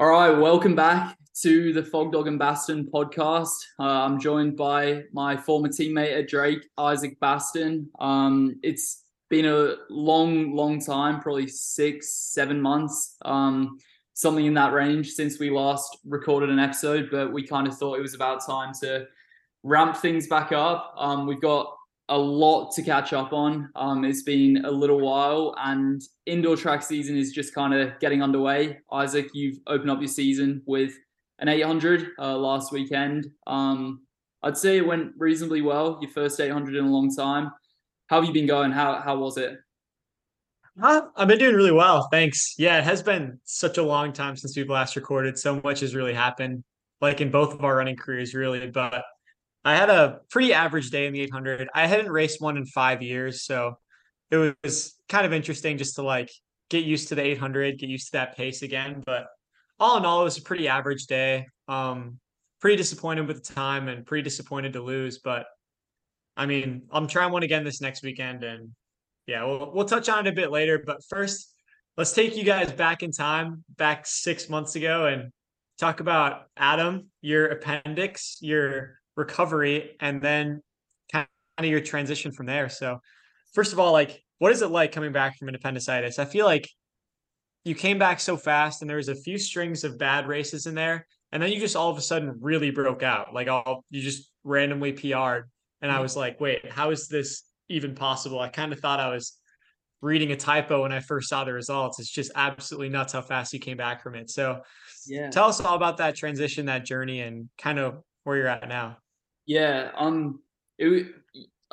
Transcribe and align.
All 0.00 0.08
right, 0.08 0.30
welcome 0.30 0.74
back 0.74 1.18
to 1.42 1.74
the 1.74 1.84
Fogg 1.84 2.10
Dog 2.10 2.26
and 2.26 2.40
Basten 2.40 2.88
podcast. 2.88 3.52
Uh, 3.78 3.82
I'm 3.82 4.18
joined 4.18 4.56
by 4.56 5.02
my 5.12 5.36
former 5.36 5.68
teammate 5.68 6.18
at 6.18 6.26
Drake, 6.26 6.66
Isaac 6.78 7.20
Basten. 7.20 7.84
Um, 7.98 8.58
it's 8.62 9.04
been 9.28 9.44
a 9.44 9.74
long, 9.90 10.56
long 10.56 10.80
time, 10.80 11.20
probably 11.20 11.48
six, 11.48 12.14
seven 12.14 12.62
months, 12.62 13.16
um, 13.26 13.76
something 14.14 14.46
in 14.46 14.54
that 14.54 14.72
range 14.72 15.10
since 15.10 15.38
we 15.38 15.50
last 15.50 15.98
recorded 16.06 16.48
an 16.48 16.58
episode, 16.58 17.10
but 17.10 17.30
we 17.30 17.46
kind 17.46 17.68
of 17.68 17.76
thought 17.76 17.98
it 17.98 18.02
was 18.02 18.14
about 18.14 18.42
time 18.46 18.72
to 18.80 19.06
ramp 19.64 19.98
things 19.98 20.26
back 20.28 20.50
up. 20.50 20.94
Um, 20.96 21.26
we've 21.26 21.42
got 21.42 21.76
a 22.10 22.18
lot 22.18 22.72
to 22.72 22.82
catch 22.82 23.12
up 23.12 23.32
on. 23.32 23.70
Um, 23.76 24.04
it's 24.04 24.22
been 24.22 24.64
a 24.64 24.70
little 24.70 25.00
while, 25.00 25.54
and 25.58 26.02
indoor 26.26 26.56
track 26.56 26.82
season 26.82 27.16
is 27.16 27.32
just 27.32 27.54
kind 27.54 27.72
of 27.72 27.98
getting 28.00 28.22
underway. 28.22 28.80
Isaac, 28.92 29.28
you've 29.32 29.58
opened 29.68 29.90
up 29.90 30.00
your 30.00 30.08
season 30.08 30.60
with 30.66 30.92
an 31.38 31.48
800 31.48 32.08
uh, 32.18 32.36
last 32.36 32.72
weekend. 32.72 33.28
Um, 33.46 34.02
I'd 34.42 34.56
say 34.56 34.76
it 34.76 34.86
went 34.86 35.12
reasonably 35.16 35.62
well. 35.62 35.98
Your 36.00 36.10
first 36.10 36.40
800 36.40 36.74
in 36.74 36.84
a 36.84 36.90
long 36.90 37.14
time. 37.14 37.52
How 38.08 38.16
have 38.16 38.24
you 38.24 38.34
been 38.34 38.46
going? 38.46 38.72
How 38.72 39.00
how 39.00 39.16
was 39.16 39.36
it? 39.36 39.58
Huh? 40.80 41.08
I've 41.16 41.28
been 41.28 41.38
doing 41.38 41.54
really 41.54 41.72
well, 41.72 42.08
thanks. 42.10 42.54
Yeah, 42.58 42.78
it 42.78 42.84
has 42.84 43.02
been 43.02 43.38
such 43.44 43.78
a 43.78 43.82
long 43.82 44.12
time 44.12 44.36
since 44.36 44.56
we've 44.56 44.68
last 44.68 44.96
recorded. 44.96 45.38
So 45.38 45.60
much 45.62 45.80
has 45.80 45.94
really 45.94 46.14
happened, 46.14 46.64
like 47.00 47.20
in 47.20 47.30
both 47.30 47.54
of 47.54 47.64
our 47.64 47.76
running 47.76 47.96
careers, 47.96 48.34
really. 48.34 48.68
But 48.68 49.04
I 49.64 49.76
had 49.76 49.90
a 49.90 50.20
pretty 50.30 50.54
average 50.54 50.90
day 50.90 51.06
in 51.06 51.12
the 51.12 51.20
800. 51.20 51.68
I 51.74 51.86
hadn't 51.86 52.10
raced 52.10 52.40
one 52.40 52.56
in 52.56 52.64
five 52.64 53.02
years, 53.02 53.42
so 53.44 53.78
it 54.30 54.56
was 54.62 54.94
kind 55.08 55.26
of 55.26 55.32
interesting 55.32 55.76
just 55.76 55.96
to 55.96 56.02
like 56.02 56.30
get 56.70 56.84
used 56.84 57.08
to 57.08 57.14
the 57.14 57.22
800, 57.22 57.78
get 57.78 57.90
used 57.90 58.06
to 58.06 58.12
that 58.12 58.36
pace 58.36 58.62
again. 58.62 59.02
But 59.04 59.26
all 59.78 59.96
in 59.96 60.04
all, 60.04 60.22
it 60.22 60.24
was 60.24 60.38
a 60.38 60.42
pretty 60.42 60.68
average 60.68 61.06
day. 61.06 61.46
Um, 61.68 62.18
pretty 62.60 62.76
disappointed 62.76 63.26
with 63.26 63.44
the 63.44 63.54
time 63.54 63.88
and 63.88 64.06
pretty 64.06 64.22
disappointed 64.22 64.74
to 64.74 64.82
lose. 64.82 65.18
But 65.18 65.46
I 66.36 66.46
mean, 66.46 66.82
I'm 66.90 67.06
trying 67.06 67.32
one 67.32 67.42
again 67.42 67.64
this 67.64 67.80
next 67.80 68.02
weekend, 68.02 68.44
and 68.44 68.70
yeah, 69.26 69.44
we'll 69.44 69.72
we'll 69.74 69.84
touch 69.84 70.08
on 70.08 70.26
it 70.26 70.30
a 70.30 70.34
bit 70.34 70.50
later. 70.50 70.78
But 70.78 71.02
first, 71.08 71.52
let's 71.96 72.12
take 72.12 72.36
you 72.36 72.44
guys 72.44 72.72
back 72.72 73.02
in 73.02 73.12
time, 73.12 73.64
back 73.76 74.06
six 74.06 74.48
months 74.48 74.76
ago, 74.76 75.06
and 75.06 75.32
talk 75.78 76.00
about 76.00 76.44
Adam, 76.56 77.08
your 77.20 77.46
appendix, 77.48 78.38
your 78.40 78.99
recovery 79.20 79.96
and 80.00 80.20
then 80.20 80.62
kind 81.12 81.28
of 81.58 81.66
your 81.66 81.80
transition 81.80 82.32
from 82.32 82.46
there. 82.46 82.68
So, 82.68 82.98
first 83.52 83.72
of 83.72 83.78
all, 83.78 83.92
like, 83.92 84.20
what 84.38 84.50
is 84.50 84.62
it 84.62 84.70
like 84.70 84.90
coming 84.90 85.12
back 85.12 85.36
from 85.38 85.48
an 85.48 85.54
appendicitis? 85.54 86.18
I 86.18 86.24
feel 86.24 86.46
like 86.46 86.68
you 87.64 87.74
came 87.74 87.98
back 87.98 88.18
so 88.18 88.36
fast 88.36 88.80
and 88.80 88.88
there 88.88 88.96
was 88.96 89.08
a 89.08 89.14
few 89.14 89.38
strings 89.38 89.84
of 89.84 89.98
bad 89.98 90.26
races 90.26 90.66
in 90.66 90.74
there. 90.74 91.06
And 91.30 91.40
then 91.40 91.52
you 91.52 91.60
just 91.60 91.76
all 91.76 91.90
of 91.90 91.98
a 91.98 92.00
sudden 92.00 92.38
really 92.40 92.70
broke 92.70 93.02
out. 93.02 93.32
Like, 93.32 93.48
all 93.48 93.84
you 93.90 94.00
just 94.02 94.30
randomly 94.42 94.92
PR'd. 94.92 95.48
And 95.82 95.90
I 95.90 95.94
mm-hmm. 95.94 96.02
was 96.02 96.16
like, 96.16 96.40
wait, 96.40 96.70
how 96.70 96.90
is 96.90 97.06
this 97.06 97.44
even 97.68 97.94
possible? 97.94 98.40
I 98.40 98.48
kind 98.48 98.72
of 98.72 98.80
thought 98.80 98.98
I 98.98 99.08
was 99.08 99.36
reading 100.00 100.32
a 100.32 100.36
typo 100.36 100.82
when 100.82 100.92
I 100.92 101.00
first 101.00 101.28
saw 101.28 101.44
the 101.44 101.52
results. 101.52 102.00
It's 102.00 102.10
just 102.10 102.32
absolutely 102.34 102.88
nuts 102.88 103.12
how 103.12 103.20
fast 103.20 103.52
you 103.52 103.60
came 103.60 103.76
back 103.76 104.02
from 104.02 104.14
it. 104.14 104.30
So, 104.30 104.62
yeah. 105.06 105.30
tell 105.30 105.48
us 105.48 105.60
all 105.60 105.76
about 105.76 105.98
that 105.98 106.16
transition, 106.16 106.66
that 106.66 106.84
journey, 106.84 107.20
and 107.20 107.48
kind 107.58 107.78
of 107.78 108.02
where 108.24 108.36
you're 108.36 108.48
at 108.48 108.68
now. 108.68 108.96
Yeah, 109.50 109.90
um, 109.96 110.38
it. 110.78 111.08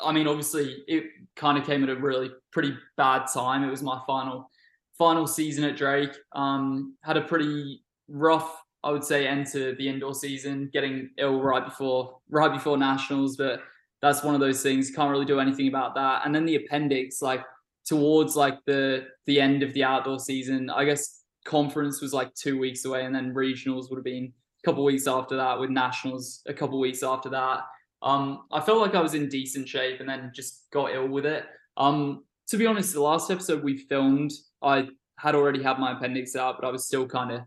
I 0.03 0.11
mean, 0.11 0.27
obviously, 0.27 0.83
it 0.87 1.03
kind 1.35 1.59
of 1.59 1.63
came 1.63 1.83
at 1.83 1.89
a 1.91 1.95
really 1.95 2.31
pretty 2.51 2.75
bad 2.97 3.27
time. 3.31 3.63
It 3.63 3.69
was 3.69 3.83
my 3.83 4.01
final 4.07 4.49
final 4.97 5.27
season 5.27 5.63
at 5.63 5.77
Drake. 5.77 6.09
Um, 6.33 6.95
had 7.03 7.17
a 7.17 7.21
pretty 7.21 7.83
rough, 8.07 8.63
I 8.83 8.89
would 8.89 9.03
say, 9.03 9.27
end 9.27 9.45
to 9.51 9.75
the 9.75 9.87
indoor 9.87 10.15
season. 10.15 10.71
Getting 10.73 11.11
ill 11.19 11.39
right 11.39 11.63
before 11.63 12.17
right 12.31 12.51
before 12.51 12.79
nationals, 12.79 13.37
but 13.37 13.61
that's 14.01 14.23
one 14.23 14.33
of 14.33 14.41
those 14.41 14.63
things. 14.63 14.89
Can't 14.89 15.11
really 15.11 15.25
do 15.25 15.39
anything 15.39 15.67
about 15.67 15.93
that. 15.93 16.23
And 16.25 16.33
then 16.33 16.47
the 16.47 16.55
appendix, 16.55 17.21
like 17.21 17.45
towards 17.85 18.35
like 18.35 18.57
the 18.65 19.05
the 19.27 19.39
end 19.39 19.61
of 19.61 19.71
the 19.75 19.83
outdoor 19.83 20.17
season, 20.17 20.71
I 20.71 20.83
guess 20.83 21.21
conference 21.45 22.01
was 22.01 22.11
like 22.11 22.33
two 22.33 22.57
weeks 22.57 22.85
away, 22.85 23.05
and 23.05 23.13
then 23.13 23.35
regionals 23.35 23.91
would 23.91 23.97
have 23.97 24.03
been 24.03 24.33
couple 24.65 24.83
weeks 24.83 25.07
after 25.07 25.35
that 25.37 25.59
with 25.59 25.69
nationals 25.69 26.41
a 26.47 26.53
couple 26.53 26.79
weeks 26.79 27.03
after 27.03 27.29
that. 27.29 27.61
Um 28.01 28.43
i 28.51 28.61
felt 28.61 28.79
like 28.79 28.95
i 28.95 29.01
was 29.01 29.15
in 29.15 29.27
decent 29.29 29.67
shape 29.67 29.99
and 29.99 30.09
then 30.09 30.31
just 30.33 30.67
got 30.71 30.93
ill 30.93 31.07
with 31.07 31.25
it. 31.25 31.45
Um 31.77 32.23
to 32.47 32.57
be 32.57 32.65
honest 32.65 32.93
the 32.93 33.01
last 33.01 33.29
episode 33.31 33.63
we 33.63 33.77
filmed 33.77 34.31
i 34.63 34.87
had 35.19 35.35
already 35.35 35.61
had 35.61 35.79
my 35.79 35.91
appendix 35.93 36.35
out 36.35 36.57
but 36.59 36.67
i 36.67 36.71
was 36.71 36.85
still 36.85 37.07
kind 37.07 37.31
of 37.31 37.41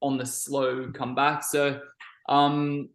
on 0.00 0.16
the 0.16 0.26
slow 0.26 0.90
comeback. 0.92 1.42
So 1.42 1.80
um 2.28 2.88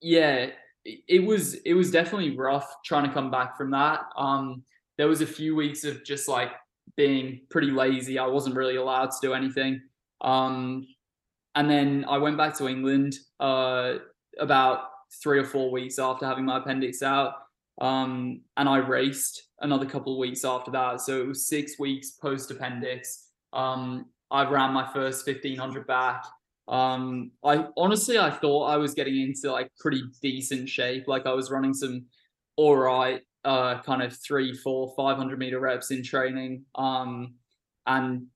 yeah 0.00 0.50
it 0.84 1.24
was 1.24 1.54
it 1.54 1.74
was 1.74 1.90
definitely 1.90 2.36
rough 2.36 2.70
trying 2.84 3.06
to 3.08 3.14
come 3.14 3.30
back 3.30 3.56
from 3.56 3.70
that. 3.70 4.00
Um 4.16 4.62
there 4.98 5.08
was 5.08 5.22
a 5.22 5.26
few 5.26 5.56
weeks 5.56 5.84
of 5.84 6.04
just 6.04 6.28
like 6.28 6.50
being 6.96 7.40
pretty 7.50 7.70
lazy. 7.70 8.18
I 8.18 8.26
wasn't 8.26 8.56
really 8.56 8.76
allowed 8.76 9.10
to 9.10 9.16
do 9.22 9.34
anything. 9.34 9.80
Um 10.20 10.86
and 11.54 11.70
then 11.70 12.04
I 12.08 12.18
went 12.18 12.36
back 12.36 12.56
to 12.58 12.68
England 12.68 13.14
uh, 13.40 13.94
about 14.38 14.88
three 15.22 15.38
or 15.38 15.44
four 15.44 15.70
weeks 15.70 15.98
after 15.98 16.26
having 16.26 16.44
my 16.44 16.58
appendix 16.58 17.02
out. 17.02 17.34
Um, 17.80 18.42
and 18.56 18.68
I 18.68 18.78
raced 18.78 19.48
another 19.60 19.86
couple 19.86 20.12
of 20.12 20.18
weeks 20.18 20.44
after 20.44 20.70
that. 20.72 21.00
So 21.00 21.20
it 21.20 21.26
was 21.26 21.46
six 21.46 21.78
weeks 21.78 22.12
post 22.12 22.50
appendix. 22.50 23.28
Um, 23.52 24.06
I 24.30 24.48
ran 24.48 24.72
my 24.72 24.86
first 24.92 25.26
1500 25.26 25.86
back. 25.86 26.24
Um, 26.66 27.32
I 27.44 27.66
honestly, 27.76 28.18
I 28.18 28.30
thought 28.30 28.66
I 28.66 28.76
was 28.76 28.94
getting 28.94 29.20
into 29.20 29.52
like 29.52 29.70
pretty 29.78 30.02
decent 30.22 30.68
shape. 30.68 31.06
Like 31.06 31.26
I 31.26 31.32
was 31.32 31.50
running 31.50 31.74
some 31.74 32.06
all 32.56 32.76
right, 32.76 33.20
uh, 33.44 33.80
kind 33.82 34.02
of 34.02 34.16
three, 34.16 34.54
four, 34.54 34.94
500 34.96 35.38
meter 35.38 35.60
reps 35.60 35.90
in 35.90 36.02
training. 36.02 36.64
Um, 36.74 37.34
and 37.86 38.26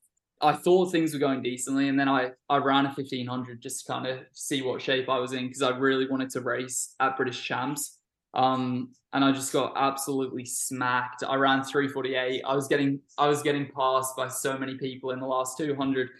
I 0.40 0.52
thought 0.52 0.92
things 0.92 1.12
were 1.12 1.18
going 1.18 1.42
decently, 1.42 1.88
and 1.88 1.98
then 1.98 2.08
I 2.08 2.30
I 2.48 2.58
ran 2.58 2.86
a 2.86 2.94
fifteen 2.94 3.26
hundred 3.26 3.60
just 3.60 3.86
to 3.86 3.92
kind 3.92 4.06
of 4.06 4.20
see 4.32 4.62
what 4.62 4.80
shape 4.80 5.08
I 5.08 5.18
was 5.18 5.32
in 5.32 5.46
because 5.46 5.62
I 5.62 5.76
really 5.76 6.08
wanted 6.08 6.30
to 6.30 6.40
race 6.40 6.94
at 7.00 7.16
British 7.16 7.42
Champs. 7.42 7.98
Um, 8.34 8.92
and 9.12 9.24
I 9.24 9.32
just 9.32 9.52
got 9.52 9.72
absolutely 9.74 10.44
smacked. 10.44 11.24
I 11.26 11.34
ran 11.36 11.64
three 11.64 11.88
forty 11.88 12.14
eight. 12.14 12.42
I 12.46 12.54
was 12.54 12.68
getting 12.68 13.00
I 13.16 13.26
was 13.28 13.42
getting 13.42 13.68
passed 13.76 14.16
by 14.16 14.28
so 14.28 14.56
many 14.58 14.76
people 14.76 15.10
in 15.10 15.20
the 15.20 15.26
last 15.26 15.58
two 15.58 15.74
hundred, 15.74 16.10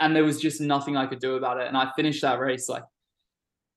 and 0.00 0.14
there 0.14 0.24
was 0.24 0.40
just 0.40 0.60
nothing 0.60 0.96
I 0.96 1.06
could 1.06 1.20
do 1.20 1.36
about 1.36 1.60
it. 1.60 1.68
And 1.68 1.76
I 1.76 1.90
finished 1.96 2.22
that 2.22 2.40
race 2.40 2.68
like 2.68 2.84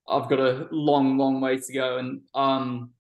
I've 0.09 0.29
got 0.29 0.39
a 0.39 0.67
long, 0.71 1.17
long 1.17 1.41
way 1.41 1.57
to 1.57 1.73
go. 1.73 1.97
And 1.97 2.21
um, 2.33 2.91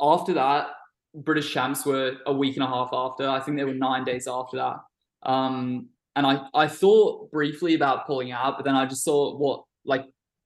after 0.00 0.34
that, 0.34 0.68
British 1.14 1.52
Champs 1.52 1.86
were 1.86 2.16
a 2.26 2.32
week 2.32 2.56
and 2.56 2.64
a 2.64 2.68
half 2.68 2.90
after. 2.92 3.28
I 3.28 3.40
think 3.40 3.56
they 3.56 3.64
were 3.64 3.74
nine 3.74 4.04
days 4.04 4.28
after 4.28 4.58
that. 4.58 4.76
Um, 5.22 5.88
and 6.16 6.26
I, 6.26 6.46
I 6.54 6.66
thought 6.66 7.30
briefly 7.30 7.74
about 7.74 8.06
pulling 8.06 8.32
out, 8.32 8.56
but 8.56 8.64
then 8.64 8.74
I 8.74 8.86
just 8.86 9.04
saw 9.04 9.36
what, 9.36 9.64
like, 9.84 10.04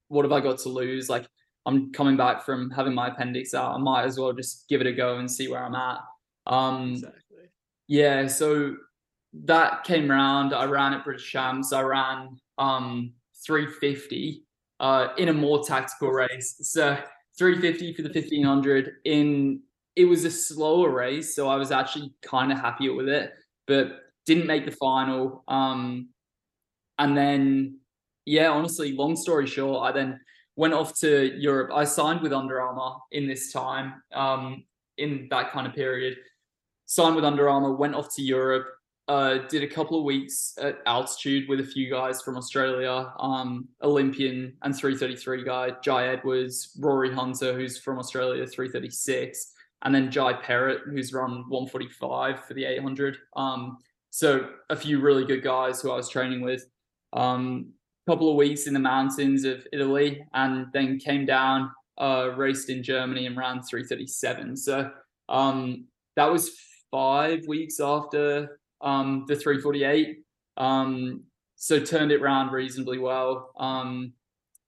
what 0.09 0.25
have 0.25 0.33
I 0.33 0.41
got 0.41 0.59
to 0.61 0.69
lose? 0.69 1.09
Like, 1.09 1.27
I'm 1.65 1.93
coming 1.93 2.17
back 2.17 2.45
from 2.45 2.71
having 2.71 2.95
my 2.95 3.09
appendix 3.09 3.55
out. 3.55 3.75
I 3.75 3.79
might 3.79 4.05
as 4.05 4.19
well 4.19 4.33
just 4.33 4.69
give 4.69 4.81
it 4.81 4.87
a 4.87 4.93
go 4.93 5.19
and 5.19 5.31
see 5.31 5.49
where 5.49 5.65
I'm 5.65 5.75
at. 5.75 5.99
Um, 6.47 6.93
exactly. 6.93 7.21
Yeah. 7.87 8.27
So 8.27 8.77
that 9.45 9.85
came 9.85 10.11
around. 10.11 10.53
I 10.53 10.65
ran 10.65 10.93
at 10.93 11.05
British 11.05 11.31
Champs. 11.31 11.73
I 11.73 11.83
ran 11.83 12.37
um, 12.59 13.13
350 13.47 14.43
uh, 14.81 15.09
in 15.17 15.29
a 15.29 15.33
more 15.33 15.65
tactical 15.65 16.11
race. 16.11 16.57
So 16.63 16.99
350 17.39 17.95
for 17.95 18.03
the 18.03 18.09
1500 18.09 18.93
in 19.05 19.61
it 19.95 20.07
was 20.07 20.25
a 20.25 20.31
slower 20.31 20.91
race, 20.91 21.35
so 21.35 21.49
I 21.49 21.57
was 21.57 21.71
actually 21.71 22.15
kind 22.23 22.51
of 22.51 22.59
happier 22.59 22.95
with 22.95 23.09
it. 23.09 23.33
But 23.67 24.01
didn't 24.27 24.47
make 24.47 24.65
the 24.65 24.73
final. 24.73 25.45
Um, 25.49 26.09
and 26.99 27.17
then, 27.17 27.79
yeah, 28.25 28.49
honestly, 28.49 28.93
long 28.93 29.17
story 29.17 29.47
short, 29.47 29.83
I 29.83 29.93
then 29.93 30.21
went 30.57 30.75
off 30.75 30.99
to 31.01 31.35
Europe. 31.39 31.71
I 31.75 31.85
signed 31.85 32.21
with 32.21 32.33
Under 32.33 32.61
Armour 32.61 32.97
in 33.11 33.27
this 33.27 33.53
time, 33.53 34.03
um, 34.13 34.65
in 34.99 35.29
that 35.31 35.51
kind 35.51 35.67
of 35.67 35.75
period. 35.75 36.19
Signed 36.87 37.17
with 37.17 37.25
Under 37.25 37.49
Armour, 37.49 37.73
went 37.73 37.95
off 37.95 38.15
to 38.17 38.23
Europe, 38.23 38.67
uh, 39.09 39.39
did 39.49 39.63
a 39.63 39.67
couple 39.67 39.99
of 39.99 40.05
weeks 40.05 40.55
at 40.61 40.79
altitude 40.87 41.49
with 41.49 41.61
a 41.61 41.65
few 41.65 41.91
guys 41.91 42.23
from 42.23 42.37
Australia, 42.37 43.13
um, 43.19 43.67
Olympian 43.83 44.55
and 44.63 44.77
333 44.77 45.45
guy, 45.45 45.71
Jye 45.83 46.09
Edwards, 46.09 46.77
Rory 46.79 47.13
Hunter, 47.13 47.55
who's 47.55 47.79
from 47.79 47.99
Australia, 47.99 48.47
336, 48.47 49.53
and 49.83 49.95
then 49.95 50.11
Jye 50.11 50.35
Perrott, 50.35 50.83
who's 50.85 51.13
run 51.13 51.45
145 51.49 52.45
for 52.45 52.55
the 52.55 52.65
800. 52.65 53.19
Um, 53.35 53.79
so 54.13 54.51
a 54.69 54.77
few 54.77 55.01
really 55.01 55.25
good 55.25 55.43
guys 55.43 55.81
who 55.81 55.91
I 55.91 55.97
was 55.97 56.11
training 56.11 56.43
with. 56.43 56.67
Um, 57.15 57.73
couple 58.07 58.29
of 58.29 58.37
weeks 58.37 58.67
in 58.67 58.75
the 58.75 58.81
mountains 58.81 59.45
of 59.45 59.67
Italy, 59.73 60.23
and 60.35 60.67
then 60.75 60.99
came 60.99 61.25
down, 61.25 61.71
uh, 61.99 62.31
raced 62.37 62.69
in 62.69 62.83
Germany 62.83 63.25
and 63.27 63.37
ran 63.39 63.63
337. 63.63 64.55
So 64.57 64.91
um, 65.31 65.87
that 66.17 66.31
was 66.31 66.51
five 66.91 67.47
weeks 67.47 67.81
after 67.81 68.61
um, 68.83 69.25
the 69.29 69.35
348. 69.35 70.19
Um, 70.59 71.23
so 71.57 71.81
turned 71.81 72.13
it 72.13 72.21
around 72.21 72.51
reasonably 72.53 72.99
well. 72.99 73.53
Um, 73.59 74.13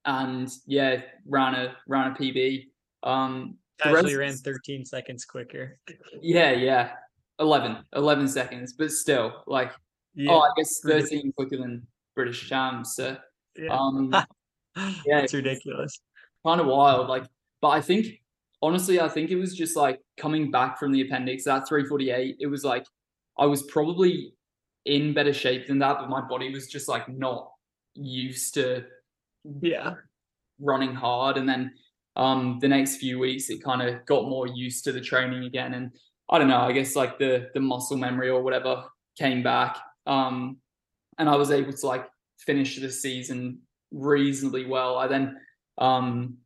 and 0.06 0.50
yeah, 0.66 1.02
ran 1.26 1.54
a 1.54 1.76
ran 1.86 2.12
a 2.12 2.14
PB. 2.14 2.68
Um, 3.02 3.56
actually 3.82 4.16
ran 4.16 4.32
13 4.32 4.86
seconds 4.86 5.26
quicker. 5.26 5.78
Yeah, 6.22 6.52
yeah, 6.52 6.92
11, 7.38 7.78
11 7.94 8.28
seconds, 8.28 8.72
but 8.74 8.90
still, 8.90 9.42
like, 9.46 9.72
yeah. 10.14 10.32
oh, 10.32 10.40
I 10.40 10.50
guess 10.56 10.80
13 10.84 11.32
quicker 11.32 11.56
than 11.56 11.86
British 12.14 12.48
champs. 12.48 12.96
So, 12.96 13.16
yeah, 13.56 13.76
um, 13.76 14.10
yeah 14.76 15.20
it's 15.20 15.34
ridiculous. 15.34 16.00
Kind 16.44 16.60
of 16.60 16.66
wild, 16.66 17.08
like, 17.08 17.24
but 17.60 17.68
I 17.68 17.80
think 17.80 18.20
honestly, 18.64 18.98
I 18.98 19.08
think 19.08 19.30
it 19.30 19.36
was 19.36 19.54
just 19.54 19.76
like 19.76 20.00
coming 20.16 20.50
back 20.50 20.78
from 20.78 20.90
the 20.90 21.02
appendix, 21.02 21.44
that 21.44 21.68
348, 21.68 22.36
it 22.40 22.46
was 22.46 22.64
like 22.64 22.86
I 23.38 23.46
was 23.46 23.62
probably 23.64 24.32
in 24.86 25.12
better 25.12 25.34
shape 25.34 25.66
than 25.66 25.78
that, 25.80 25.98
but 25.98 26.08
my 26.08 26.22
body 26.22 26.50
was 26.50 26.66
just 26.66 26.88
like 26.88 27.08
not 27.08 27.50
used 27.94 28.54
to 28.54 28.84
yeah 29.60 29.94
running 30.58 30.94
hard. 30.94 31.36
And 31.36 31.48
then 31.48 31.72
um 32.16 32.58
the 32.60 32.68
next 32.68 32.96
few 32.96 33.18
weeks 33.18 33.50
it 33.50 33.62
kind 33.62 33.82
of 33.82 34.06
got 34.06 34.28
more 34.28 34.46
used 34.46 34.84
to 34.84 34.92
the 34.92 35.00
training 35.00 35.44
again. 35.44 35.74
And 35.74 35.92
I 36.30 36.38
don't 36.38 36.48
know, 36.48 36.60
I 36.60 36.72
guess 36.72 36.96
like 36.96 37.18
the 37.18 37.50
the 37.54 37.60
muscle 37.60 37.96
memory 37.96 38.30
or 38.30 38.42
whatever 38.42 38.84
came 39.18 39.42
back. 39.42 39.78
Um 40.06 40.58
and 41.18 41.28
I 41.28 41.36
was 41.36 41.50
able 41.50 41.72
to 41.72 41.86
like 41.86 42.06
finish 42.38 42.78
the 42.78 42.90
season 42.90 43.60
reasonably 43.92 44.66
well. 44.66 44.96
I 44.96 45.06
then 45.06 45.38
um 45.78 46.38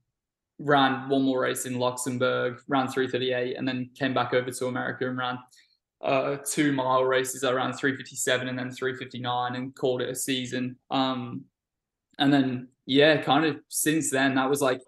ran 0.58 1.08
one 1.08 1.22
more 1.22 1.40
race 1.40 1.66
in 1.66 1.78
Luxembourg, 1.78 2.60
ran 2.69 2.88
338, 2.88 3.56
and 3.56 3.66
then 3.66 3.90
came 3.94 4.12
back 4.12 4.34
over 4.34 4.50
to 4.50 4.66
America 4.66 5.08
and 5.08 5.16
ran 5.16 5.38
uh, 6.02 6.36
two 6.44 6.72
mile 6.72 7.04
races 7.04 7.44
around 7.44 7.75
357 7.75 8.48
and 8.48 8.58
then 8.58 8.70
359 8.70 9.56
and 9.56 9.75
called 9.75 10.02
it 10.02 10.10
a 10.10 10.14
season. 10.14 10.76
Um, 10.90 11.44
and 12.19 12.32
then, 12.32 12.69
yeah, 12.86 13.20
kind 13.22 13.44
of 13.44 13.56
since 13.69 14.10
then, 14.10 14.34
that 14.36 14.48
was 14.48 14.60
like, 14.60 14.80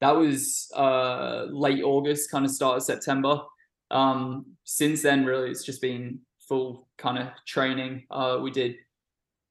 that 0.00 0.16
was 0.16 0.70
uh, 0.74 1.46
late 1.50 1.82
August, 1.82 2.30
kind 2.30 2.44
of 2.44 2.50
start 2.50 2.78
of 2.78 2.82
September. 2.82 3.40
Um, 3.92 4.46
since 4.64 5.02
then, 5.02 5.24
really, 5.24 5.50
it's 5.50 5.64
just 5.64 5.80
been 5.80 6.20
full 6.48 6.88
kind 6.98 7.18
of 7.18 7.28
training. 7.46 8.04
Uh, 8.10 8.38
we 8.42 8.50
did 8.50 8.74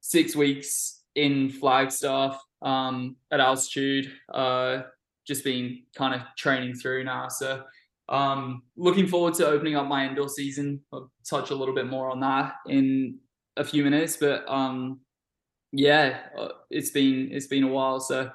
six 0.00 0.36
weeks 0.36 1.02
in 1.14 1.50
Flagstaff 1.50 2.42
um, 2.60 3.16
at 3.30 3.40
altitude. 3.40 4.12
Uh, 4.32 4.82
just 5.26 5.44
been 5.44 5.82
kind 5.96 6.14
of 6.14 6.22
training 6.36 6.74
through 6.74 7.04
now. 7.04 7.28
So 7.28 7.62
um, 8.08 8.62
looking 8.76 9.06
forward 9.06 9.34
to 9.34 9.46
opening 9.46 9.76
up 9.76 9.86
my 9.86 10.06
indoor 10.06 10.28
season. 10.28 10.80
I'll 10.92 11.10
touch 11.24 11.50
a 11.50 11.54
little 11.54 11.74
bit 11.74 11.86
more 11.86 12.10
on 12.10 12.20
that 12.20 12.54
in 12.66 13.18
a 13.56 13.64
few 13.64 13.84
minutes, 13.84 14.16
but 14.16 14.44
um, 14.48 15.00
yeah, 15.72 16.18
uh, 16.38 16.48
it's 16.70 16.90
been 16.90 17.28
it's 17.32 17.46
been 17.46 17.64
a 17.64 17.68
while. 17.68 18.00
So 18.00 18.30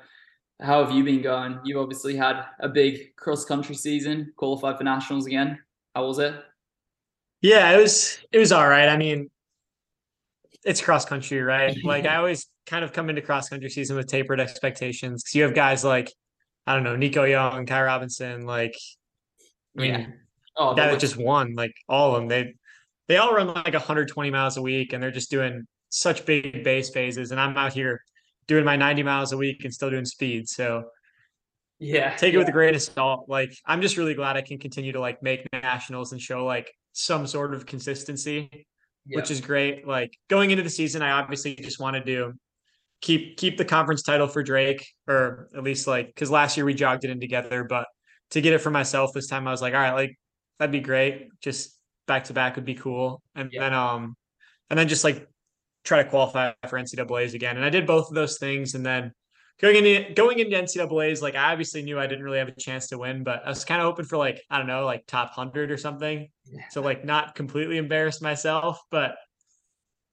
how 0.62 0.84
have 0.84 0.96
you 0.96 1.04
been 1.04 1.22
going? 1.22 1.60
You've 1.64 1.82
obviously 1.82 2.16
had 2.16 2.44
a 2.60 2.70
big 2.70 3.16
cross 3.16 3.46
country 3.46 3.76
season, 3.76 4.34
qualified 4.38 4.78
for 4.78 4.84
nationals 4.84 5.28
again. 5.28 5.60
How 5.98 6.06
was 6.06 6.20
it? 6.20 6.36
Yeah, 7.42 7.72
it 7.72 7.82
was 7.82 8.20
it 8.32 8.38
was 8.38 8.52
all 8.52 8.70
right. 8.70 8.88
I 8.88 8.98
mean, 8.98 9.32
it's 10.64 10.80
cross 10.80 11.06
country, 11.06 11.42
right? 11.42 11.76
like 11.84 12.06
I 12.06 12.18
always 12.18 12.46
kind 12.68 12.86
of 12.86 12.94
come 12.94 13.10
into 13.10 13.24
cross 13.24 13.50
country 13.50 13.68
season 13.72 13.98
with 13.98 14.06
tapered 14.06 14.40
expectations 14.40 15.24
because 15.24 15.34
you 15.34 15.42
have 15.42 15.56
guys 15.56 15.84
like 15.84 16.14
I 16.68 16.76
don't 16.76 16.84
know, 16.84 16.96
Nico 16.96 17.24
Young, 17.24 17.66
Ky 17.66 17.80
Robinson, 17.80 18.46
like 18.46 18.76
I 19.76 19.82
mean, 19.82 19.94
yeah. 19.94 20.08
oh, 20.56 20.76
that 20.76 21.00
just 21.00 21.18
won, 21.18 21.56
like 21.56 21.74
all 21.90 22.16
of 22.16 22.22
them. 22.22 22.28
They 22.28 22.54
they 23.08 23.18
all 23.18 23.34
run 23.34 23.48
like 23.48 23.74
120 23.74 24.30
miles 24.30 24.58
a 24.58 24.62
week 24.62 24.94
and 24.94 25.02
they're 25.02 25.10
just 25.10 25.32
doing 25.32 25.66
such 25.90 26.28
big 26.28 26.64
base 26.64 26.92
phases. 26.92 27.32
And 27.32 27.42
I'm 27.42 27.58
out 27.58 27.74
here 27.74 28.04
doing 28.46 28.66
my 28.66 28.76
90 28.76 29.02
miles 29.02 29.32
a 29.32 29.38
week 29.38 29.64
and 29.64 29.74
still 29.74 29.90
doing 29.90 30.06
speed. 30.06 30.48
So 30.48 30.92
yeah, 31.80 32.16
take 32.16 32.34
it 32.34 32.38
with 32.38 32.48
a 32.48 32.52
grain 32.52 32.76
of 32.76 32.82
salt. 32.82 33.26
Like 33.28 33.56
I'm 33.66 33.82
just 33.82 33.98
really 33.98 34.14
glad 34.14 34.36
I 34.36 34.42
can 34.42 34.58
continue 34.58 34.92
to 34.94 35.00
like 35.00 35.22
make 35.22 35.48
nationals 35.54 36.12
and 36.12 36.22
show 36.22 36.46
like 36.46 36.72
some 36.94 37.28
sort 37.28 37.54
of 37.54 37.66
consistency, 37.66 38.50
yeah. 39.06 39.16
which 39.16 39.30
is 39.30 39.42
great. 39.42 39.88
Like 39.88 40.18
going 40.30 40.52
into 40.52 40.64
the 40.64 40.70
season, 40.70 41.02
I 41.02 41.12
obviously 41.12 41.56
just 41.56 41.80
wanted 41.80 42.06
to 42.08 42.34
keep 43.02 43.38
keep 43.38 43.58
the 43.58 43.66
conference 43.66 44.02
title 44.02 44.28
for 44.28 44.42
Drake, 44.42 44.88
or 45.08 45.50
at 45.56 45.64
least 45.64 45.88
like 45.88 46.08
because 46.08 46.32
last 46.32 46.58
year 46.58 46.66
we 46.66 46.74
jogged 46.74 47.06
it 47.06 47.12
in 47.12 47.20
together. 47.20 47.64
But 47.64 47.86
to 48.32 48.42
get 48.42 48.54
it 48.54 48.60
for 48.60 48.72
myself 48.72 49.12
this 49.14 49.28
time, 49.28 49.48
I 49.48 49.52
was 49.52 49.62
like, 49.62 49.74
all 49.74 49.80
right, 49.80 49.94
like 49.94 50.18
that'd 50.58 50.72
be 50.72 50.80
great. 50.80 51.28
Just 51.42 51.78
back 52.08 52.26
to 52.26 52.34
back 52.34 52.56
would 52.56 52.66
be 52.66 52.76
cool. 52.76 53.22
And 53.36 53.50
yeah. 53.52 53.62
then 53.62 53.74
um 53.74 54.16
and 54.70 54.80
then 54.80 54.88
just 54.88 55.04
like 55.04 55.28
try 55.84 56.04
to 56.04 56.10
qualify 56.10 56.52
for 56.68 56.80
NCAA's 56.80 57.34
again. 57.34 57.56
And 57.56 57.64
I 57.64 57.70
did 57.70 57.86
both 57.86 58.10
of 58.10 58.16
those 58.16 58.38
things. 58.40 58.74
And 58.74 58.86
then 58.86 59.12
going 59.60 59.76
into 59.76 60.14
going 60.14 60.40
into 60.40 60.56
NCAA's, 60.56 61.22
like 61.22 61.36
I 61.36 61.52
obviously 61.52 61.82
knew 61.82 62.00
I 62.00 62.08
didn't 62.08 62.24
really 62.24 62.38
have 62.38 62.48
a 62.48 62.56
chance 62.56 62.88
to 62.88 62.98
win, 62.98 63.24
but 63.24 63.44
I 63.46 63.50
was 63.50 63.66
kind 63.66 63.82
of 63.82 63.86
hoping 63.86 64.06
for 64.06 64.18
like, 64.18 64.42
I 64.50 64.58
don't 64.58 64.68
know, 64.68 64.86
like 64.86 65.06
top 65.08 65.32
hundred 65.32 65.72
or 65.72 65.78
something. 65.78 66.30
Yeah. 66.46 66.62
So 66.70 66.82
like 66.82 67.04
not 67.04 67.36
completely 67.36 67.78
embarrass 67.78 68.22
myself, 68.22 68.80
but 68.92 69.16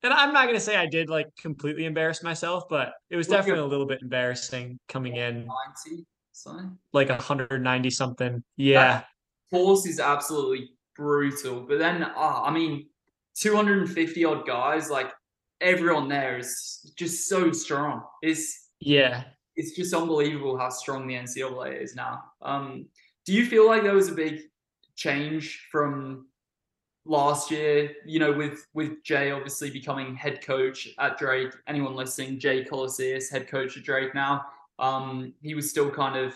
and 0.03 0.13
I'm 0.13 0.33
not 0.33 0.47
gonna 0.47 0.61
say 0.61 0.77
I 0.77 0.87
did 0.87 1.09
like 1.09 1.29
completely 1.37 1.85
embarrass 1.85 2.23
myself, 2.23 2.65
but 2.69 2.93
it 3.11 3.17
was 3.17 3.27
definitely 3.27 3.63
a 3.63 3.67
little 3.67 3.87
bit 3.87 4.01
embarrassing 4.03 4.79
coming 4.89 5.17
in. 5.17 5.47
90 5.87 6.07
something? 6.33 6.79
Like 6.93 7.09
190 7.09 7.91
something. 7.91 8.43
Yeah. 8.57 8.83
That 8.83 9.07
course 9.51 9.87
is 9.87 10.01
absolutely 10.01 10.71
brutal. 10.97 11.61
But 11.61 11.79
then 11.79 12.03
uh, 12.03 12.43
I 12.43 12.51
mean 12.51 12.87
250 13.37 14.25
odd 14.25 14.47
guys, 14.47 14.89
like 14.89 15.13
everyone 15.61 16.09
there 16.09 16.39
is 16.39 16.93
just 16.97 17.29
so 17.29 17.53
strong. 17.53 18.03
It's 18.23 18.64
yeah. 18.81 19.25
It's 19.57 19.77
just 19.77 19.95
unbelievable 19.95 20.59
how 20.59 20.69
strong 20.69 21.07
the 21.07 21.15
NCAA 21.15 21.81
is 21.81 21.95
now. 21.95 22.25
Um, 22.43 22.87
do 23.25 23.33
you 23.33 23.47
feel 23.47 23.67
like 23.67 23.83
there 23.83 23.95
was 23.95 24.09
a 24.09 24.13
big 24.13 24.41
change 24.97 25.67
from 25.71 26.27
last 27.07 27.51
year, 27.51 27.93
you 28.05 28.19
know, 28.19 28.33
with 28.33 28.67
with 28.75 29.03
Jay 29.05 29.31
obviously 29.31 29.71
becoming 29.71 30.15
head 30.15 30.45
coach 30.45 30.89
at 30.99 31.19
Drake. 31.19 31.53
Anyone 31.67 31.95
listening, 31.95 32.39
Jay 32.39 32.65
Colacius, 32.65 33.31
head 33.31 33.49
coach 33.49 33.77
at 33.77 33.85
Drake 33.85 34.15
now. 34.15 34.45
Um, 34.79 35.35
he 35.43 35.55
was 35.55 35.71
still 35.71 35.91
kind 35.91 36.17
of 36.17 36.35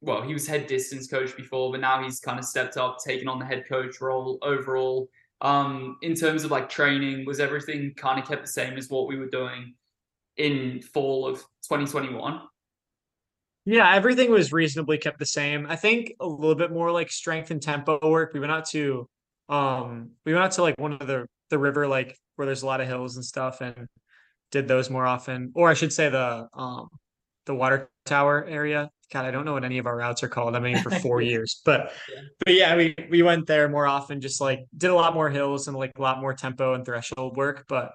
well, 0.00 0.22
he 0.22 0.34
was 0.34 0.46
head 0.46 0.66
distance 0.66 1.06
coach 1.06 1.34
before, 1.34 1.70
but 1.70 1.80
now 1.80 2.02
he's 2.02 2.20
kind 2.20 2.38
of 2.38 2.44
stepped 2.44 2.76
up, 2.76 2.98
taken 3.02 3.26
on 3.26 3.38
the 3.38 3.46
head 3.46 3.66
coach 3.66 4.00
role 4.00 4.38
overall. 4.42 5.08
Um, 5.40 5.96
in 6.02 6.14
terms 6.14 6.44
of 6.44 6.50
like 6.50 6.68
training, 6.68 7.24
was 7.24 7.40
everything 7.40 7.94
kind 7.96 8.20
of 8.20 8.28
kept 8.28 8.42
the 8.42 8.48
same 8.48 8.76
as 8.76 8.90
what 8.90 9.08
we 9.08 9.16
were 9.16 9.28
doing 9.28 9.74
in 10.36 10.82
fall 10.82 11.26
of 11.26 11.38
2021? 11.68 12.40
Yeah, 13.66 13.94
everything 13.94 14.30
was 14.30 14.52
reasonably 14.52 14.98
kept 14.98 15.18
the 15.18 15.26
same. 15.26 15.66
I 15.66 15.76
think 15.76 16.12
a 16.20 16.26
little 16.26 16.54
bit 16.54 16.70
more 16.70 16.90
like 16.92 17.10
strength 17.10 17.50
and 17.50 17.62
tempo 17.62 17.98
work. 18.02 18.34
We 18.34 18.40
went 18.40 18.52
out 18.52 18.66
to 18.70 19.08
um 19.48 20.10
we 20.24 20.32
went 20.32 20.44
out 20.44 20.52
to 20.52 20.62
like 20.62 20.74
one 20.78 20.94
of 20.94 21.06
the 21.06 21.26
the 21.50 21.58
river 21.58 21.86
like 21.86 22.16
where 22.36 22.46
there's 22.46 22.62
a 22.62 22.66
lot 22.66 22.80
of 22.80 22.88
hills 22.88 23.16
and 23.16 23.24
stuff 23.24 23.60
and 23.60 23.86
did 24.50 24.66
those 24.66 24.88
more 24.88 25.06
often 25.06 25.52
or 25.54 25.68
i 25.68 25.74
should 25.74 25.92
say 25.92 26.08
the 26.08 26.48
um 26.54 26.88
the 27.46 27.54
water 27.54 27.90
tower 28.06 28.46
area 28.48 28.88
god 29.12 29.26
i 29.26 29.30
don't 29.30 29.44
know 29.44 29.52
what 29.52 29.64
any 29.64 29.78
of 29.78 29.86
our 29.86 29.96
routes 29.96 30.22
are 30.22 30.28
called 30.28 30.56
i 30.56 30.60
mean 30.60 30.78
for 30.78 30.90
four 30.90 31.20
years 31.32 31.60
but 31.64 31.92
yeah. 32.10 32.20
but 32.44 32.54
yeah 32.54 32.76
we 32.76 32.94
we 33.10 33.22
went 33.22 33.46
there 33.46 33.68
more 33.68 33.86
often 33.86 34.20
just 34.20 34.40
like 34.40 34.60
did 34.76 34.90
a 34.90 34.94
lot 34.94 35.12
more 35.12 35.28
hills 35.28 35.68
and 35.68 35.76
like 35.76 35.92
a 35.98 36.02
lot 36.02 36.20
more 36.20 36.32
tempo 36.32 36.72
and 36.72 36.86
threshold 36.86 37.36
work 37.36 37.66
but 37.68 37.92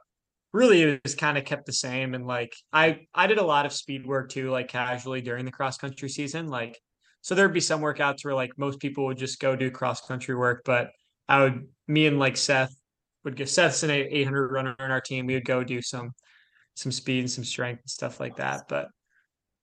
really 0.53 0.81
it 0.81 1.01
was 1.03 1.15
kind 1.15 1.37
of 1.37 1.45
kept 1.45 1.65
the 1.65 1.73
same 1.73 2.15
and 2.15 2.25
like 2.25 2.53
i 2.73 2.99
i 3.13 3.27
did 3.27 3.37
a 3.37 3.43
lot 3.43 3.65
of 3.65 3.73
speed 3.73 4.05
work 4.05 4.29
too 4.29 4.49
like 4.49 4.67
casually 4.67 5.21
during 5.21 5.45
the 5.45 5.51
cross 5.51 5.77
country 5.77 6.09
season 6.09 6.47
like 6.47 6.79
so 7.21 7.35
there'd 7.35 7.53
be 7.53 7.59
some 7.59 7.81
workouts 7.81 8.25
where 8.25 8.33
like 8.33 8.51
most 8.57 8.79
people 8.79 9.05
would 9.05 9.17
just 9.17 9.39
go 9.39 9.55
do 9.55 9.69
cross 9.69 10.01
country 10.07 10.35
work 10.35 10.63
but 10.65 10.89
I 11.29 11.43
would 11.43 11.67
me 11.87 12.07
and 12.07 12.19
like 12.19 12.35
Seth 12.35 12.75
would 13.23 13.35
get 13.35 13.47
Seth's 13.47 13.83
an 13.83 13.91
800 13.91 14.51
runner 14.51 14.75
on 14.79 14.91
our 14.91 14.99
team. 14.99 15.27
We 15.27 15.35
would 15.35 15.45
go 15.45 15.63
do 15.63 15.81
some 15.81 16.11
some 16.75 16.91
speed 16.91 17.19
and 17.19 17.31
some 17.31 17.43
strength 17.43 17.81
and 17.81 17.89
stuff 17.89 18.19
like 18.19 18.37
that. 18.37 18.63
But 18.67 18.87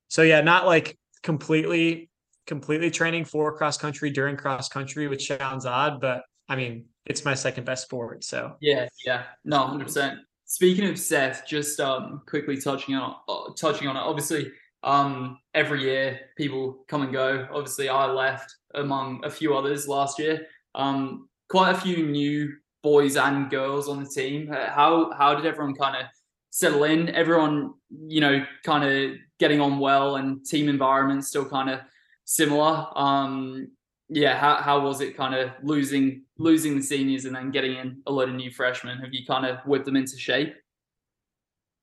so 0.08 0.22
yeah, 0.22 0.40
not 0.40 0.64
like 0.64 0.96
completely 1.22 2.08
completely 2.46 2.92
training 2.92 3.24
for 3.24 3.56
cross 3.56 3.76
country 3.76 4.10
during 4.10 4.36
cross 4.36 4.68
country, 4.68 5.08
which 5.08 5.26
sounds 5.26 5.66
odd, 5.66 6.00
but 6.00 6.22
I 6.48 6.54
mean 6.54 6.86
it's 7.04 7.24
my 7.24 7.34
second 7.34 7.64
best 7.64 7.82
sport. 7.82 8.22
So 8.22 8.54
yeah, 8.60 8.88
yeah, 9.04 9.24
no, 9.44 9.66
hundred 9.66 9.86
percent. 9.86 10.20
Speaking 10.46 10.88
of 10.88 10.98
Seth, 10.98 11.44
just 11.46 11.80
um 11.80 12.22
quickly 12.26 12.56
touching 12.60 12.94
on 12.94 13.16
uh, 13.28 13.52
touching 13.54 13.88
on 13.88 13.96
it. 13.96 14.00
Obviously, 14.00 14.52
um 14.84 15.38
every 15.54 15.82
year 15.82 16.20
people 16.36 16.84
come 16.88 17.02
and 17.02 17.12
go. 17.12 17.48
Obviously, 17.52 17.88
I 17.88 18.06
left 18.06 18.54
among 18.74 19.24
a 19.24 19.30
few 19.30 19.56
others 19.56 19.88
last 19.88 20.18
year. 20.18 20.46
Um, 20.74 21.28
quite 21.48 21.72
a 21.72 21.80
few 21.80 22.06
new 22.06 22.52
boys 22.82 23.16
and 23.16 23.50
girls 23.50 23.88
on 23.88 24.02
the 24.02 24.08
team. 24.08 24.52
Uh, 24.52 24.70
how 24.70 25.12
how 25.12 25.34
did 25.34 25.46
everyone 25.46 25.74
kind 25.74 25.96
of 25.96 26.06
settle 26.50 26.84
in? 26.84 27.08
Everyone, 27.08 27.74
you 28.06 28.20
know, 28.20 28.44
kind 28.64 28.84
of 28.84 29.16
getting 29.40 29.60
on 29.60 29.80
well, 29.80 30.16
and 30.16 30.46
team 30.46 30.68
environment 30.68 31.24
still 31.24 31.48
kind 31.48 31.70
of 31.70 31.80
similar. 32.24 32.86
Um, 32.94 33.72
yeah, 34.08 34.38
how 34.38 34.62
how 34.62 34.80
was 34.80 35.00
it 35.00 35.16
kind 35.16 35.34
of 35.34 35.50
losing 35.64 36.22
losing 36.38 36.76
the 36.76 36.82
seniors 36.82 37.24
and 37.24 37.34
then 37.34 37.50
getting 37.50 37.76
in 37.76 38.02
a 38.06 38.12
lot 38.12 38.28
of 38.28 38.34
new 38.34 38.50
freshmen? 38.50 38.98
Have 38.98 39.12
you 39.12 39.24
kind 39.26 39.46
of 39.46 39.58
whipped 39.66 39.86
them 39.86 39.96
into 39.96 40.18
shape? 40.18 40.54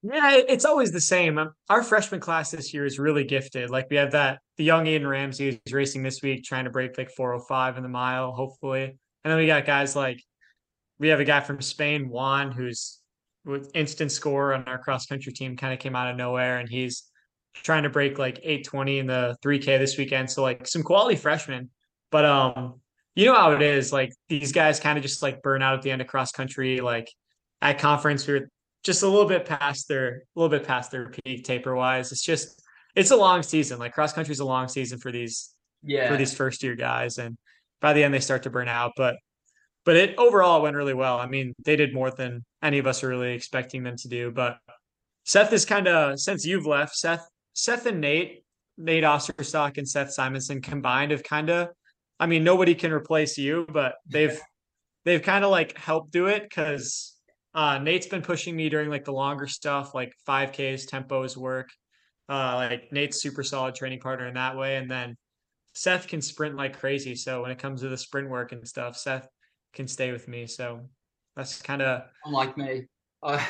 Yeah, 0.03 0.35
it's 0.35 0.65
always 0.65 0.91
the 0.91 0.99
same. 0.99 1.37
Um, 1.37 1.53
our 1.69 1.81
freshman 1.81 2.19
class 2.19 2.51
this 2.51 2.73
year 2.73 2.85
is 2.85 2.99
really 2.99 3.23
gifted. 3.23 3.69
Like 3.69 3.87
we 3.89 3.95
have 3.95 4.11
that 4.11 4.39
the 4.57 4.63
young 4.65 4.85
Aiden 4.85 5.09
Ramsey 5.09 5.61
who's 5.65 5.73
racing 5.73 6.03
this 6.03 6.21
week, 6.21 6.43
trying 6.43 6.65
to 6.65 6.69
break 6.69 6.97
like 6.97 7.09
405 7.09 7.77
in 7.77 7.83
the 7.83 7.89
mile, 7.89 8.33
hopefully. 8.33 8.83
And 8.83 9.31
then 9.31 9.37
we 9.37 9.47
got 9.47 9.65
guys 9.65 9.95
like 9.95 10.21
we 10.99 11.07
have 11.07 11.21
a 11.21 11.25
guy 11.25 11.39
from 11.39 11.61
Spain, 11.61 12.09
Juan, 12.09 12.51
who's 12.51 12.99
with 13.45 13.71
instant 13.73 14.11
score 14.11 14.53
on 14.53 14.65
our 14.65 14.77
cross 14.77 15.05
country 15.05 15.31
team, 15.31 15.55
kind 15.55 15.73
of 15.73 15.79
came 15.79 15.95
out 15.95 16.11
of 16.11 16.17
nowhere, 16.17 16.59
and 16.59 16.67
he's 16.67 17.03
trying 17.53 17.83
to 17.83 17.89
break 17.89 18.17
like 18.17 18.39
820 18.39 18.99
in 18.99 19.07
the 19.07 19.37
3K 19.43 19.79
this 19.79 19.97
weekend. 19.97 20.29
So 20.29 20.41
like 20.41 20.67
some 20.67 20.83
quality 20.83 21.15
freshmen. 21.15 21.69
But 22.11 22.25
um, 22.25 22.81
you 23.15 23.25
know 23.25 23.35
how 23.35 23.51
it 23.51 23.61
is. 23.61 23.93
Like 23.93 24.13
these 24.29 24.51
guys 24.51 24.79
kind 24.79 24.97
of 24.97 25.03
just 25.03 25.21
like 25.21 25.41
burn 25.41 25.61
out 25.61 25.75
at 25.75 25.81
the 25.81 25.91
end 25.91 26.01
of 26.01 26.07
cross 26.07 26.31
country. 26.31 26.81
Like 26.81 27.11
at 27.61 27.79
conference, 27.79 28.27
we 28.27 28.35
are 28.35 28.49
just 28.83 29.03
a 29.03 29.07
little 29.07 29.27
bit 29.27 29.45
past 29.45 29.87
their 29.87 30.23
a 30.35 30.39
little 30.39 30.49
bit 30.49 30.67
past 30.67 30.91
their 30.91 31.09
peak 31.09 31.43
taper 31.43 31.75
wise. 31.75 32.11
It's 32.11 32.23
just 32.23 32.61
it's 32.95 33.11
a 33.11 33.15
long 33.15 33.43
season. 33.43 33.79
Like 33.79 33.93
cross 33.93 34.13
country 34.13 34.31
is 34.31 34.39
a 34.39 34.45
long 34.45 34.67
season 34.67 34.99
for 34.99 35.11
these 35.11 35.53
yeah 35.83 36.09
for 36.09 36.17
these 36.17 36.33
first 36.33 36.63
year 36.63 36.75
guys, 36.75 37.17
and 37.17 37.37
by 37.81 37.93
the 37.93 38.03
end 38.03 38.13
they 38.13 38.19
start 38.19 38.43
to 38.43 38.49
burn 38.49 38.67
out. 38.67 38.93
But 38.97 39.17
but 39.85 39.95
it 39.95 40.15
overall 40.17 40.61
went 40.61 40.75
really 40.75 40.93
well. 40.93 41.19
I 41.19 41.27
mean, 41.27 41.53
they 41.63 41.75
did 41.75 41.93
more 41.93 42.09
than 42.09 42.43
any 42.61 42.77
of 42.79 42.87
us 42.87 43.03
are 43.03 43.09
really 43.09 43.33
expecting 43.33 43.83
them 43.83 43.97
to 43.97 44.07
do. 44.07 44.31
But 44.31 44.57
Seth 45.25 45.51
is 45.53 45.65
kind 45.65 45.87
of 45.87 46.19
since 46.19 46.45
you've 46.45 46.65
left, 46.65 46.95
Seth 46.95 47.27
Seth 47.53 47.85
and 47.85 48.01
Nate, 48.01 48.43
Nate 48.77 49.03
Osterstock 49.03 49.77
and 49.77 49.87
Seth 49.87 50.11
Simonson 50.11 50.61
combined 50.61 51.11
have 51.11 51.23
kind 51.23 51.49
of 51.49 51.69
I 52.23 52.25
mean, 52.25 52.45
nobody 52.45 52.73
can 52.73 52.93
replace 52.93 53.37
you, 53.37 53.65
but 53.67 53.95
they've 54.07 54.39
they've 55.03 55.21
kind 55.21 55.43
of 55.43 55.51
like 55.51 55.77
helped 55.77 56.13
do 56.13 56.27
it 56.27 56.43
because 56.43 57.17
uh, 57.53 57.79
Nate's 57.79 58.07
been 58.07 58.21
pushing 58.21 58.55
me 58.55 58.69
during 58.69 58.89
like 58.89 59.03
the 59.03 59.11
longer 59.11 59.45
stuff, 59.45 59.93
like 59.93 60.13
5Ks, 60.25 60.89
tempos 60.89 61.35
work. 61.35 61.67
Uh, 62.29 62.55
like 62.55 62.93
Nate's 62.93 63.21
super 63.21 63.43
solid 63.43 63.75
training 63.75 63.99
partner 63.99 64.25
in 64.27 64.35
that 64.35 64.55
way. 64.55 64.77
And 64.77 64.89
then 64.89 65.17
Seth 65.73 66.07
can 66.07 66.21
sprint 66.21 66.55
like 66.55 66.79
crazy. 66.79 67.13
So 67.13 67.41
when 67.41 67.51
it 67.51 67.59
comes 67.59 67.81
to 67.81 67.89
the 67.89 67.97
sprint 67.97 68.29
work 68.29 68.53
and 68.53 68.65
stuff, 68.65 68.95
Seth 68.95 69.27
can 69.73 69.85
stay 69.85 70.13
with 70.13 70.29
me. 70.29 70.47
So 70.47 70.79
that's 71.35 71.61
kind 71.61 71.81
of 71.81 72.03
unlike 72.23 72.55
me. 72.55 72.85
Uh, 73.21 73.43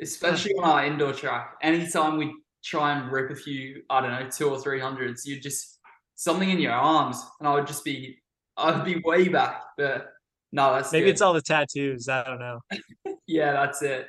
especially 0.00 0.52
on 0.52 0.70
our 0.70 0.86
indoor 0.86 1.14
track. 1.14 1.56
Anytime 1.62 2.16
we 2.16 2.32
try 2.62 2.96
and 2.96 3.10
rip 3.10 3.32
a 3.32 3.34
few, 3.34 3.82
I 3.90 4.00
don't 4.00 4.12
know, 4.12 4.30
two 4.30 4.50
or 4.50 4.60
three 4.60 4.78
hundreds, 4.78 5.26
you 5.26 5.40
just 5.40 5.80
something 6.22 6.50
in 6.50 6.60
your 6.60 6.72
arms, 6.72 7.20
and 7.40 7.48
I 7.48 7.54
would 7.54 7.66
just 7.66 7.84
be, 7.84 8.18
I'd 8.56 8.84
be 8.84 9.02
way 9.04 9.28
back. 9.28 9.62
But 9.76 10.12
no, 10.52 10.72
that's 10.72 10.92
maybe 10.92 11.06
good. 11.06 11.10
it's 11.10 11.20
all 11.20 11.32
the 11.32 11.42
tattoos. 11.42 12.08
I 12.08 12.22
don't 12.22 12.38
know. 12.38 12.60
yeah, 13.26 13.52
that's 13.52 13.82
it. 13.82 14.08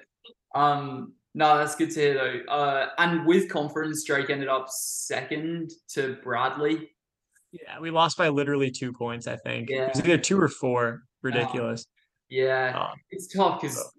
Um, 0.53 1.13
no, 1.33 1.57
that's 1.57 1.75
good 1.75 1.89
to 1.91 1.99
hear 1.99 2.13
though. 2.13 2.53
Uh, 2.53 2.89
and 2.99 3.25
with 3.25 3.49
conference, 3.49 4.03
Drake 4.03 4.29
ended 4.29 4.47
up 4.47 4.67
second 4.69 5.71
to 5.89 6.17
Bradley. 6.23 6.91
Yeah, 7.51 7.79
we 7.79 7.89
lost 7.89 8.17
by 8.17 8.29
literally 8.29 8.69
two 8.69 8.93
points. 8.93 9.25
I 9.25 9.37
think 9.37 9.69
yeah. 9.69 9.85
it 9.85 9.95
was 9.95 9.99
either 9.99 10.17
two 10.17 10.39
or 10.39 10.47
four. 10.49 11.03
Ridiculous. 11.23 11.81
Um, 11.81 11.85
yeah, 12.29 12.89
um, 12.89 12.97
it's 13.09 13.33
tough 13.33 13.61
because 13.61 13.91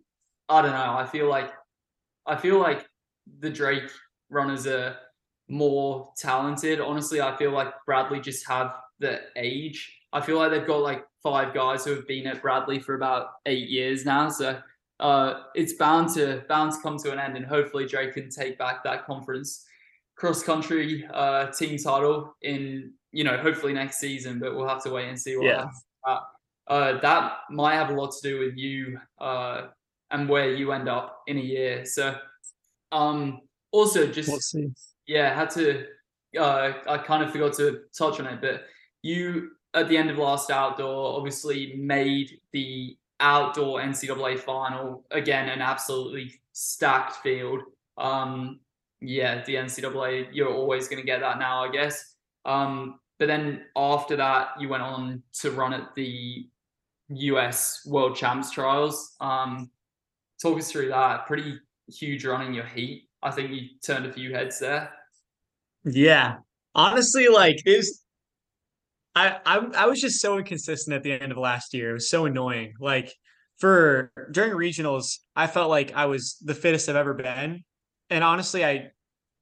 I 0.49 0.63
don't 0.63 0.73
know. 0.73 0.95
I 0.97 1.07
feel 1.07 1.29
like 1.29 1.51
I 2.27 2.37
feel 2.37 2.59
like 2.61 2.87
the 3.41 3.51
Drake 3.51 3.91
runners 4.31 4.67
are 4.67 4.97
more 5.49 6.13
talented. 6.17 6.81
Honestly, 6.81 7.21
I 7.21 7.37
feel 7.37 7.51
like 7.51 7.69
Bradley 7.87 8.21
just 8.21 8.47
have 8.49 8.73
the 8.99 9.21
age. 9.37 10.01
I 10.13 10.21
feel 10.21 10.39
like 10.39 10.51
they've 10.51 10.67
got 10.67 10.81
like 10.81 11.05
five 11.23 11.55
guys 11.55 11.85
who 11.85 11.95
have 11.95 12.07
been 12.07 12.27
at 12.27 12.43
Bradley 12.43 12.79
for 12.79 12.95
about 12.95 13.29
eight 13.47 13.69
years 13.69 14.05
now. 14.05 14.29
So 14.29 14.61
uh, 15.01 15.43
it's 15.55 15.75
bound 15.75 16.11
to 16.15 16.45
bound 16.49 16.73
to 16.73 16.79
come 16.81 16.99
to 16.99 17.13
an 17.13 17.19
end, 17.19 17.37
and 17.37 17.45
hopefully 17.45 17.87
Drake 17.87 18.15
can 18.15 18.31
take 18.31 18.59
back 18.59 18.85
that 18.85 19.07
conference 19.07 19.67
cross 20.17 20.43
country 20.43 21.05
uh, 21.13 21.47
team 21.47 21.77
title 21.77 22.37
in 22.43 22.93
you 23.11 23.25
know 23.25 23.37
hopefully 23.37 23.73
next 23.73 23.99
season. 23.99 24.39
But 24.39 24.55
we'll 24.55 24.69
have 24.69 24.83
to 24.85 24.91
wait 24.91 25.09
and 25.09 25.19
see 25.19 25.37
what 25.37 25.47
yeah. 25.47 25.57
happens. 25.57 25.85
Uh, 26.67 26.99
that 27.01 27.39
might 27.51 27.75
have 27.75 27.91
a 27.91 27.93
lot 27.93 28.11
to 28.13 28.23
do 28.23 28.39
with 28.39 28.57
you 28.57 28.99
uh, 29.21 29.67
and 30.11 30.29
where 30.29 30.55
you 30.55 30.73
end 30.73 30.89
up 30.89 31.23
in 31.27 31.37
a 31.37 31.41
year. 31.41 31.85
So 31.85 32.17
um, 32.91 33.43
also 33.71 34.07
just 34.07 34.29
we'll 34.29 34.71
yeah, 35.07 35.35
had 35.35 35.51
to. 35.51 35.87
Uh, 36.39 36.73
I 36.89 36.99
kind 36.99 37.23
of 37.23 37.31
forgot 37.31 37.53
to 37.55 37.83
touch 37.97 38.19
on 38.19 38.27
it, 38.27 38.41
but 38.41 38.65
you 39.03 39.51
at 39.75 39.89
the 39.89 39.97
end 39.97 40.11
of 40.11 40.19
last 40.19 40.51
outdoor, 40.51 41.17
obviously 41.17 41.75
made 41.77 42.41
the 42.53 42.97
outdoor 43.21 43.81
NCAA 43.81 44.39
final 44.39 45.05
again, 45.11 45.49
an 45.49 45.61
absolutely 45.61 46.41
stacked 46.53 47.17
field. 47.17 47.61
Um, 47.99 48.61
yeah, 49.01 49.45
the 49.45 49.57
NCAA, 49.57 50.29
you're 50.33 50.53
always 50.53 50.89
going 50.89 51.01
to 51.01 51.07
get 51.07 51.21
that 51.21 51.39
now, 51.39 51.65
I 51.65 51.71
guess. 51.71 52.15
Um, 52.45 53.01
but 53.19 53.27
then 53.27 53.63
after 53.77 54.17
that, 54.17 54.49
you 54.59 54.69
went 54.69 54.83
on 54.83 55.23
to 55.41 55.51
run 55.51 55.73
at 55.73 55.95
the 55.95 56.49
US 57.09 57.87
World 57.87 58.17
Champs 58.17 58.51
trials. 58.51 59.15
Um, 59.21 59.71
talk 60.41 60.59
us 60.59 60.71
through 60.71 60.89
that. 60.89 61.27
Pretty 61.27 61.59
huge 61.89 62.25
run 62.25 62.43
in 62.43 62.55
your 62.55 62.67
heat. 62.67 63.09
I 63.25 63.31
think 63.31 63.51
you 63.51 63.69
turned 63.85 64.07
a 64.07 64.13
few 64.13 64.35
heads 64.35 64.59
there. 64.61 64.93
Yeah, 65.85 66.37
honestly, 66.75 67.29
like 67.29 67.57
is 67.67 68.03
I, 69.15 69.39
I 69.47 69.57
I 69.77 69.87
was 69.87 70.01
just 70.01 70.21
so 70.21 70.39
inconsistent 70.39 70.95
at 70.95 71.03
the 71.03 71.13
end 71.13 71.33
of 71.33 71.39
last 71.39 71.75
year. 71.75 71.91
It 71.91 71.95
was 71.95 72.11
so 72.11 72.27
annoying. 72.27 72.75
Like 72.79 73.13
for 73.59 74.13
during 74.31 74.53
regionals, 74.53 75.19
I 75.35 75.47
felt 75.47 75.71
like 75.71 75.93
I 75.95 76.07
was 76.07 76.37
the 76.45 76.55
fittest 76.55 76.89
I've 76.89 76.97
ever 76.97 77.15
been. 77.15 77.65
And 78.11 78.23
honestly, 78.23 78.65
I 78.65 78.91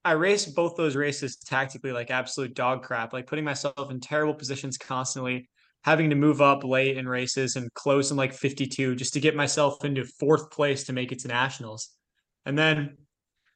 I 0.04 0.12
raced 0.12 0.54
both 0.54 0.76
those 0.76 0.96
races 0.96 1.36
tactically 1.36 1.92
like 1.92 2.10
absolute 2.10 2.54
dog 2.54 2.82
crap, 2.82 3.12
like 3.12 3.26
putting 3.26 3.44
myself 3.44 3.90
in 3.90 4.00
terrible 4.00 4.34
positions 4.34 4.76
constantly, 4.76 5.48
having 5.84 6.10
to 6.10 6.16
move 6.16 6.40
up 6.40 6.64
late 6.64 6.96
in 6.98 7.08
races 7.08 7.56
and 7.56 7.72
close 7.74 8.10
in 8.10 8.16
like 8.16 8.32
52 8.32 8.96
just 8.96 9.12
to 9.14 9.20
get 9.20 9.36
myself 9.36 9.84
into 9.84 10.04
fourth 10.04 10.50
place 10.50 10.84
to 10.84 10.92
make 10.92 11.12
it 11.12 11.20
to 11.20 11.28
nationals. 11.28 11.90
And 12.44 12.58
then 12.58 12.96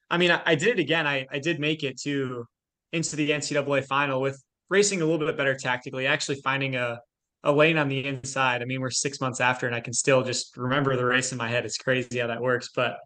I 0.09 0.17
mean, 0.17 0.31
I, 0.31 0.41
I 0.45 0.55
did 0.55 0.69
it 0.69 0.79
again. 0.79 1.05
I, 1.05 1.25
I 1.31 1.39
did 1.39 1.59
make 1.59 1.83
it 1.83 1.99
to 2.01 2.45
into 2.93 3.15
the 3.15 3.31
NCAA 3.31 3.85
final 3.85 4.21
with 4.21 4.41
racing 4.69 5.01
a 5.01 5.05
little 5.05 5.25
bit 5.25 5.37
better 5.37 5.55
tactically, 5.55 6.07
actually 6.07 6.41
finding 6.41 6.75
a 6.75 6.99
a 7.43 7.51
lane 7.51 7.77
on 7.77 7.87
the 7.87 8.05
inside. 8.05 8.61
I 8.61 8.65
mean, 8.65 8.81
we're 8.81 8.89
six 8.89 9.21
months 9.21 9.39
after, 9.39 9.67
and 9.67 9.75
I 9.75 9.79
can 9.79 9.93
still 9.93 10.23
just 10.23 10.57
remember 10.57 10.95
the 10.95 11.05
race 11.05 11.31
in 11.31 11.37
my 11.37 11.47
head. 11.47 11.65
It's 11.65 11.77
crazy 11.77 12.19
how 12.19 12.27
that 12.27 12.41
works. 12.41 12.69
But 12.75 12.97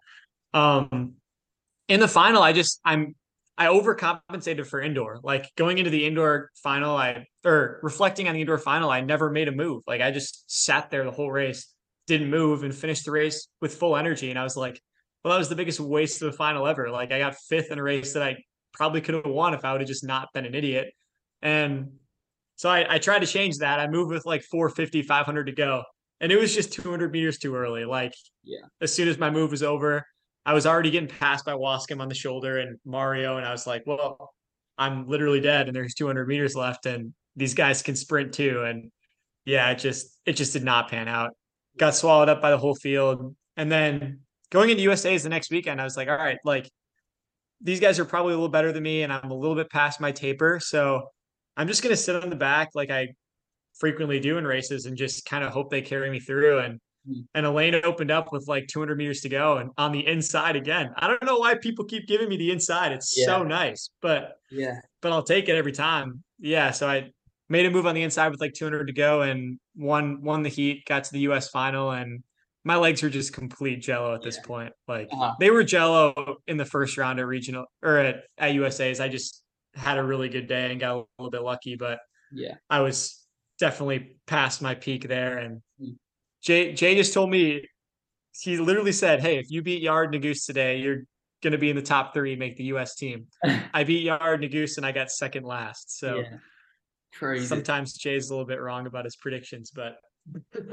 um, 0.53 1.13
in 1.87 1.99
the 1.99 2.07
final, 2.07 2.41
I 2.41 2.53
just 2.53 2.79
I'm 2.85 3.15
I 3.57 3.67
overcompensated 3.67 4.65
for 4.65 4.81
indoor. 4.81 5.19
Like 5.21 5.51
going 5.55 5.77
into 5.77 5.91
the 5.91 6.05
indoor 6.05 6.49
final, 6.55 6.95
I 6.95 7.25
or 7.45 7.79
reflecting 7.83 8.27
on 8.27 8.33
the 8.33 8.41
indoor 8.41 8.57
final, 8.57 8.89
I 8.89 9.01
never 9.01 9.29
made 9.29 9.47
a 9.47 9.51
move. 9.51 9.83
Like 9.85 10.01
I 10.01 10.11
just 10.11 10.49
sat 10.49 10.89
there 10.89 11.03
the 11.03 11.11
whole 11.11 11.31
race, 11.31 11.67
didn't 12.07 12.29
move, 12.29 12.63
and 12.63 12.73
finished 12.73 13.05
the 13.05 13.11
race 13.11 13.47
with 13.61 13.75
full 13.75 13.95
energy. 13.95 14.29
And 14.29 14.39
I 14.39 14.43
was 14.43 14.57
like, 14.57 14.81
well, 15.23 15.33
that 15.33 15.37
was 15.37 15.49
the 15.49 15.55
biggest 15.55 15.79
waste 15.79 16.21
of 16.21 16.31
the 16.31 16.37
final 16.37 16.67
ever. 16.67 16.89
Like 16.89 17.11
I 17.11 17.19
got 17.19 17.35
fifth 17.35 17.71
in 17.71 17.79
a 17.79 17.83
race 17.83 18.13
that 18.13 18.23
I 18.23 18.37
probably 18.73 19.01
could 19.01 19.15
have 19.15 19.25
won 19.25 19.53
if 19.53 19.63
I 19.63 19.71
would 19.71 19.81
have 19.81 19.87
just 19.87 20.03
not 20.03 20.29
been 20.33 20.45
an 20.45 20.55
idiot. 20.55 20.93
And 21.41 21.91
so 22.55 22.69
I, 22.69 22.95
I 22.95 22.97
tried 22.99 23.19
to 23.19 23.27
change 23.27 23.57
that. 23.59 23.79
I 23.79 23.87
moved 23.87 24.11
with 24.11 24.25
like 24.25 24.43
450, 24.43 25.03
500 25.03 25.45
to 25.45 25.51
go. 25.51 25.83
And 26.19 26.31
it 26.31 26.39
was 26.39 26.53
just 26.53 26.73
200 26.73 27.11
meters 27.11 27.39
too 27.39 27.55
early. 27.55 27.85
Like, 27.85 28.13
yeah. 28.43 28.59
As 28.79 28.93
soon 28.93 29.07
as 29.07 29.17
my 29.17 29.29
move 29.29 29.51
was 29.51 29.63
over, 29.63 30.05
I 30.45 30.53
was 30.53 30.65
already 30.65 30.91
getting 30.91 31.09
passed 31.09 31.45
by 31.45 31.53
Waskom 31.53 32.01
on 32.01 32.07
the 32.07 32.15
shoulder 32.15 32.59
and 32.59 32.77
Mario. 32.85 33.37
And 33.37 33.45
I 33.45 33.51
was 33.51 33.65
like, 33.67 33.83
well, 33.85 34.33
I'm 34.77 35.07
literally 35.07 35.41
dead 35.41 35.67
and 35.67 35.75
there's 35.75 35.93
200 35.93 36.27
meters 36.27 36.55
left 36.55 36.85
and 36.85 37.13
these 37.35 37.53
guys 37.53 37.81
can 37.81 37.95
sprint 37.95 38.33
too. 38.33 38.63
And 38.63 38.91
yeah, 39.45 39.69
it 39.71 39.79
just, 39.79 40.19
it 40.25 40.33
just 40.33 40.53
did 40.53 40.63
not 40.63 40.89
pan 40.89 41.07
out. 41.07 41.31
Got 41.77 41.95
swallowed 41.95 42.29
up 42.29 42.41
by 42.41 42.51
the 42.51 42.57
whole 42.57 42.75
field. 42.75 43.35
And 43.57 43.71
then 43.71 44.21
going 44.51 44.69
into 44.69 44.83
USA's 44.83 45.23
the 45.23 45.29
next 45.29 45.49
weekend, 45.49 45.81
I 45.81 45.83
was 45.83 45.97
like, 45.97 46.07
all 46.07 46.15
right, 46.15 46.37
like 46.45 46.69
these 47.61 47.79
guys 47.79 47.99
are 47.99 48.05
probably 48.05 48.33
a 48.33 48.35
little 48.35 48.49
better 48.49 48.71
than 48.71 48.83
me 48.83 49.03
and 49.03 49.11
I'm 49.11 49.31
a 49.31 49.35
little 49.35 49.55
bit 49.55 49.69
past 49.69 49.99
my 49.99 50.11
taper. 50.11 50.59
So 50.61 51.09
I'm 51.57 51.67
just 51.67 51.81
going 51.81 51.93
to 51.93 52.01
sit 52.01 52.21
on 52.21 52.29
the 52.29 52.35
back 52.35 52.69
like 52.75 52.91
I 52.91 53.09
frequently 53.79 54.19
do 54.19 54.37
in 54.37 54.45
races 54.45 54.85
and 54.85 54.97
just 54.97 55.25
kind 55.25 55.43
of 55.43 55.51
hope 55.51 55.69
they 55.69 55.81
carry 55.81 56.09
me 56.09 56.19
through. 56.19 56.59
And 56.59 56.79
mm. 57.09 57.23
and 57.33 57.45
Elaine 57.45 57.75
opened 57.83 58.11
up 58.11 58.31
with 58.31 58.47
like 58.47 58.67
200 58.67 58.97
meters 58.97 59.21
to 59.21 59.29
go 59.29 59.57
and 59.57 59.71
on 59.77 59.91
the 59.91 60.05
inside 60.05 60.55
again. 60.55 60.91
I 60.97 61.07
don't 61.07 61.23
know 61.23 61.37
why 61.37 61.55
people 61.55 61.85
keep 61.85 62.07
giving 62.07 62.29
me 62.29 62.37
the 62.37 62.51
inside. 62.51 62.91
It's 62.91 63.17
yeah. 63.17 63.25
so 63.25 63.43
nice, 63.43 63.89
but 64.01 64.37
yeah, 64.49 64.79
but 65.01 65.11
I'll 65.11 65.23
take 65.23 65.49
it 65.49 65.55
every 65.55 65.71
time. 65.71 66.23
Yeah. 66.39 66.71
So 66.71 66.89
I 66.89 67.11
made 67.47 67.65
a 67.65 67.69
move 67.69 67.85
on 67.85 67.95
the 67.95 68.03
inside 68.03 68.29
with 68.29 68.41
like 68.41 68.53
200 68.53 68.87
to 68.87 68.93
go 68.93 69.21
and 69.21 69.59
won 69.75 70.21
won 70.21 70.43
the 70.43 70.49
heat, 70.49 70.85
got 70.85 71.03
to 71.05 71.13
the 71.13 71.19
US 71.21 71.49
final 71.49 71.91
and 71.91 72.23
my 72.63 72.75
legs 72.75 73.01
were 73.01 73.09
just 73.09 73.33
complete 73.33 73.81
jello 73.81 74.13
at 74.13 74.21
this 74.21 74.37
yeah. 74.37 74.47
point. 74.47 74.73
Like 74.87 75.09
uh-huh. 75.11 75.33
they 75.39 75.49
were 75.49 75.63
jello 75.63 76.37
in 76.47 76.57
the 76.57 76.65
first 76.65 76.97
round 76.97 77.19
at 77.19 77.25
regional 77.25 77.65
or 77.81 77.97
at, 77.97 78.23
at 78.37 78.53
USA's. 78.53 78.99
I 78.99 79.09
just 79.09 79.41
had 79.73 79.97
a 79.97 80.03
really 80.03 80.29
good 80.29 80.47
day 80.47 80.71
and 80.71 80.79
got 80.79 80.95
a 80.95 81.05
little 81.17 81.31
bit 81.31 81.41
lucky, 81.41 81.75
but 81.75 81.99
yeah, 82.31 82.55
I 82.69 82.81
was 82.81 83.19
definitely 83.59 84.17
past 84.27 84.61
my 84.61 84.75
peak 84.75 85.07
there. 85.07 85.37
And 85.39 85.61
mm. 85.81 85.95
Jay 86.43 86.73
Jay 86.73 86.95
just 86.95 87.13
told 87.13 87.29
me 87.29 87.67
he 88.39 88.57
literally 88.57 88.91
said, 88.91 89.21
"Hey, 89.21 89.37
if 89.37 89.49
you 89.49 89.61
beat 89.61 89.83
Yared 89.83 90.13
Nuguse 90.13 90.45
today, 90.45 90.77
you're 90.77 91.03
going 91.41 91.51
to 91.51 91.57
be 91.57 91.69
in 91.69 91.75
the 91.75 91.81
top 91.81 92.13
three, 92.13 92.35
make 92.35 92.55
the 92.55 92.65
U.S. 92.65 92.95
team. 92.95 93.27
I 93.73 93.83
beat 93.83 94.05
Yared 94.05 94.43
Nuguse 94.43 94.77
and 94.77 94.85
I 94.85 94.91
got 94.91 95.11
second 95.11 95.45
last. 95.45 95.99
So 95.99 96.17
yeah. 96.19 96.37
crazy. 97.13 97.45
Sometimes 97.45 97.93
Jay's 97.93 98.29
a 98.29 98.33
little 98.33 98.45
bit 98.45 98.61
wrong 98.61 98.87
about 98.87 99.05
his 99.05 99.15
predictions, 99.15 99.71
but 99.71 99.95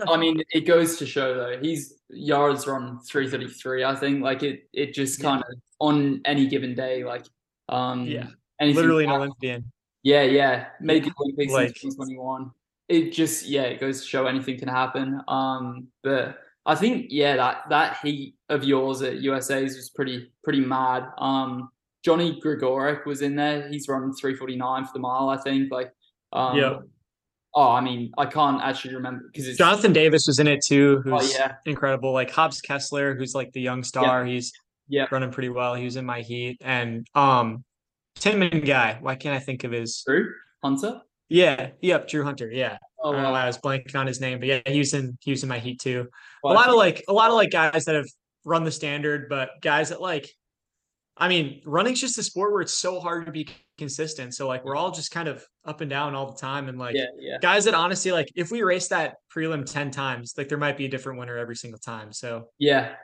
I 0.07 0.17
mean, 0.17 0.43
it 0.51 0.63
goes 0.63 0.97
to 0.99 1.07
show 1.07 1.35
though 1.35 1.59
he's 1.61 1.95
yards 2.11 2.67
run 2.67 3.01
333. 3.01 3.85
I 3.85 3.95
think 3.95 4.23
like 4.23 4.43
it 4.43 4.69
it 4.73 4.95
just 4.95 5.23
kind 5.23 5.43
of 5.43 5.55
on 5.81 6.21
any 6.25 6.47
given 6.47 6.75
day 6.75 7.05
like 7.05 7.25
um 7.69 8.07
yeah 8.07 8.27
literally 8.61 9.05
an 9.05 9.11
Olympian. 9.11 9.73
Yeah, 10.03 10.23
yeah, 10.23 10.67
make 10.81 11.07
it 11.07 11.13
Olympics 11.21 11.53
like, 11.53 11.69
in 11.69 11.91
2021. 11.91 12.51
It 12.89 13.13
just 13.13 13.47
yeah, 13.47 13.63
it 13.63 13.81
goes 13.81 14.01
to 14.01 14.07
show 14.07 14.27
anything 14.27 14.59
can 14.59 14.69
happen. 14.69 15.21
Um, 15.29 15.89
but 16.03 16.39
I 16.65 16.75
think 16.75 17.07
yeah, 17.11 17.37
that 17.37 17.63
that 17.71 17.99
heat 18.03 18.37
of 18.49 18.65
yours 18.65 19.03
at 19.03 19.19
USA's 19.19 19.77
was 19.77 19.91
pretty 19.91 20.31
pretty 20.43 20.61
mad. 20.61 21.09
Um, 21.19 21.71
Johnny 22.05 22.41
Gregorek 22.41 23.05
was 23.07 23.23
in 23.23 23.37
there. 23.37 23.69
He's 23.69 23.89
run 23.89 24.15
349 24.15 24.85
for 24.85 24.93
the 24.93 24.99
mile, 25.01 25.29
I 25.29 25.37
think. 25.37 25.71
Like, 25.71 25.93
um, 26.33 26.57
yeah. 26.57 26.79
Oh, 27.61 27.73
I 27.73 27.81
mean, 27.81 28.13
I 28.17 28.27
can't 28.27 28.63
actually 28.63 28.95
remember 28.95 29.29
because 29.33 29.57
Jonathan 29.57 29.93
Davis 29.93 30.29
was 30.29 30.39
in 30.39 30.47
it 30.47 30.65
too, 30.65 31.01
who's 31.03 31.35
oh, 31.35 31.37
yeah. 31.37 31.57
incredible. 31.67 32.13
Like 32.13 32.31
Hobbs 32.31 32.61
Kessler, 32.61 33.17
who's 33.17 33.35
like 33.35 33.51
the 33.51 33.61
young 33.61 33.83
star. 33.83 34.25
Yeah. 34.25 34.33
He's 34.33 34.53
yeah 34.87 35.07
running 35.11 35.33
pretty 35.33 35.49
well. 35.49 35.75
He 35.75 35.85
was 35.85 35.97
in 35.97 36.07
my 36.07 36.21
heat, 36.21 36.59
and 36.61 37.05
um, 37.17 37.65
Tinman 38.15 38.61
guy. 38.61 38.99
Why 39.01 39.17
can't 39.17 39.35
I 39.35 39.41
think 39.41 39.65
of 39.65 39.73
his 39.73 40.05
Drew 40.07 40.33
Hunter? 40.63 41.01
Yeah, 41.29 41.71
yep, 41.81 42.07
Drew 42.07 42.23
Hunter. 42.23 42.49
Yeah, 42.49 42.79
oh, 43.03 43.13
I 43.13 43.23
know 43.23 43.33
why 43.33 43.43
I 43.43 43.47
was 43.47 43.59
blanking 43.59 43.97
on 43.97 44.07
his 44.07 44.21
name, 44.21 44.39
but 44.39 44.47
yeah, 44.47 44.61
he 44.65 44.79
was 44.79 44.95
in 44.95 45.19
he 45.21 45.33
was 45.33 45.43
in 45.43 45.49
my 45.49 45.59
heat 45.59 45.81
too. 45.81 46.07
Well, 46.45 46.53
a 46.53 46.55
lot 46.55 46.69
of 46.69 46.77
like 46.77 47.03
a 47.09 47.13
lot 47.13 47.31
of 47.31 47.35
like 47.35 47.51
guys 47.51 47.87
that 47.87 47.97
have 47.97 48.07
run 48.45 48.63
the 48.63 48.71
standard, 48.71 49.29
but 49.29 49.51
guys 49.63 49.89
that 49.89 50.01
like, 50.01 50.31
I 51.17 51.27
mean, 51.27 51.61
running's 51.67 52.01
just 52.01 52.19
a 52.19 52.23
sport 52.23 52.53
where 52.53 52.63
it's 52.63 52.79
so 52.79 53.01
hard 53.01 53.27
to 53.27 53.33
be 53.33 53.49
consistent. 53.79 54.35
So 54.35 54.47
like 54.47 54.65
we're 54.65 54.77
all 54.77 54.91
just 54.91 55.11
kind 55.11 55.29
of 55.29 55.45
up 55.65 55.81
and 55.81 55.89
down 55.89 56.15
all 56.15 56.31
the 56.31 56.39
time, 56.39 56.69
and 56.69 56.79
like 56.79 56.95
yeah, 56.95 57.07
yeah. 57.19 57.39
guys 57.41 57.65
that 57.65 57.75
honestly 57.75 58.13
like 58.13 58.29
if 58.35 58.51
we 58.51 58.63
race 58.63 58.89
that 58.89 59.17
prelim 59.35 59.65
ten 59.65 59.91
times, 59.91 60.35
like 60.37 60.49
there 60.49 60.59
might 60.59 60.77
be 60.77 60.85
a 60.85 60.89
different 60.89 61.19
winner 61.19 61.39
every 61.39 61.57
single 61.57 61.79
time. 61.79 62.13
So 62.13 62.49
yeah, 62.59 62.95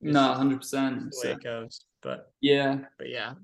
no, 0.00 0.32
hundred 0.32 0.58
percent. 0.58 1.00
The 1.00 1.04
way 1.04 1.10
so. 1.22 1.30
it 1.30 1.42
goes, 1.42 1.84
but 2.02 2.32
yeah, 2.40 2.78
but 2.98 3.08
yeah. 3.08 3.34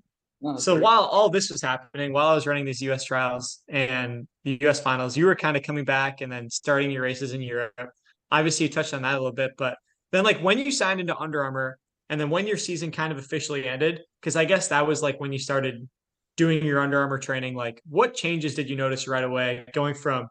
No, 0.43 0.57
so 0.57 0.75
great. 0.75 0.85
while 0.85 1.03
all 1.03 1.29
this 1.29 1.51
was 1.51 1.61
happening, 1.61 2.15
while 2.15 2.29
I 2.29 2.35
was 2.35 2.47
running 2.47 2.65
these 2.65 2.81
U.S. 2.83 3.05
trials 3.05 3.63
and 3.69 4.27
the 4.45 4.59
U.S. 4.63 4.81
finals, 4.81 5.15
you 5.15 5.27
were 5.27 5.37
kind 5.37 5.55
of 5.55 5.63
coming 5.63 5.85
back 5.85 6.23
and 6.23 6.33
then 6.33 6.49
starting 6.49 6.91
your 6.91 7.03
races 7.03 7.35
in 7.35 7.43
Europe. 7.43 7.91
Obviously, 8.31 8.65
you 8.65 8.73
touched 8.73 8.95
on 8.95 9.03
that 9.03 9.13
a 9.15 9.19
little 9.19 9.33
bit, 9.33 9.53
but 9.59 9.77
then 10.13 10.25
like 10.25 10.41
when 10.41 10.59
you 10.59 10.71
signed 10.71 10.99
into 10.99 11.17
Under 11.17 11.43
Armour 11.43 11.79
and 12.09 12.21
then 12.21 12.31
when 12.31 12.47
your 12.47 12.57
season 12.57 12.91
kind 12.91 13.13
of 13.13 13.19
officially 13.19 13.69
ended, 13.69 14.01
because 14.21 14.35
I 14.35 14.45
guess 14.45 14.69
that 14.69 14.87
was 14.87 15.03
like 15.03 15.21
when 15.21 15.33
you 15.33 15.39
started 15.39 15.89
doing 16.37 16.65
your 16.65 16.81
Under 16.81 17.01
Armour 17.01 17.19
training. 17.19 17.55
Like, 17.55 17.83
what 17.89 18.15
changes 18.15 18.55
did 18.55 18.71
you 18.71 18.77
notice 18.77 19.09
right 19.09 19.25
away 19.25 19.65
going 19.73 19.95
from 19.95 20.29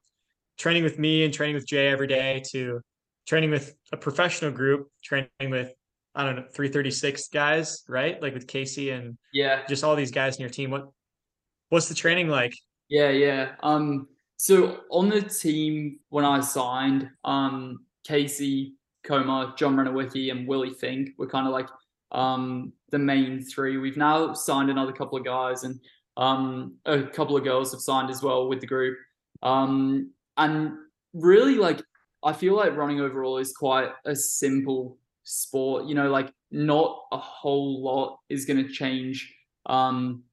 training 0.57 0.83
with 0.83 0.99
me 0.99 1.23
and 1.23 1.33
training 1.33 1.55
with 1.55 1.67
Jay 1.67 1.87
every 1.87 2.07
day 2.07 2.43
to 2.51 2.81
training 3.27 3.51
with 3.51 3.75
a 3.91 3.97
professional 3.97 4.51
group, 4.51 4.89
training 5.03 5.29
with 5.41 5.73
I 6.15 6.25
don't 6.25 6.35
know, 6.35 6.41
336 6.41 7.29
guys, 7.29 7.83
right? 7.87 8.21
Like 8.21 8.33
with 8.33 8.47
Casey 8.47 8.89
and 8.89 9.17
yeah, 9.31 9.61
just 9.69 9.83
all 9.83 9.95
these 9.95 10.11
guys 10.11 10.35
in 10.35 10.41
your 10.41 10.49
team. 10.49 10.71
What 10.71 10.89
what's 11.69 11.87
the 11.87 11.95
training 11.95 12.27
like? 12.27 12.53
Yeah, 12.89 13.09
yeah. 13.09 13.51
Um 13.61 14.07
so 14.37 14.81
on 14.89 15.09
the 15.09 15.21
team 15.21 15.99
when 16.09 16.25
I 16.25 16.39
signed, 16.41 17.09
um 17.23 17.85
Casey, 18.03 18.73
Comber, 19.03 19.53
John 19.55 19.75
Reniewicki, 19.75 20.31
and 20.31 20.47
Willie 20.47 20.73
Fink 20.73 21.11
were 21.17 21.27
kind 21.27 21.47
of 21.47 21.53
like 21.53 21.67
um 22.11 22.73
the 22.91 22.99
main 22.99 23.43
three. 23.43 23.77
We've 23.77 23.97
now 23.97 24.33
signed 24.33 24.69
another 24.69 24.91
couple 24.91 25.17
of 25.17 25.25
guys 25.25 25.63
and 25.63 25.79
um 26.17 26.75
a 26.85 27.03
couple 27.03 27.37
of 27.37 27.43
girls 27.43 27.71
have 27.71 27.81
signed 27.81 28.09
as 28.09 28.21
well 28.21 28.47
with 28.49 28.61
the 28.61 28.67
group. 28.67 28.97
Um 29.41 30.11
and 30.37 30.73
really 31.13 31.55
like 31.55 31.81
I 32.23 32.33
feel 32.33 32.55
like 32.55 32.75
running 32.75 32.99
overall 32.99 33.37
is 33.37 33.53
quite 33.55 33.89
a 34.05 34.15
simple 34.15 34.97
sport. 35.23 35.85
You 35.85 35.95
know, 35.95 36.09
like 36.09 36.33
not 36.51 37.03
a 37.11 37.17
whole 37.17 37.81
lot 37.81 38.19
is 38.29 38.45
going 38.45 38.65
to 38.65 38.71
change. 38.71 39.33
Um, 39.65 40.23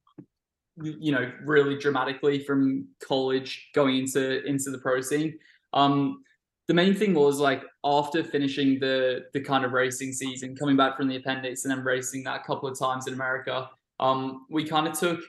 you 0.82 1.12
know, 1.12 1.30
really 1.42 1.78
dramatically 1.78 2.44
from 2.44 2.86
college 3.06 3.70
going 3.74 3.98
into 3.98 4.44
into 4.44 4.70
the 4.70 4.78
pro 4.78 5.00
scene. 5.00 5.38
Um, 5.72 6.22
the 6.68 6.74
main 6.74 6.94
thing 6.94 7.14
was 7.14 7.38
like 7.38 7.62
after 7.84 8.24
finishing 8.24 8.78
the 8.80 9.26
the 9.32 9.40
kind 9.40 9.64
of 9.64 9.72
racing 9.72 10.12
season, 10.12 10.56
coming 10.56 10.76
back 10.76 10.96
from 10.96 11.08
the 11.08 11.16
appendix 11.16 11.64
and 11.64 11.72
then 11.72 11.84
racing 11.84 12.24
that 12.24 12.40
a 12.40 12.44
couple 12.44 12.68
of 12.68 12.78
times 12.78 13.06
in 13.06 13.14
America, 13.14 13.68
um, 14.00 14.46
we 14.50 14.64
kind 14.64 14.86
of 14.86 14.98
took 14.98 15.20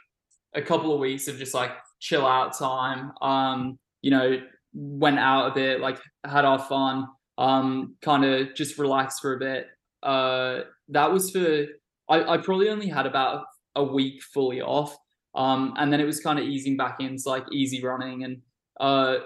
a 0.56 0.62
couple 0.62 0.94
of 0.94 1.00
weeks 1.00 1.28
of 1.28 1.38
just 1.38 1.54
like 1.54 1.72
chill 2.00 2.26
out 2.26 2.58
time. 2.58 3.12
Um, 3.22 3.78
you 4.02 4.12
know, 4.12 4.42
went 4.74 5.20
out 5.20 5.52
a 5.52 5.54
bit, 5.54 5.80
like 5.80 6.00
had 6.26 6.46
our 6.46 6.60
fun 6.60 7.08
um, 7.38 7.96
kind 8.02 8.26
of 8.26 8.56
just 8.56 8.78
relaxed 8.78 9.22
for 9.22 9.34
a 9.34 9.40
bit. 9.40 9.68
Uh, 10.04 10.62
that 10.90 11.12
was 11.12 11.32
for 11.32 11.66
I, 12.10 12.34
I 12.34 12.38
probably 12.38 12.70
only 12.70 12.88
had 12.88 13.06
about 13.06 13.46
a 13.76 13.84
week 13.84 14.24
fully 14.24 14.62
off, 14.62 14.96
um, 15.36 15.74
and 15.78 15.92
then 15.94 16.00
it 16.00 16.06
was 16.06 16.20
kind 16.20 16.40
of 16.40 16.46
easing 16.46 16.78
back 16.78 17.00
into 17.00 17.30
like 17.30 17.46
easy 17.52 17.84
running. 17.84 18.24
And 18.24 18.42
uh, 18.80 19.18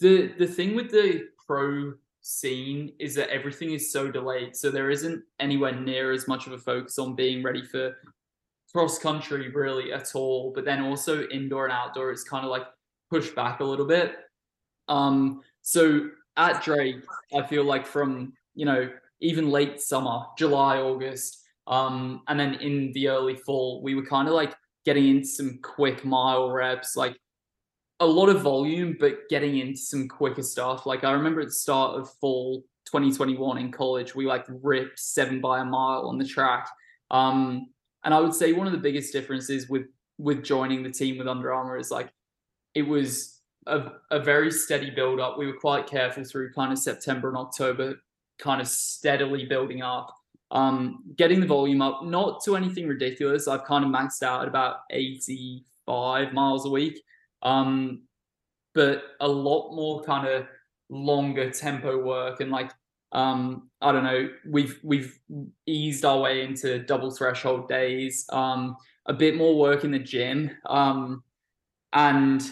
the 0.00 0.32
the 0.38 0.46
thing 0.46 0.74
with 0.74 0.90
the 0.90 1.28
pro 1.46 1.94
scene 2.20 2.92
is 2.98 3.14
that 3.14 3.30
everything 3.30 3.72
is 3.72 3.92
so 3.92 4.10
delayed, 4.10 4.56
so 4.56 4.70
there 4.70 4.90
isn't 4.90 5.22
anywhere 5.40 5.72
near 5.72 6.12
as 6.12 6.28
much 6.28 6.46
of 6.46 6.52
a 6.52 6.58
focus 6.58 6.98
on 6.98 7.14
being 7.14 7.42
ready 7.42 7.64
for 7.64 7.96
cross 8.72 8.98
country 8.98 9.50
really 9.50 9.92
at 9.92 10.14
all. 10.14 10.52
But 10.54 10.64
then 10.64 10.82
also 10.82 11.26
indoor 11.28 11.64
and 11.64 11.72
outdoor 11.72 12.12
is 12.12 12.24
kind 12.24 12.44
of 12.44 12.50
like 12.50 12.66
pushed 13.10 13.34
back 13.34 13.60
a 13.60 13.64
little 13.64 13.86
bit. 13.86 14.16
Um, 14.88 15.42
so 15.62 16.10
at 16.36 16.62
Drake, 16.62 17.02
I 17.34 17.46
feel 17.46 17.64
like 17.64 17.86
from 17.86 18.32
you 18.54 18.66
know 18.66 18.90
even 19.20 19.50
late 19.50 19.80
summer, 19.80 20.22
July, 20.36 20.78
August, 20.78 21.44
um, 21.66 22.22
and 22.28 22.38
then 22.38 22.54
in 22.54 22.92
the 22.92 23.08
early 23.08 23.36
fall, 23.36 23.82
we 23.82 23.94
were 23.94 24.06
kind 24.06 24.28
of 24.28 24.34
like 24.34 24.54
getting 24.84 25.08
into 25.08 25.26
some 25.26 25.58
quick 25.62 26.04
mile 26.04 26.50
reps, 26.50 26.96
like 26.96 27.16
a 28.00 28.06
lot 28.06 28.28
of 28.28 28.42
volume, 28.42 28.96
but 28.98 29.28
getting 29.28 29.58
into 29.58 29.78
some 29.78 30.08
quicker 30.08 30.42
stuff. 30.42 30.86
Like 30.86 31.04
I 31.04 31.12
remember 31.12 31.40
at 31.40 31.48
the 31.48 31.52
start 31.52 31.98
of 31.98 32.10
fall 32.20 32.64
2021 32.86 33.58
in 33.58 33.72
college, 33.72 34.14
we 34.14 34.26
like 34.26 34.44
ripped 34.48 34.98
seven 34.98 35.40
by 35.40 35.60
a 35.60 35.64
mile 35.64 36.08
on 36.08 36.18
the 36.18 36.24
track. 36.24 36.68
Um, 37.10 37.68
and 38.04 38.14
I 38.14 38.20
would 38.20 38.34
say 38.34 38.52
one 38.52 38.66
of 38.66 38.72
the 38.72 38.78
biggest 38.78 39.12
differences 39.12 39.68
with 39.68 39.86
with 40.18 40.42
joining 40.42 40.82
the 40.82 40.90
team 40.90 41.16
with 41.18 41.28
Under 41.28 41.52
Armour 41.52 41.78
is 41.78 41.90
like 41.90 42.10
it 42.74 42.82
was 42.82 43.40
a, 43.66 43.92
a 44.10 44.20
very 44.20 44.50
steady 44.50 44.90
build 44.90 45.20
up. 45.20 45.38
We 45.38 45.46
were 45.46 45.58
quite 45.58 45.86
careful 45.86 46.24
through 46.24 46.52
kind 46.52 46.72
of 46.72 46.78
September 46.78 47.28
and 47.28 47.36
October, 47.36 47.96
kind 48.38 48.60
of 48.60 48.66
steadily 48.68 49.46
building 49.46 49.82
up, 49.82 50.12
um, 50.50 51.04
getting 51.16 51.40
the 51.40 51.46
volume 51.46 51.82
up, 51.82 52.04
not 52.04 52.42
to 52.44 52.56
anything 52.56 52.88
ridiculous. 52.88 53.48
I've 53.48 53.64
kind 53.64 53.84
of 53.84 53.90
maxed 53.90 54.22
out 54.22 54.42
at 54.42 54.48
about 54.48 54.78
85 54.90 56.32
miles 56.32 56.66
a 56.66 56.70
week, 56.70 57.00
um, 57.42 58.02
but 58.74 59.02
a 59.20 59.28
lot 59.28 59.74
more 59.74 60.02
kind 60.02 60.26
of 60.26 60.46
longer 60.90 61.50
tempo 61.50 62.02
work 62.02 62.40
and 62.40 62.50
like 62.50 62.70
um 63.12 63.70
i 63.80 63.90
don't 63.90 64.04
know 64.04 64.28
we've 64.46 64.78
we've 64.82 65.18
eased 65.66 66.04
our 66.04 66.20
way 66.20 66.42
into 66.44 66.78
double 66.80 67.10
threshold 67.10 67.68
days 67.68 68.26
um 68.30 68.76
a 69.06 69.12
bit 69.12 69.34
more 69.34 69.58
work 69.58 69.84
in 69.84 69.90
the 69.90 69.98
gym 69.98 70.50
um 70.66 71.22
and 71.92 72.42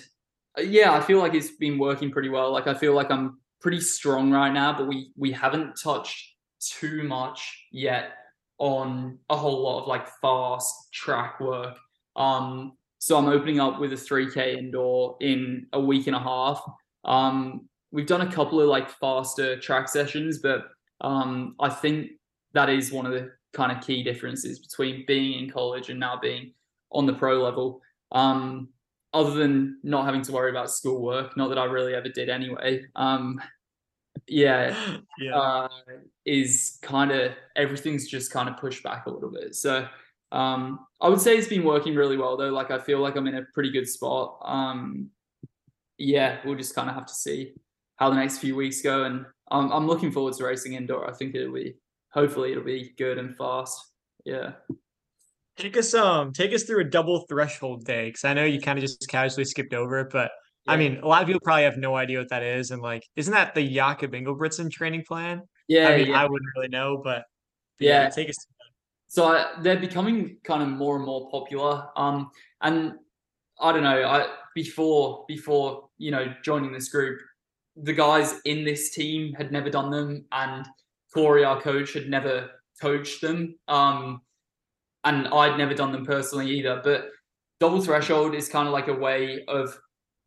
yeah, 0.58 0.92
I 0.92 1.00
feel 1.00 1.18
like 1.18 1.34
it's 1.34 1.50
been 1.50 1.78
working 1.78 2.10
pretty 2.10 2.28
well. 2.28 2.52
Like 2.52 2.66
I 2.66 2.74
feel 2.74 2.94
like 2.94 3.10
I'm 3.10 3.38
pretty 3.60 3.80
strong 3.80 4.30
right 4.30 4.52
now, 4.52 4.76
but 4.76 4.86
we 4.86 5.12
we 5.16 5.32
haven't 5.32 5.74
touched 5.82 6.34
too 6.60 7.02
much 7.02 7.66
yet 7.72 8.12
on 8.58 9.18
a 9.28 9.36
whole 9.36 9.62
lot 9.62 9.82
of 9.82 9.88
like 9.88 10.08
fast 10.22 10.74
track 10.92 11.40
work. 11.40 11.76
Um, 12.16 12.76
so 12.98 13.16
I'm 13.16 13.26
opening 13.26 13.60
up 13.60 13.80
with 13.80 13.92
a 13.92 13.96
3K 13.96 14.56
indoor 14.56 15.16
in 15.20 15.66
a 15.72 15.80
week 15.80 16.06
and 16.06 16.16
a 16.16 16.20
half. 16.20 16.62
Um, 17.04 17.68
we've 17.92 18.06
done 18.06 18.22
a 18.22 18.32
couple 18.32 18.60
of 18.60 18.68
like 18.68 18.90
faster 18.90 19.58
track 19.58 19.88
sessions, 19.88 20.38
but 20.38 20.64
um, 21.00 21.54
I 21.60 21.68
think 21.68 22.12
that 22.54 22.68
is 22.68 22.92
one 22.92 23.06
of 23.06 23.12
the 23.12 23.30
kind 23.52 23.72
of 23.72 23.84
key 23.84 24.02
differences 24.02 24.58
between 24.58 25.04
being 25.06 25.38
in 25.40 25.50
college 25.50 25.90
and 25.90 26.00
now 26.00 26.18
being 26.20 26.52
on 26.92 27.06
the 27.06 27.12
pro 27.12 27.42
level. 27.42 27.80
Um, 28.12 28.68
other 29.12 29.32
than 29.32 29.78
not 29.82 30.04
having 30.04 30.22
to 30.22 30.32
worry 30.32 30.50
about 30.50 30.70
schoolwork, 30.70 31.36
not 31.36 31.48
that 31.48 31.58
I 31.58 31.64
really 31.64 31.94
ever 31.94 32.08
did 32.08 32.28
anyway. 32.28 32.84
Um, 32.96 33.40
yeah, 34.26 34.76
yeah. 35.18 35.36
Uh, 35.36 35.68
is 36.24 36.78
kind 36.82 37.10
of 37.10 37.32
everything's 37.54 38.08
just 38.08 38.30
kind 38.30 38.48
of 38.48 38.56
pushed 38.58 38.82
back 38.82 39.06
a 39.06 39.10
little 39.10 39.30
bit. 39.30 39.54
So 39.54 39.86
um, 40.32 40.86
I 41.00 41.08
would 41.08 41.20
say 41.20 41.36
it's 41.36 41.48
been 41.48 41.64
working 41.64 41.94
really 41.94 42.16
well 42.16 42.36
though. 42.36 42.50
Like 42.50 42.70
I 42.70 42.78
feel 42.78 43.00
like 43.00 43.16
I'm 43.16 43.26
in 43.26 43.36
a 43.36 43.46
pretty 43.54 43.70
good 43.70 43.88
spot. 43.88 44.38
Um, 44.44 45.10
yeah, 45.98 46.38
we'll 46.44 46.56
just 46.56 46.74
kind 46.74 46.88
of 46.88 46.94
have 46.94 47.06
to 47.06 47.14
see 47.14 47.54
how 47.96 48.10
the 48.10 48.16
next 48.16 48.38
few 48.38 48.54
weeks 48.56 48.82
go, 48.82 49.04
and 49.04 49.24
I'm, 49.50 49.72
I'm 49.72 49.86
looking 49.86 50.12
forward 50.12 50.34
to 50.34 50.44
racing 50.44 50.74
indoor. 50.74 51.08
I 51.08 51.14
think 51.14 51.34
it'll 51.34 51.54
be 51.54 51.76
hopefully 52.12 52.52
it'll 52.52 52.64
be 52.64 52.92
good 52.98 53.18
and 53.18 53.36
fast. 53.36 53.78
Yeah. 54.24 54.52
take 55.56 55.76
us 55.76 55.94
um 55.94 56.32
take 56.32 56.52
us 56.52 56.64
through 56.64 56.80
a 56.80 56.84
double 56.84 57.24
threshold 57.28 57.84
day 57.84 58.08
because 58.08 58.24
I 58.24 58.34
know 58.34 58.44
you 58.44 58.60
kind 58.60 58.78
of 58.78 58.82
just 58.82 59.06
casually 59.08 59.44
skipped 59.44 59.74
over 59.74 60.00
it, 60.00 60.08
but 60.10 60.30
yeah. 60.66 60.72
I 60.72 60.76
mean 60.76 60.98
a 60.98 61.06
lot 61.06 61.22
of 61.22 61.26
people 61.28 61.40
probably 61.44 61.64
have 61.64 61.76
no 61.76 61.96
idea 61.96 62.18
what 62.18 62.30
that 62.30 62.42
is, 62.42 62.70
and 62.72 62.82
like 62.82 63.04
isn't 63.16 63.32
that 63.32 63.54
the 63.54 63.66
Jakob 63.66 64.12
Ingebrigtsen 64.12 64.70
training 64.70 65.04
plan? 65.06 65.42
Yeah, 65.68 65.88
I 65.88 65.96
mean 65.96 66.08
yeah. 66.08 66.20
I 66.20 66.24
wouldn't 66.24 66.50
really 66.56 66.68
know, 66.68 67.00
but 67.02 67.24
yeah, 67.78 68.04
yeah 68.04 68.08
take 68.10 68.28
us. 68.28 68.36
So 69.08 69.26
I, 69.26 69.52
they're 69.62 69.80
becoming 69.80 70.38
kind 70.44 70.62
of 70.62 70.68
more 70.68 70.96
and 70.96 71.04
more 71.04 71.30
popular. 71.30 71.88
Um, 71.96 72.30
and 72.60 72.94
I 73.60 73.72
don't 73.72 73.82
know. 73.82 74.04
I 74.04 74.28
before 74.54 75.24
before 75.28 75.88
you 75.98 76.10
know 76.10 76.34
joining 76.42 76.72
this 76.72 76.88
group, 76.88 77.20
the 77.76 77.92
guys 77.92 78.40
in 78.44 78.64
this 78.64 78.90
team 78.90 79.34
had 79.34 79.52
never 79.52 79.70
done 79.70 79.90
them, 79.90 80.24
and 80.32 80.66
Corey, 81.12 81.44
our 81.44 81.60
coach, 81.60 81.92
had 81.92 82.08
never 82.08 82.50
coached 82.80 83.20
them. 83.20 83.56
Um, 83.68 84.20
and 85.04 85.28
I'd 85.28 85.56
never 85.56 85.72
done 85.72 85.92
them 85.92 86.04
personally 86.04 86.50
either. 86.50 86.80
But 86.82 87.10
double 87.60 87.80
threshold 87.80 88.34
is 88.34 88.48
kind 88.48 88.66
of 88.66 88.74
like 88.74 88.88
a 88.88 88.94
way 88.94 89.44
of 89.46 89.78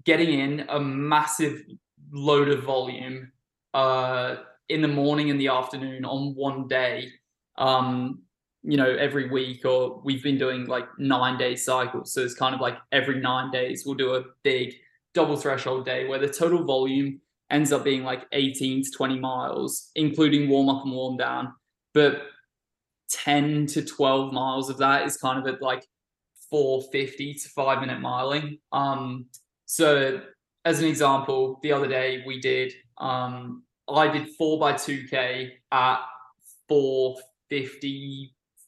getting 0.06 0.40
in 0.40 0.66
a 0.70 0.80
massive 0.80 1.62
load 2.12 2.48
of 2.50 2.64
volume 2.64 3.32
uh, 3.74 4.38
in 4.70 4.82
the 4.82 4.88
morning 4.88 5.30
and 5.30 5.40
the 5.40 5.50
afternoon 5.50 6.06
on 6.06 6.34
one 6.36 6.68
day. 6.68 7.12
Um, 7.58 8.22
you 8.64 8.78
know, 8.78 8.90
every 8.90 9.30
week, 9.30 9.66
or 9.66 10.02
we've 10.04 10.24
been 10.24 10.38
doing 10.38 10.66
like 10.66 10.86
nine 10.98 11.38
day 11.38 11.56
cycles. 11.56 12.14
So 12.14 12.22
it's 12.22 12.34
kind 12.34 12.54
of 12.54 12.62
like 12.62 12.78
every 12.92 13.20
nine 13.20 13.52
days 13.52 13.84
we'll 13.86 13.96
do 13.96 14.16
a 14.16 14.24
big 14.44 14.76
double 15.14 15.38
threshold 15.38 15.86
day 15.86 16.08
where 16.08 16.20
the 16.20 16.28
total 16.28 16.64
volume 16.64 17.22
ends 17.50 17.72
up 17.72 17.84
being 17.84 18.04
like 18.04 18.26
18 18.32 18.84
to 18.84 18.92
20 18.92 19.20
miles, 19.20 19.92
including 19.96 20.50
warm 20.50 20.70
up 20.70 20.84
and 20.84 20.94
warm 20.94 21.18
down. 21.18 21.54
But 21.94 22.24
10 23.12 23.66
to 23.68 23.84
12 23.84 24.34
miles 24.34 24.70
of 24.70 24.78
that 24.78 25.06
is 25.06 25.18
kind 25.18 25.40
of 25.40 25.54
at 25.54 25.62
like 25.62 25.84
450 26.50 27.34
to 27.36 27.50
five 27.50 27.80
minute 27.82 28.00
miling. 28.00 28.60
Um, 28.72 29.26
so 29.66 30.22
as 30.66 30.80
an 30.80 30.86
example, 30.86 31.60
the 31.64 31.72
other 31.72 31.88
day 31.88 32.24
we 32.26 32.40
did, 32.40 32.74
um, 32.98 33.64
I 33.88 34.08
did 34.08 34.30
four 34.36 34.60
by 34.60 34.74
2K 34.74 35.52
at 35.72 36.00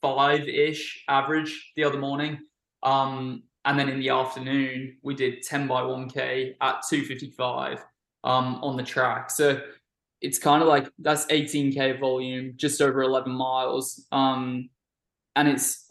455 0.02 0.48
ish 0.48 1.04
average 1.08 1.72
the 1.76 1.84
other 1.84 1.98
morning. 1.98 2.40
Um, 2.84 3.44
and 3.66 3.78
then 3.78 3.90
in 3.90 4.00
the 4.00 4.10
afternoon, 4.10 4.98
we 5.04 5.14
did 5.14 5.44
10 5.44 5.68
by 5.68 5.82
1K 5.82 6.56
at 6.62 6.82
255 6.90 7.84
um, 8.24 8.60
on 8.64 8.76
the 8.76 8.84
track. 8.84 9.30
So 9.30 9.62
it's 10.22 10.40
kind 10.40 10.62
of 10.62 10.68
like 10.68 10.90
that's 11.00 11.26
18k 11.26 12.00
volume, 12.00 12.54
just 12.56 12.82
over 12.82 13.02
11 13.02 13.32
miles. 13.32 14.06
Um, 14.12 14.70
and 15.36 15.48
it's 15.48 15.88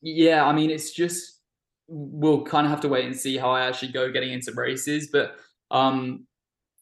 yeah, 0.00 0.44
I 0.44 0.52
mean, 0.52 0.70
it's 0.70 0.92
just 0.92 1.40
we'll 1.88 2.44
kind 2.44 2.66
of 2.66 2.70
have 2.70 2.80
to 2.82 2.88
wait 2.88 3.06
and 3.06 3.16
see 3.16 3.36
how 3.36 3.50
I 3.50 3.66
actually 3.66 3.92
go 3.92 4.12
getting 4.12 4.32
into 4.32 4.52
races, 4.52 5.08
but 5.12 5.36
um, 5.70 6.26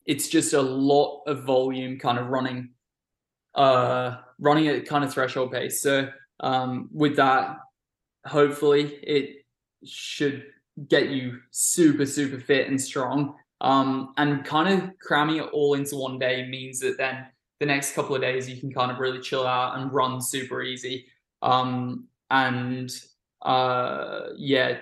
it's 0.05 0.29
just 0.29 0.53
a 0.53 0.61
lot 0.61 1.23
of 1.27 1.45
volume, 1.45 1.99
kind 1.99 2.19
of 2.19 2.29
running, 2.29 2.71
uh, 3.55 4.17
running 4.39 4.69
at 4.69 4.87
kind 4.87 5.05
of 5.05 5.13
threshold 5.13 5.53
pace. 5.53 5.81
So 5.81 6.09
um, 6.41 6.89
with 6.93 7.17
that, 7.17 7.59
hopefully 8.27 8.99
it 9.03 9.45
should 9.85 10.47
get 10.89 11.09
you 11.09 11.39
super 11.51 12.05
super 12.05 12.39
fit 12.39 12.69
and 12.69 12.81
strong 12.81 13.35
um, 13.61 14.13
and 14.17 14.45
kind 14.45 14.69
of 14.69 14.99
cramming 14.99 15.37
it 15.37 15.49
all 15.53 15.75
into 15.75 15.97
one 15.97 16.19
day 16.19 16.47
means 16.49 16.81
that 16.81 16.99
then 16.99 17.27
the 17.61 17.67
next 17.67 17.95
couple 17.95 18.15
of 18.15 18.21
days 18.21 18.49
you 18.49 18.61
can 18.61 18.73
kind 18.73 18.91
of 18.91 18.99
really 18.99 19.21
chill 19.21 19.47
out 19.47 19.79
and 19.79 19.93
run 19.93 20.21
super 20.21 20.63
easy. 20.63 21.07
Um, 21.43 22.07
and 22.31 22.91
uh, 23.43 24.29
yeah, 24.37 24.79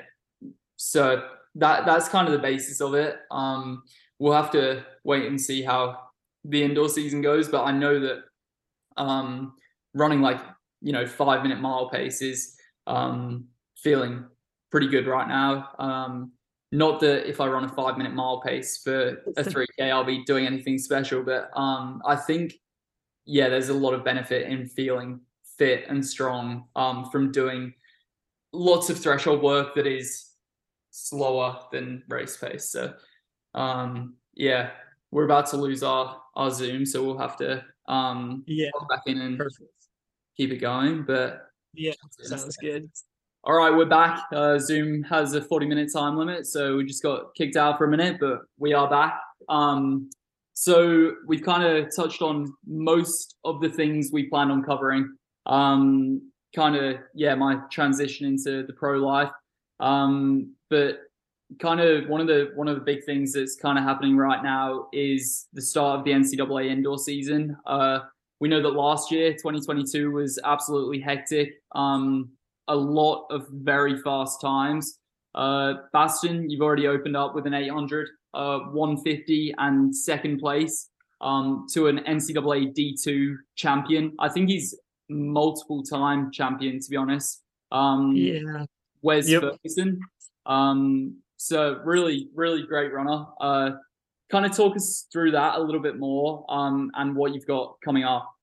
so 0.76 1.28
that 1.56 1.86
that's 1.86 2.08
kind 2.08 2.26
of 2.26 2.32
the 2.32 2.40
basis 2.40 2.80
of 2.80 2.94
it. 2.94 3.16
Um, 3.30 3.84
we'll 4.18 4.32
have 4.32 4.50
to 4.52 4.84
wait 5.04 5.26
and 5.26 5.40
see 5.40 5.62
how 5.62 6.00
the 6.44 6.62
indoor 6.62 6.88
season 6.88 7.22
goes, 7.22 7.48
but 7.48 7.64
I 7.64 7.70
know 7.70 8.00
that 8.00 8.24
um, 8.96 9.54
running 9.94 10.20
like 10.20 10.40
you 10.84 10.92
know 10.92 11.06
five 11.06 11.42
minute 11.42 11.60
mile 11.60 11.88
pace 11.88 12.22
is 12.22 12.56
um, 12.86 13.46
feeling 13.76 14.24
pretty 14.70 14.86
good 14.86 15.06
right 15.06 15.26
now. 15.26 15.70
Um, 15.78 16.32
not 16.70 17.00
that 17.00 17.28
if 17.28 17.40
I 17.40 17.46
run 17.46 17.64
a 17.64 17.68
five 17.68 17.96
minute 17.96 18.12
mile 18.12 18.40
pace 18.42 18.78
for 18.82 19.22
a 19.36 19.44
3K, 19.44 19.90
I'll 19.90 20.04
be 20.04 20.24
doing 20.24 20.46
anything 20.46 20.78
special, 20.78 21.22
but 21.22 21.50
um, 21.56 22.02
I 22.04 22.16
think, 22.16 22.54
yeah, 23.24 23.48
there's 23.48 23.70
a 23.70 23.74
lot 23.74 23.94
of 23.94 24.04
benefit 24.04 24.50
in 24.50 24.66
feeling 24.66 25.20
fit 25.56 25.84
and 25.88 26.04
strong 26.04 26.64
um, 26.76 27.08
from 27.10 27.32
doing 27.32 27.72
lots 28.52 28.90
of 28.90 28.98
threshold 28.98 29.42
work 29.42 29.74
that 29.76 29.86
is 29.86 30.32
slower 30.90 31.60
than 31.72 32.02
race 32.08 32.36
pace. 32.36 32.70
So, 32.70 32.92
um, 33.54 34.16
yeah, 34.34 34.70
we're 35.12 35.24
about 35.24 35.46
to 35.50 35.56
lose 35.56 35.82
our, 35.82 36.20
our 36.34 36.50
Zoom, 36.50 36.84
so 36.84 37.02
we'll 37.04 37.18
have 37.18 37.36
to 37.38 37.64
um, 37.86 38.42
yeah 38.46 38.70
back 38.88 39.02
in 39.06 39.20
and 39.20 39.38
Perfect. 39.38 39.70
Keep 40.36 40.50
it 40.50 40.58
going. 40.58 41.04
But 41.04 41.48
yeah, 41.74 41.92
sounds 42.20 42.56
good. 42.56 42.90
All 43.46 43.54
right, 43.54 43.74
we're 43.74 43.84
back. 43.84 44.24
Uh, 44.32 44.58
Zoom 44.58 45.02
has 45.04 45.34
a 45.34 45.42
40 45.42 45.66
minute 45.66 45.90
time 45.92 46.16
limit, 46.16 46.46
so 46.46 46.76
we 46.76 46.84
just 46.84 47.02
got 47.02 47.34
kicked 47.34 47.56
out 47.56 47.76
for 47.76 47.84
a 47.84 47.88
minute, 47.88 48.16
but 48.18 48.40
we 48.58 48.72
are 48.72 48.88
back. 48.88 49.20
Um, 49.48 50.08
so 50.54 51.16
we've 51.26 51.42
kind 51.42 51.62
of 51.62 51.94
touched 51.94 52.22
on 52.22 52.54
most 52.66 53.36
of 53.44 53.60
the 53.60 53.68
things 53.68 54.10
we 54.12 54.30
planned 54.30 54.50
on 54.50 54.62
covering. 54.62 55.14
Um, 55.46 56.30
kind 56.54 56.76
of, 56.76 56.96
yeah, 57.14 57.34
my 57.34 57.58
transition 57.70 58.26
into 58.26 58.64
the 58.64 58.72
pro 58.72 58.98
life. 58.98 59.30
Um, 59.80 60.54
but 60.70 61.00
kind 61.60 61.80
of 61.80 62.08
one 62.08 62.20
of 62.20 62.26
the 62.26 62.52
one 62.54 62.68
of 62.68 62.76
the 62.76 62.80
big 62.80 63.04
things 63.04 63.32
that's 63.32 63.56
kind 63.56 63.76
of 63.76 63.84
happening 63.84 64.16
right 64.16 64.42
now 64.42 64.86
is 64.92 65.48
the 65.52 65.60
start 65.62 65.98
of 65.98 66.04
the 66.04 66.12
NCAA 66.12 66.70
indoor 66.70 66.98
season. 66.98 67.56
Uh, 67.66 68.00
we 68.44 68.50
know 68.50 68.61
that 68.61 68.74
last 68.74 69.11
year, 69.11 69.33
2022, 69.33 70.11
was 70.11 70.38
absolutely 70.44 71.00
hectic. 71.00 71.62
Um, 71.74 72.28
a 72.68 72.76
lot 72.76 73.24
of 73.30 73.48
very 73.48 73.96
fast 74.02 74.38
times. 74.42 74.98
Uh, 75.35 75.76
Basten, 75.94 76.50
you've 76.50 76.61
already 76.61 76.87
opened 76.87 77.16
up 77.16 77.35
with 77.35 77.46
an 77.46 77.54
800, 77.54 78.07
uh, 78.35 78.59
150, 78.59 79.54
and 79.57 79.96
second 79.96 80.40
place 80.40 80.90
um, 81.22 81.66
to 81.72 81.87
an 81.87 82.00
NCAA 82.00 82.76
D2 82.76 83.35
champion. 83.57 84.12
I 84.18 84.28
think 84.28 84.50
he's 84.50 84.78
multiple 85.09 85.83
time 85.83 86.30
champion, 86.30 86.80
to 86.80 86.90
be 86.90 86.96
honest. 86.98 87.40
Um, 87.72 88.14
yeah. 88.14 88.66
Wes 89.00 89.26
yep. 89.26 89.40
Ferguson. 89.40 90.00
Um, 90.44 91.16
so 91.38 91.80
really, 91.83 92.28
really 92.35 92.64
great 92.64 92.92
runner. 92.92 93.24
Uh, 93.40 93.70
kind 94.30 94.44
of 94.44 94.54
talk 94.54 94.76
us 94.76 95.07
through 95.11 95.30
that 95.30 95.57
a 95.57 95.62
little 95.62 95.80
bit 95.80 95.98
more 95.98 96.44
um, 96.50 96.90
and 96.94 97.16
what 97.16 97.33
you've 97.33 97.46
got 97.46 97.76
coming 97.83 98.04
up. 98.04 98.33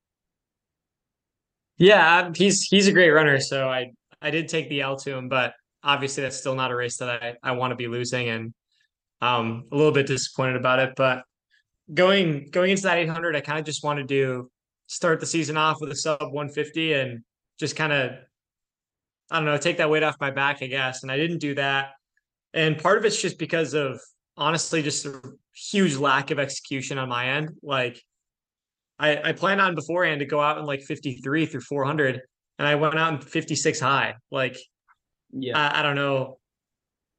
Yeah, 1.82 2.30
he's 2.36 2.62
he's 2.62 2.88
a 2.88 2.92
great 2.92 3.10
runner. 3.10 3.40
So 3.40 3.68
I 3.68 3.92
I 4.22 4.30
did 4.30 4.48
take 4.48 4.70
the 4.70 4.82
L 4.82 4.98
to 4.98 5.16
him, 5.18 5.28
but 5.28 5.56
obviously 5.84 6.22
that's 6.22 6.38
still 6.38 6.54
not 6.54 6.70
a 6.70 6.76
race 6.76 6.98
that 6.98 7.10
I, 7.24 7.36
I 7.42 7.54
want 7.54 7.72
to 7.72 7.76
be 7.76 7.88
losing 7.88 8.30
and 8.30 8.54
um 9.22 9.66
a 9.72 9.76
little 9.76 9.92
bit 9.92 10.06
disappointed 10.06 10.58
about 10.58 10.78
it. 10.78 10.94
But 10.96 11.24
going 11.92 12.50
going 12.52 12.70
into 12.70 12.84
that 12.84 13.00
800, 13.00 13.36
I 13.36 13.42
kind 13.42 13.58
of 13.58 13.66
just 13.66 13.84
wanted 13.84 14.08
to 14.10 14.52
start 14.86 15.20
the 15.20 15.26
season 15.26 15.58
off 15.58 15.82
with 15.82 15.90
a 15.92 15.96
sub 15.96 16.22
150 16.22 16.94
and 16.94 17.24
just 17.60 17.76
kind 17.76 17.92
of 17.94 18.12
I 19.32 19.38
don't 19.38 19.46
know, 19.46 19.58
take 19.58 19.78
that 19.78 19.90
weight 19.90 20.04
off 20.04 20.18
my 20.20 20.30
back, 20.30 20.62
I 20.62 20.68
guess. 20.68 21.02
And 21.02 21.12
I 21.12 21.18
didn't 21.18 21.40
do 21.40 21.56
that. 21.56 21.94
And 22.54 22.78
part 22.78 23.00
of 23.00 23.06
it's 23.06 23.20
just 23.20 23.40
because 23.40 23.74
of 23.74 24.00
honestly 24.38 24.84
just 24.84 25.08
a 25.08 25.20
huge 25.56 25.96
lack 25.96 26.30
of 26.30 26.38
execution 26.38 27.00
on 27.00 27.10
my 27.10 27.30
end. 27.30 27.52
Like 27.64 28.04
I, 29.02 29.30
I 29.30 29.32
planned 29.34 29.60
on 29.60 29.74
beforehand 29.74 30.20
to 30.20 30.26
go 30.26 30.40
out 30.40 30.60
in 30.60 30.66
like 30.66 30.82
53 30.82 31.48
through 31.48 31.62
400 31.62 32.22
and 32.60 32.68
I 32.68 32.76
went 32.76 33.00
out 33.00 33.14
in 33.14 33.20
56 33.20 33.80
high. 33.80 34.14
Like, 34.30 34.56
yeah, 35.32 35.58
I, 35.58 35.80
I, 35.80 35.82
don't 35.82 35.96
know. 35.96 36.38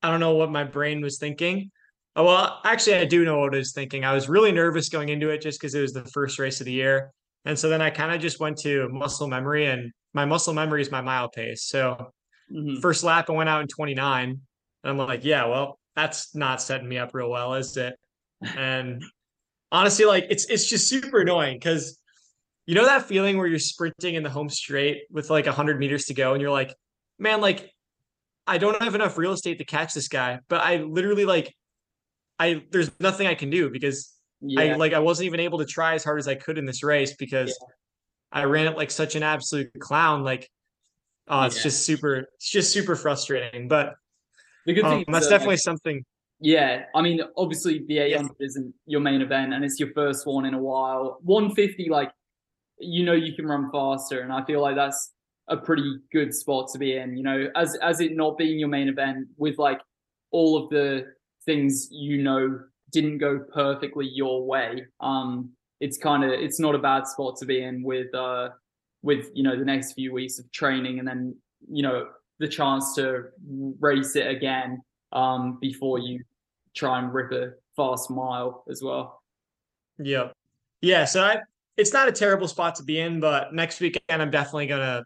I 0.01 0.11
don't 0.11 0.21
know 0.21 0.37
what 0.37 0.53
my 0.53 0.63
brain 0.63 1.03
was 1.03 1.19
thinking. 1.19 1.73
Oh, 2.15 2.25
well, 2.25 2.61
actually, 2.65 2.97
I 2.97 3.05
do 3.07 3.25
know 3.25 3.41
what 3.41 3.53
I 3.53 3.59
was 3.59 3.73
thinking. 3.73 4.05
I 4.05 4.15
was 4.15 4.29
really 4.29 4.53
nervous 4.53 4.89
going 4.89 5.09
into 5.09 5.31
it 5.31 5.41
just 5.41 5.61
because 5.61 5.75
it 5.75 5.81
was 5.81 5.93
the 5.93 6.05
first 6.05 6.39
race 6.39 6.61
of 6.61 6.67
the 6.67 6.73
year. 6.73 7.11
And 7.45 7.59
so 7.59 7.69
then 7.69 7.83
I 7.83 7.91
kind 7.91 8.15
of 8.15 8.21
just 8.21 8.39
went 8.39 8.59
to 8.59 8.89
muscle 8.91 9.27
memory, 9.27 9.67
and 9.67 9.91
my 10.15 10.25
muscle 10.25 10.55
memory 10.55 10.83
is 10.83 10.93
my 10.93 11.01
mile 11.01 11.29
pace. 11.29 11.65
So, 11.65 12.13
mm-hmm. 12.53 12.81
first 12.81 13.03
lap, 13.03 13.29
I 13.29 13.33
went 13.33 13.49
out 13.49 13.63
in 13.63 13.67
29. 13.67 14.29
And 14.29 14.41
I'm 14.85 14.99
like, 14.99 15.25
yeah, 15.25 15.47
well, 15.47 15.81
that's 15.97 16.37
not 16.37 16.63
setting 16.63 16.89
me 16.89 16.99
up 16.99 17.15
real 17.15 17.31
well, 17.31 17.55
is 17.55 17.77
it? 17.77 17.95
And 18.57 19.03
honestly, 19.73 20.05
like, 20.05 20.27
it's 20.31 20.45
it's 20.47 20.67
just 20.69 20.89
super 20.89 21.21
annoying 21.21 21.57
because 21.57 21.99
you 22.67 22.77
know 22.77 22.87
that 22.87 23.07
feeling 23.07 23.37
where 23.39 23.49
you're 23.49 23.59
sprinting 23.59 24.15
in 24.15 24.23
the 24.23 24.31
home 24.31 24.49
straight 24.49 25.03
with 25.11 25.31
like 25.31 25.47
100 25.47 25.81
meters 25.81 26.05
to 26.05 26.15
go 26.15 26.33
and 26.33 26.41
you're 26.41 26.53
like 26.53 26.73
man 27.19 27.41
like 27.41 27.69
i 28.47 28.57
don't 28.57 28.81
have 28.81 28.95
enough 28.95 29.19
real 29.19 29.33
estate 29.33 29.59
to 29.59 29.65
catch 29.65 29.93
this 29.95 30.07
guy 30.07 30.39
but 30.49 30.61
i 30.61 30.77
literally 30.77 31.25
like 31.25 31.53
i 32.39 32.63
there's 32.71 32.89
nothing 33.01 33.27
i 33.27 33.35
can 33.35 33.51
do 33.51 33.69
because 33.69 34.13
yeah. 34.41 34.61
i 34.61 34.77
like 34.77 34.93
i 34.93 35.01
wasn't 35.01 35.27
even 35.27 35.41
able 35.41 35.59
to 35.59 35.65
try 35.65 35.95
as 35.95 36.05
hard 36.05 36.21
as 36.21 36.29
i 36.29 36.37
could 36.37 36.57
in 36.57 36.65
this 36.65 36.85
race 36.85 37.17
because 37.17 37.49
yeah. 37.49 38.41
i 38.41 38.45
ran 38.45 38.69
it 38.69 38.77
like 38.77 38.93
such 38.93 39.17
an 39.17 39.25
absolute 39.25 39.69
clown 39.81 40.23
like 40.23 40.49
Oh, 41.29 41.43
it's 41.45 41.57
Yeah. 41.57 41.63
just 41.63 41.85
super. 41.87 42.27
It's 42.35 42.51
just 42.51 42.73
super 42.73 42.97
frustrating. 42.97 43.69
But 43.69 43.95
The 44.67 44.75
good 44.75 44.85
um, 44.85 44.91
thing 44.91 45.05
that's 45.09 45.27
that, 45.27 45.31
definitely 45.31 45.57
something. 45.57 46.05
Yeah, 46.43 46.87
I 46.93 47.03
mean, 47.03 47.21
obviously 47.37 47.85
the 47.87 47.99
800 47.99 48.35
isn't 48.41 48.75
your 48.87 49.01
main 49.01 49.23
event, 49.23 49.55
and 49.55 49.65
it's 49.65 49.79
your 49.79 49.93
first 49.93 50.27
one 50.27 50.45
in 50.45 50.55
a 50.55 50.59
while. 50.59 51.19
150, 51.23 51.89
like 51.89 52.11
you 52.79 53.05
know, 53.05 53.13
you 53.13 53.33
can 53.33 53.47
run 53.47 53.71
faster, 53.71 54.23
and 54.23 54.33
I 54.33 54.45
feel 54.45 54.61
like 54.61 54.75
that's 54.75 55.13
a 55.49 55.57
pretty 55.57 55.99
good 56.11 56.35
spot 56.35 56.69
to 56.73 56.81
be 56.81 56.97
in. 56.97 57.17
You 57.17 57.23
know, 57.23 57.47
as 57.55 57.79
as 57.81 58.01
it 58.01 58.17
not 58.17 58.39
being 58.39 58.59
your 58.59 58.69
main 58.69 58.89
event, 58.89 59.29
with 59.37 59.57
like 59.59 59.81
all 60.33 60.57
of 60.61 60.69
the 60.71 61.07
things 61.47 61.87
you 61.93 62.21
know 62.21 62.59
didn't 62.91 63.19
go 63.19 63.39
perfectly 63.55 64.09
your 64.13 64.45
way. 64.45 64.85
Um, 64.99 65.51
it's 65.79 65.97
kind 65.97 66.25
of 66.25 66.33
it's 66.33 66.59
not 66.59 66.75
a 66.75 66.79
bad 66.79 67.07
spot 67.07 67.37
to 67.37 67.47
be 67.47 67.63
in 67.63 67.85
with 67.85 68.13
uh 68.17 68.49
with 69.03 69.27
you 69.33 69.45
know 69.45 69.57
the 69.57 69.65
next 69.65 69.93
few 69.93 70.13
weeks 70.13 70.41
of 70.41 70.51
training, 70.51 70.99
and 70.99 71.07
then 71.07 71.37
you 71.71 71.85
know 71.85 72.09
the 72.41 72.49
chance 72.49 72.97
to 72.97 73.27
race 73.79 74.17
it 74.17 74.27
again 74.27 74.83
um 75.13 75.59
before 75.61 76.01
you 76.01 76.19
try 76.75 76.99
and 76.99 77.13
rip 77.13 77.33
a 77.33 77.53
fast 77.77 78.11
mile 78.11 78.65
as 78.71 78.83
well. 78.83 79.23
Yeah, 79.99 80.31
yeah. 80.81 81.05
So 81.05 81.23
I, 81.23 81.39
it's 81.77 81.93
not 81.93 82.09
a 82.09 82.13
terrible 82.13 82.49
spot 82.49 82.75
to 82.77 82.85
be 82.85 82.99
in, 82.99 83.21
but 83.21 83.55
next 83.55 83.81
weekend 83.81 84.23
I'm 84.23 84.31
definitely 84.31 84.67
gonna. 84.67 85.05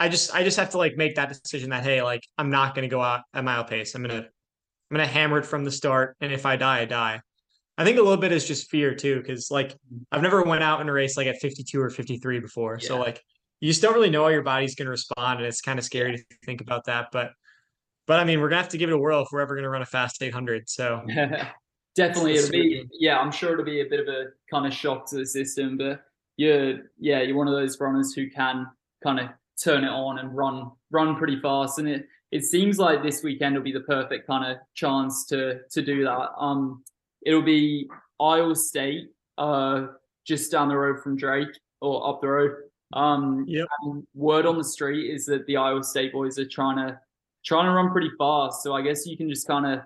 I 0.00 0.08
just, 0.08 0.34
I 0.34 0.42
just 0.42 0.56
have 0.58 0.70
to 0.70 0.78
like 0.78 0.96
make 0.96 1.14
that 1.14 1.28
decision 1.28 1.70
that 1.70 1.84
hey, 1.84 2.02
like 2.02 2.26
I'm 2.36 2.50
not 2.50 2.74
gonna 2.74 2.88
go 2.88 3.00
out 3.00 3.22
at 3.34 3.44
mile 3.44 3.64
pace. 3.64 3.94
I'm 3.94 4.02
gonna, 4.02 4.18
I'm 4.18 4.96
gonna 4.96 5.06
hammer 5.06 5.38
it 5.38 5.46
from 5.46 5.64
the 5.64 5.70
start, 5.70 6.16
and 6.20 6.32
if 6.32 6.44
I 6.44 6.56
die, 6.56 6.80
I 6.80 6.84
die. 6.84 7.20
I 7.78 7.84
think 7.84 7.98
a 7.98 8.02
little 8.02 8.18
bit 8.18 8.32
is 8.32 8.46
just 8.46 8.70
fear 8.70 8.94
too, 8.94 9.20
because 9.20 9.50
like 9.50 9.70
mm-hmm. 9.70 9.98
I've 10.10 10.22
never 10.22 10.42
went 10.42 10.62
out 10.62 10.80
in 10.80 10.88
a 10.88 10.92
race 10.92 11.16
like 11.16 11.26
at 11.26 11.40
52 11.40 11.80
or 11.80 11.90
53 11.90 12.40
before, 12.40 12.78
so 12.80 12.98
like 12.98 13.22
you 13.60 13.68
just 13.68 13.80
don't 13.80 13.94
really 13.94 14.10
know 14.10 14.24
how 14.24 14.28
your 14.28 14.42
body's 14.42 14.74
gonna 14.74 14.90
respond, 14.90 15.38
and 15.38 15.46
it's 15.46 15.60
kind 15.60 15.78
of 15.78 15.84
scary 15.84 16.16
to 16.16 16.24
think 16.44 16.60
about 16.60 16.84
that. 16.86 17.08
But, 17.12 17.30
but 18.06 18.20
I 18.20 18.24
mean, 18.24 18.40
we're 18.40 18.48
gonna 18.48 18.62
have 18.62 18.70
to 18.70 18.78
give 18.78 18.90
it 18.90 18.94
a 18.94 18.98
whirl 18.98 19.22
if 19.22 19.28
we're 19.32 19.40
ever 19.40 19.54
gonna 19.54 19.70
run 19.70 19.82
a 19.82 19.86
fast 19.86 20.22
800. 20.22 20.68
So 20.68 21.02
Definitely, 21.94 22.36
it'll 22.36 22.50
be 22.50 22.88
yeah. 22.98 23.18
I'm 23.18 23.30
sure 23.30 23.52
it'll 23.52 23.66
be 23.66 23.82
a 23.82 23.88
bit 23.88 24.00
of 24.00 24.08
a 24.08 24.28
kind 24.50 24.66
of 24.66 24.72
shock 24.72 25.08
to 25.10 25.16
the 25.16 25.26
system, 25.26 25.76
but 25.76 26.02
you're 26.38 26.78
yeah, 26.98 27.20
you're 27.20 27.36
one 27.36 27.48
of 27.48 27.54
those 27.54 27.78
runners 27.78 28.14
who 28.14 28.30
can 28.30 28.66
kind 29.02 29.20
of 29.20 29.28
turn 29.62 29.84
it 29.84 29.90
on 29.90 30.18
and 30.18 30.34
run 30.34 30.70
run 30.90 31.16
pretty 31.16 31.38
fast, 31.40 31.78
and 31.78 31.88
it 31.88 32.06
it 32.30 32.44
seems 32.44 32.78
like 32.78 33.02
this 33.02 33.22
weekend 33.22 33.54
will 33.54 33.62
be 33.62 33.72
the 33.72 33.80
perfect 33.80 34.26
kind 34.26 34.50
of 34.50 34.56
chance 34.74 35.26
to 35.26 35.60
to 35.70 35.82
do 35.82 36.02
that. 36.04 36.30
Um, 36.38 36.82
it'll 37.26 37.42
be 37.42 37.90
Iowa 38.18 38.56
State, 38.56 39.08
uh, 39.36 39.88
just 40.26 40.50
down 40.50 40.68
the 40.68 40.76
road 40.76 41.02
from 41.02 41.16
Drake 41.16 41.50
or 41.82 42.08
up 42.08 42.22
the 42.22 42.28
road. 42.28 42.52
Um, 42.94 43.44
Yep. 43.46 43.66
word 44.14 44.46
on 44.46 44.56
the 44.56 44.64
street 44.64 45.10
is 45.14 45.26
that 45.26 45.46
the 45.46 45.58
Iowa 45.58 45.82
State 45.84 46.12
boys 46.12 46.38
are 46.38 46.48
trying 46.48 46.76
to 46.76 46.98
trying 47.44 47.66
to 47.66 47.72
run 47.72 47.90
pretty 47.90 48.10
fast. 48.18 48.62
So 48.62 48.74
I 48.74 48.82
guess 48.82 49.06
you 49.06 49.16
can 49.16 49.28
just 49.28 49.46
kind 49.46 49.66
of 49.66 49.80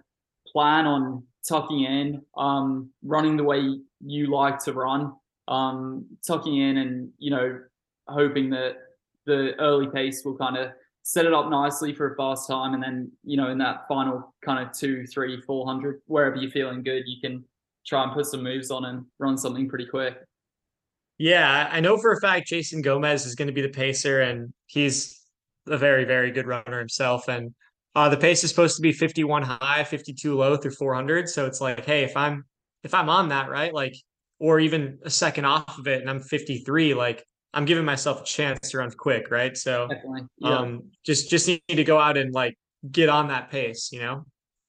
plan 0.52 0.86
on 0.86 1.22
tucking 1.48 1.84
in, 1.84 2.22
um, 2.36 2.90
running 3.02 3.36
the 3.36 3.44
way 3.44 3.78
you 4.00 4.32
like 4.32 4.58
to 4.64 4.72
run, 4.72 5.12
um, 5.48 6.06
tucking 6.26 6.56
in, 6.56 6.78
and 6.78 7.10
you 7.18 7.30
know, 7.30 7.60
hoping 8.08 8.50
that 8.50 8.76
the 9.24 9.54
early 9.58 9.88
pace 9.88 10.24
will 10.24 10.36
kind 10.36 10.56
of 10.56 10.70
set 11.02 11.24
it 11.24 11.32
up 11.32 11.48
nicely 11.48 11.94
for 11.94 12.12
a 12.12 12.16
fast 12.16 12.48
time, 12.48 12.74
and 12.74 12.82
then 12.82 13.10
you 13.24 13.36
know, 13.36 13.50
in 13.50 13.58
that 13.58 13.86
final 13.88 14.34
kind 14.44 14.64
of 14.64 14.72
two, 14.76 15.06
three, 15.06 15.40
four 15.40 15.66
hundred, 15.66 16.00
wherever 16.06 16.36
you're 16.36 16.50
feeling 16.50 16.82
good, 16.82 17.04
you 17.06 17.20
can 17.20 17.44
try 17.86 18.02
and 18.02 18.12
put 18.12 18.26
some 18.26 18.42
moves 18.42 18.70
on 18.70 18.84
and 18.86 19.04
run 19.18 19.38
something 19.38 19.68
pretty 19.68 19.86
quick. 19.86 20.18
Yeah, 21.18 21.68
I 21.72 21.80
know 21.80 21.96
for 21.96 22.12
a 22.12 22.20
fact 22.20 22.48
Jason 22.48 22.82
Gomez 22.82 23.24
is 23.24 23.34
going 23.34 23.46
to 23.46 23.54
be 23.54 23.62
the 23.62 23.68
pacer, 23.68 24.20
and 24.20 24.52
he's 24.66 25.20
a 25.68 25.78
very, 25.78 26.04
very 26.04 26.30
good 26.30 26.46
runner 26.46 26.78
himself. 26.78 27.28
And 27.28 27.54
uh, 27.94 28.08
the 28.08 28.16
pace 28.16 28.44
is 28.44 28.50
supposed 28.50 28.76
to 28.76 28.82
be 28.82 28.92
51 28.92 29.42
high, 29.42 29.84
52 29.84 30.34
low 30.34 30.56
through 30.56 30.72
400. 30.72 31.28
So 31.28 31.46
it's 31.46 31.60
like, 31.60 31.84
hey, 31.84 32.04
if 32.04 32.16
I'm 32.16 32.44
if 32.82 32.94
I'm 32.94 33.08
on 33.08 33.30
that, 33.30 33.50
right, 33.50 33.72
like, 33.74 33.96
or 34.38 34.60
even 34.60 34.98
a 35.04 35.10
second 35.10 35.44
off 35.44 35.78
of 35.78 35.88
it, 35.88 36.00
and 36.02 36.10
I'm 36.10 36.20
53, 36.20 36.94
like, 36.94 37.24
I'm 37.52 37.64
giving 37.64 37.84
myself 37.84 38.20
a 38.20 38.24
chance 38.24 38.70
to 38.70 38.78
run 38.78 38.90
quick, 38.90 39.30
right? 39.30 39.56
So, 39.56 39.88
Yeah. 40.38 40.58
um, 40.58 40.90
just 41.04 41.30
just 41.30 41.48
need 41.48 41.62
to 41.68 41.84
go 41.84 41.98
out 41.98 42.16
and 42.16 42.32
like 42.34 42.56
get 42.90 43.08
on 43.08 43.28
that 43.28 43.50
pace, 43.50 43.90
you 43.92 44.00
know. 44.00 44.26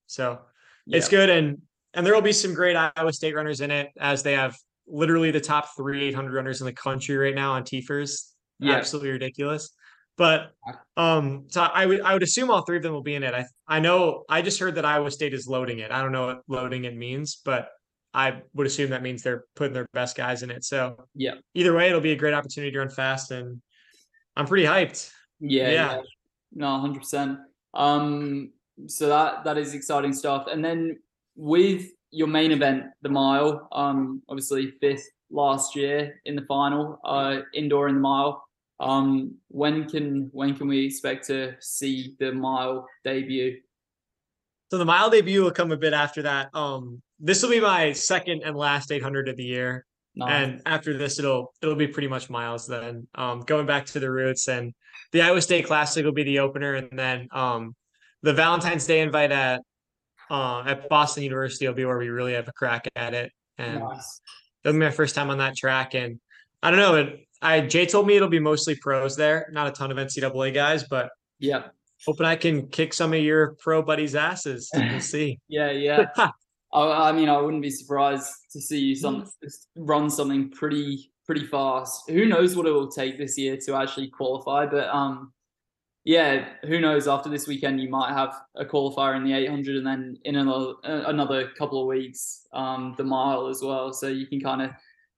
So 0.08 0.40
it's 0.88 1.10
good, 1.10 1.30
and 1.30 1.62
and 1.94 2.06
there 2.06 2.14
will 2.14 2.22
be 2.22 2.32
some 2.32 2.54
great 2.54 2.76
Iowa 2.76 3.12
State 3.12 3.36
runners 3.36 3.60
in 3.62 3.72
it, 3.72 3.90
as 4.00 4.24
they 4.24 4.34
have 4.34 4.56
literally 4.88 5.32
the 5.32 5.42
top 5.42 5.76
three 5.76 6.08
800 6.08 6.34
runners 6.34 6.62
in 6.62 6.66
the 6.66 6.74
country 6.74 7.18
right 7.18 7.36
now 7.36 7.54
on 7.54 7.64
TFRRS. 7.64 8.32
Yeah. 8.60 8.76
Absolutely 8.76 9.12
ridiculous. 9.12 9.74
But 10.18 10.52
um, 10.98 11.46
so 11.50 11.62
I 11.62 11.86
would 11.86 12.02
I 12.02 12.14
would 12.14 12.24
assume 12.24 12.50
all 12.50 12.64
three 12.64 12.78
of 12.78 12.84
them 12.84 12.94
will 12.94 13.04
be 13.04 13.16
in 13.16 13.24
it. 13.24 13.34
I 13.34 13.46
I 13.68 13.80
know 13.80 14.24
I 14.28 14.42
just 14.42 14.60
heard 14.60 14.76
that 14.76 14.86
Iowa 14.86 15.12
State 15.12 15.34
is 15.34 15.48
loading 15.48 15.80
it. 15.80 15.92
I 15.92 16.02
don't 16.02 16.12
know 16.12 16.26
what 16.28 16.42
loading 16.48 16.86
it 16.86 16.96
means, 16.96 17.40
but 17.46 17.70
I 18.14 18.42
would 18.54 18.66
assume 18.66 18.90
that 18.90 19.04
means 19.04 19.22
they're 19.22 19.46
putting 19.56 19.74
their 19.74 19.86
best 19.94 20.18
guys 20.18 20.42
in 20.42 20.50
it. 20.50 20.64
So 20.64 21.06
Yeah. 21.14 21.36
either 21.54 21.76
way, 21.76 21.88
it'll 21.90 22.02
be 22.02 22.14
a 22.14 22.16
great 22.16 22.34
opportunity 22.34 22.72
to 22.72 22.80
run 22.80 22.90
fast, 22.90 23.30
and 23.30 23.62
I'm 24.36 24.48
pretty 24.48 24.66
hyped. 24.66 25.12
Yeah, 25.40 25.70
Yeah. 25.70 25.72
yeah. 25.98 26.02
No, 26.54 26.80
hundred 26.80 27.00
percent. 27.00 27.40
Um, 27.76 28.54
so 28.88 29.08
that 29.10 29.44
that 29.44 29.58
is 29.60 29.76
exciting 29.76 30.14
stuff. 30.14 30.48
And 30.48 30.66
then 30.66 31.00
with 31.36 31.92
your 32.10 32.28
main 32.28 32.52
event, 32.52 32.86
the 33.04 33.10
mile, 33.10 33.68
um, 33.72 34.24
obviously 34.30 34.72
fifth 34.82 35.06
last 35.30 35.76
year 35.76 36.20
in 36.26 36.36
the 36.36 36.46
final, 36.48 37.00
uh, 37.04 37.42
indoor 37.54 37.88
in 37.90 37.96
the 37.96 38.02
mile. 38.02 38.47
Um, 38.80 39.36
when 39.48 39.90
can 39.90 40.30
when 40.32 40.56
can 40.56 40.68
we 40.68 40.86
expect 40.86 41.28
to 41.28 41.56
see 41.60 42.16
the 42.20 42.32
mile 42.32 42.88
debut? 43.04 43.58
So 44.70 44.78
the 44.78 44.86
mile 44.86 45.10
debut 45.10 45.44
will 45.44 45.52
come 45.52 45.72
a 45.72 45.78
bit 45.78 45.94
after 45.94 46.22
that. 46.24 46.50
Um, 46.54 47.02
this 47.20 47.42
will 47.42 47.50
be 47.50 47.60
my 47.60 47.94
second 47.94 48.44
and 48.44 48.56
last 48.56 48.92
800 48.92 49.30
of 49.30 49.38
the 49.38 49.44
year. 49.44 49.86
Nice. 50.18 50.32
and 50.32 50.62
after 50.66 50.98
this 50.98 51.20
it'll 51.20 51.54
it'll 51.62 51.76
be 51.76 51.86
pretty 51.86 52.08
much 52.08 52.28
miles 52.28 52.66
then 52.66 53.08
um 53.14 53.42
going 53.42 53.68
back 53.68 53.86
to 53.86 54.00
the 54.00 54.10
roots 54.10 54.48
and 54.48 54.74
the 55.12 55.22
iowa 55.22 55.40
state 55.40 55.68
classic 55.68 56.04
will 56.04 56.12
be 56.12 56.24
the 56.24 56.40
opener 56.40 56.74
and 56.74 56.98
then 56.98 57.28
um 57.32 57.76
the 58.24 58.34
valentine's 58.34 58.88
day 58.88 59.02
invite 59.02 59.32
at 59.32 59.62
uh 60.32 60.64
at 60.66 60.90
boston 60.90 61.22
university 61.22 61.68
will 61.68 61.76
be 61.76 61.86
where 61.86 62.00
we 62.00 62.10
really 62.10 62.34
have 62.34 62.48
a 62.48 62.54
crack 62.54 62.88
at 62.96 63.14
it 63.14 63.32
and 63.60 63.80
nice. 63.80 64.20
it'll 64.64 64.74
be 64.74 64.80
my 64.80 64.90
first 64.90 65.14
time 65.14 65.30
on 65.30 65.38
that 65.38 65.56
track 65.56 65.94
and 65.94 66.20
i 66.64 66.72
don't 66.72 66.80
know 66.80 66.96
it, 66.96 67.27
i 67.42 67.62
jay 67.62 67.86
told 67.86 68.08
me 68.08 68.16
it'll 68.16 68.28
be 68.28 68.40
mostly 68.40 68.76
pros 68.76 69.16
there 69.16 69.50
not 69.52 69.68
a 69.68 69.72
ton 69.72 69.92
of 69.92 69.98
ncaa 69.98 70.54
guys 70.54 70.84
but 70.84 71.10
Yeah, 71.40 71.64
hoping 72.06 72.26
i 72.26 72.36
can 72.36 72.68
kick 72.68 72.94
some 72.94 73.14
of 73.14 73.20
your 73.20 73.56
pro 73.60 73.82
buddies 73.82 74.16
asses 74.16 74.70
we'll 74.74 75.00
see 75.16 75.40
yeah, 75.48 75.72
yeah. 75.72 76.06
I, 76.74 77.10
I 77.10 77.12
mean, 77.12 77.30
I 77.30 77.40
wouldn't 77.40 77.62
be 77.62 77.70
surprised 77.70 78.32
to 78.52 78.62
see 78.62 78.80
you 78.80 78.96
some 78.96 79.30
run 79.76 80.10
something 80.10 80.50
pretty 80.52 81.12
pretty 81.26 81.46
fast. 81.46 82.10
Who 82.10 82.26
knows 82.26 82.56
what 82.56 82.68
it 82.68 82.72
will 82.72 82.90
take 82.90 83.18
this 83.18 83.38
year 83.38 83.58
to 83.66 83.76
actually 83.76 84.10
qualify? 84.10 84.66
But 84.66 84.88
um, 84.90 85.34
yeah, 86.04 86.50
who 86.66 86.80
knows? 86.80 87.08
After 87.08 87.30
this 87.30 87.48
weekend, 87.48 87.82
you 87.82 87.90
might 87.90 88.14
have 88.14 88.34
a 88.56 88.66
qualifier 88.66 89.16
in 89.16 89.24
the 89.24 89.34
800, 89.34 89.78
and 89.78 89.88
then 89.88 90.18
in 90.24 90.38
another 90.38 90.74
uh, 90.84 91.04
another 91.08 91.50
couple 91.58 91.82
of 91.82 91.88
weeks, 91.88 92.48
um, 92.54 92.96
the 92.98 93.04
mile 93.04 93.48
as 93.48 93.62
well. 93.62 93.94
So 93.94 94.08
you 94.08 94.28
can 94.28 94.40
kind 94.40 94.62
of 94.62 94.72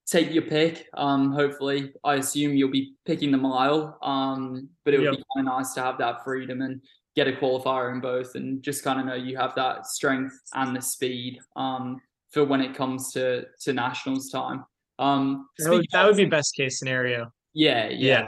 take 0.10 0.34
your 0.34 0.44
pick. 0.44 0.88
Um, 0.96 1.32
hopefully, 1.32 1.94
I 2.04 2.16
assume 2.16 2.56
you'll 2.56 2.72
be 2.72 2.94
picking 3.06 3.32
the 3.32 3.38
mile. 3.38 3.98
Um, 4.02 4.70
but 4.84 4.94
it 4.94 4.98
would 5.00 5.06
Yep. 5.06 5.18
be 5.18 5.24
kind 5.36 5.48
of 5.48 5.54
nice 5.54 5.74
to 5.74 5.82
have 5.82 5.98
that 6.00 6.24
freedom 6.24 6.62
and 6.62 6.82
get 7.16 7.28
a 7.28 7.34
qualifier 7.34 7.92
in 7.94 8.02
both 8.02 8.36
and 8.36 8.62
just 8.64 8.84
kind 8.84 9.00
of 9.00 9.06
know 9.06 9.16
you 9.16 9.38
have 9.38 9.56
that 9.56 9.86
strength 9.86 10.34
and 10.54 10.76
the 10.76 10.82
speed 10.82 11.40
um, 11.56 12.00
for 12.32 12.44
when 12.44 12.62
it 12.62 12.76
comes 12.76 13.12
to 13.14 13.46
to 13.62 13.74
nationals 13.74 14.30
time. 14.30 14.64
Um, 15.00 15.48
that 15.60 15.70
would, 15.70 15.86
that 15.92 16.06
would 16.06 16.18
be 16.18 16.26
best 16.26 16.56
case 16.56 16.78
scenario 16.78 17.32
yeah, 17.54 17.88
yeah, 17.90 18.22
yeah 18.22 18.28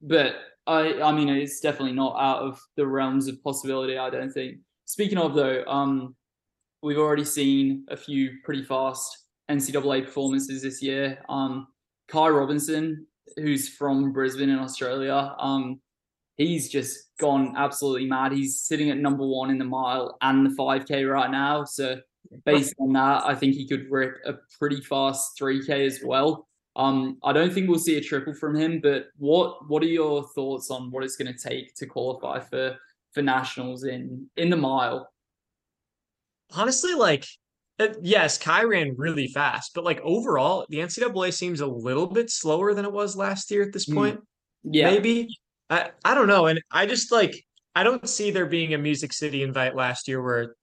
But 0.00 0.36
I, 0.66 1.00
I 1.02 1.12
mean, 1.12 1.28
it's 1.28 1.60
definitely 1.60 1.92
not 1.92 2.16
out 2.18 2.42
of 2.42 2.60
the 2.76 2.86
realms 2.86 3.28
of 3.28 3.42
possibility. 3.42 3.98
I 3.98 4.10
don't 4.10 4.30
think. 4.30 4.58
Speaking 4.84 5.18
of 5.18 5.34
though, 5.34 5.64
um, 5.66 6.14
we've 6.82 6.98
already 6.98 7.24
seen 7.24 7.84
a 7.88 7.96
few 7.96 8.38
pretty 8.44 8.62
fast 8.62 9.21
NCAA 9.50 10.04
performances 10.04 10.62
this 10.62 10.82
year. 10.82 11.18
Um, 11.28 11.68
Ky 12.10 12.28
Robinson, 12.28 13.06
who's 13.36 13.68
from 13.68 14.12
Brisbane 14.12 14.50
in 14.50 14.58
Australia, 14.58 15.34
um, 15.38 15.80
he's 16.36 16.68
just 16.70 17.10
gone 17.18 17.54
absolutely 17.56 18.08
mad. 18.08 18.32
He's 18.32 18.60
sitting 18.60 18.90
at 18.90 18.98
number 18.98 19.26
one 19.26 19.50
in 19.50 19.58
the 19.58 19.64
mile 19.64 20.16
and 20.22 20.46
the 20.46 20.54
5K 20.54 21.10
right 21.10 21.30
now. 21.30 21.64
So 21.64 22.00
based 22.44 22.74
on 22.78 22.92
that, 22.94 23.24
I 23.24 23.34
think 23.34 23.54
he 23.54 23.66
could 23.66 23.90
rip 23.90 24.16
a 24.26 24.34
pretty 24.58 24.80
fast 24.80 25.38
3K 25.40 25.86
as 25.86 26.00
well. 26.04 26.48
Um, 26.74 27.18
I 27.22 27.32
don't 27.32 27.52
think 27.52 27.68
we'll 27.68 27.78
see 27.78 27.98
a 27.98 28.00
triple 28.00 28.32
from 28.32 28.56
him, 28.56 28.80
but 28.80 29.08
what 29.18 29.68
what 29.68 29.82
are 29.82 29.86
your 29.86 30.26
thoughts 30.28 30.70
on 30.70 30.90
what 30.90 31.04
it's 31.04 31.16
going 31.16 31.30
to 31.30 31.38
take 31.38 31.74
to 31.74 31.84
qualify 31.84 32.40
for 32.40 32.78
for 33.12 33.20
nationals 33.20 33.84
in 33.84 34.26
in 34.38 34.48
the 34.48 34.56
mile? 34.56 35.12
honestly, 36.54 36.94
like, 36.94 37.26
yes, 38.02 38.38
Ky 38.38 38.64
ran 38.64 38.94
really 38.96 39.28
fast, 39.28 39.72
but 39.74 39.84
like 39.84 40.00
overall, 40.02 40.66
the 40.68 40.78
NCAA 40.78 41.32
seems 41.32 41.60
a 41.60 41.66
little 41.66 42.06
bit 42.06 42.30
slower 42.30 42.74
than 42.74 42.84
it 42.84 42.92
was 42.92 43.16
last 43.16 43.50
year 43.50 43.62
at 43.62 43.72
this 43.72 43.88
Mm, 43.88 43.94
point. 43.94 44.20
Yeah, 44.64 44.90
Maybe. 44.90 45.28
I 45.70 45.90
I 46.04 46.14
don't 46.14 46.28
know, 46.28 46.46
and 46.46 46.60
I 46.70 46.86
just 46.86 47.10
like 47.12 47.44
I 47.74 47.82
don't 47.82 48.08
see 48.08 48.30
there 48.30 48.46
being 48.46 48.74
a 48.74 48.78
Music 48.78 49.12
City 49.12 49.42
invite 49.42 49.74
last 49.74 50.06
year 50.08 50.22
where 50.22 50.54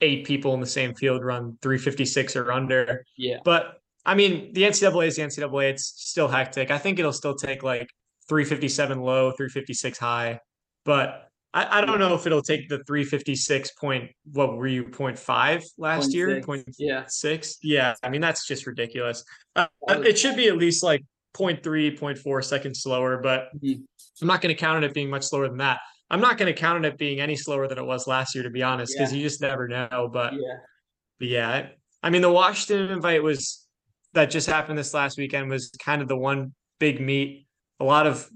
eight 0.00 0.26
people 0.26 0.52
in 0.54 0.60
the 0.60 0.66
same 0.66 0.94
field 0.94 1.24
run 1.24 1.56
356 1.62 2.36
or 2.36 2.52
under. 2.52 3.04
Yeah. 3.16 3.38
But 3.44 3.78
I 4.04 4.14
mean, 4.14 4.52
the 4.52 4.62
NCAA 4.64 5.06
is 5.06 5.16
the 5.16 5.22
NCAA. 5.22 5.70
It's 5.70 5.84
still 5.96 6.28
hectic. 6.28 6.70
I 6.70 6.78
think 6.78 6.98
it'll 6.98 7.12
still 7.12 7.36
take 7.36 7.62
like 7.62 7.88
357 8.28 9.00
low, 9.00 9.30
356 9.30 9.98
high. 9.98 10.40
But 10.84 11.28
I, 11.54 11.78
I 11.78 11.84
don't 11.84 11.98
know 11.98 12.14
if 12.14 12.26
it'll 12.26 12.42
take 12.42 12.68
the 12.68 12.78
356 12.86 13.72
point, 13.72 14.10
what 14.32 14.56
were 14.56 14.66
you, 14.66 14.84
0.5 14.84 15.64
last 15.76 16.14
year? 16.14 16.34
six. 16.36 16.46
Point 16.46 16.64
Yeah. 16.78 17.04
six? 17.08 17.58
Yeah. 17.62 17.94
I 18.02 18.08
mean, 18.08 18.20
that's 18.22 18.46
just 18.46 18.66
ridiculous. 18.66 19.22
Uh, 19.54 19.66
it 19.88 20.18
should 20.18 20.36
be 20.36 20.48
at 20.48 20.56
least 20.56 20.82
like 20.82 21.02
0.3, 21.34 21.96
0.4 21.98 22.42
seconds 22.44 22.80
slower, 22.82 23.18
but 23.18 23.48
Mhm. 23.62 23.82
I'm 24.20 24.28
not 24.28 24.40
going 24.40 24.54
to 24.54 24.58
count 24.58 24.78
on 24.78 24.84
it 24.84 24.94
being 24.94 25.10
much 25.10 25.24
slower 25.24 25.48
than 25.48 25.58
that. 25.58 25.80
I'm 26.10 26.20
not 26.20 26.38
going 26.38 26.52
to 26.52 26.58
count 26.58 26.76
on 26.76 26.84
it 26.84 26.96
being 26.98 27.20
any 27.20 27.36
slower 27.36 27.66
than 27.68 27.78
it 27.78 27.84
was 27.84 28.06
last 28.06 28.34
year, 28.34 28.44
to 28.44 28.50
be 28.50 28.62
honest, 28.62 28.94
because 28.96 29.12
you 29.12 29.22
just 29.22 29.40
never 29.40 29.66
know. 29.68 30.08
But 30.12 30.34
Yeah. 30.34 30.56
but 31.18 31.28
yeah, 31.28 31.68
I 32.02 32.10
mean, 32.10 32.22
the 32.22 32.30
Washington 32.32 32.90
invite 32.90 33.22
was 33.22 33.66
that 34.14 34.26
just 34.30 34.46
happened 34.46 34.76
this 34.78 34.92
last 34.92 35.16
weekend 35.18 35.48
was 35.48 35.70
kind 35.82 36.02
of 36.02 36.08
the 36.08 36.16
one 36.16 36.54
big 36.78 37.00
meet. 37.00 37.46
A 37.80 37.84
lot 37.84 38.06
of 38.06 38.28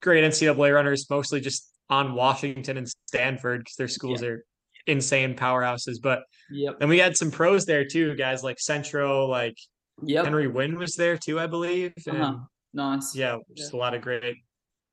great 0.00 0.24
NCAA 0.24 0.74
runners, 0.74 1.08
mostly 1.10 1.40
just 1.40 1.69
on 1.90 2.14
Washington 2.14 2.76
and 2.78 2.88
Stanford 3.06 3.60
because 3.60 3.76
their 3.76 3.88
schools 3.88 4.22
are 4.22 4.44
insane 4.86 5.34
powerhouses. 5.34 5.96
But 6.02 6.22
Yep. 6.50 6.78
then 6.80 6.88
we 6.88 6.98
had 6.98 7.16
some 7.16 7.30
pros 7.30 7.66
there 7.66 7.84
too, 7.84 8.14
guys 8.16 8.42
like 8.42 8.58
Centro, 8.60 9.26
like 9.26 9.56
Yep. 10.02 10.24
Henry 10.24 10.46
Wynne 10.48 10.78
was 10.78 10.96
there 10.96 11.18
too, 11.18 11.38
I 11.38 11.46
believe. 11.46 11.92
And 12.06 12.22
Uh-huh. 12.22 12.38
Nice. 12.72 13.14
yeah, 13.14 13.36
just 13.56 13.72
a 13.72 13.76
lot 13.76 13.94
of 13.94 14.00
great 14.00 14.36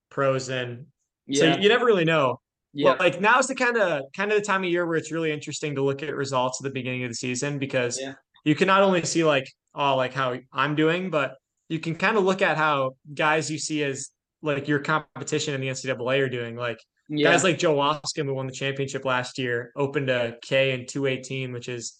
pros 0.09 0.49
and 0.49 0.87
Yeah. 1.27 1.55
so 1.55 1.59
you 1.61 1.69
never 1.69 1.85
really 1.85 2.05
know. 2.05 2.41
yeah. 2.73 2.85
Well, 2.89 2.97
like 2.99 3.21
now's 3.21 3.47
the 3.47 3.55
kind 3.55 3.77
of 3.77 4.01
kind 4.15 4.31
of 4.31 4.37
the 4.39 4.43
time 4.43 4.63
of 4.63 4.69
year 4.69 4.85
where 4.85 4.97
it's 4.97 5.11
really 5.11 5.31
interesting 5.31 5.75
to 5.75 5.81
look 5.83 6.03
at 6.03 6.13
results 6.15 6.59
at 6.59 6.63
the 6.63 6.69
beginning 6.69 7.03
of 7.03 7.09
the 7.11 7.15
season 7.15 7.57
because 7.59 7.99
Yeah. 7.99 8.13
you 8.43 8.55
can 8.55 8.67
not 8.67 8.81
only 8.83 9.03
see 9.05 9.23
like 9.23 9.47
oh 9.73 9.95
like 9.95 10.13
how 10.13 10.37
I'm 10.51 10.75
doing, 10.75 11.09
but 11.09 11.37
you 11.69 11.79
can 11.79 11.95
kind 11.95 12.17
of 12.17 12.23
look 12.23 12.41
at 12.41 12.57
how 12.57 12.95
guys 13.13 13.49
you 13.49 13.57
see 13.57 13.83
as 13.83 14.09
like 14.55 14.67
your 14.67 14.79
competition 14.79 15.53
in 15.53 15.61
the 15.61 15.67
NCAA 15.67 16.19
are 16.21 16.29
doing. 16.29 16.55
Like 16.55 16.79
yeah. 17.09 17.29
guys 17.31 17.43
like 17.43 17.57
Joe 17.59 17.75
Waskom 17.75 18.25
who 18.25 18.33
won 18.33 18.47
the 18.47 18.53
championship 18.53 19.05
last 19.05 19.37
year 19.37 19.71
opened 19.75 20.09
a 20.09 20.37
K 20.41 20.71
in 20.73 20.85
218, 20.87 21.51
which 21.51 21.69
is 21.69 21.99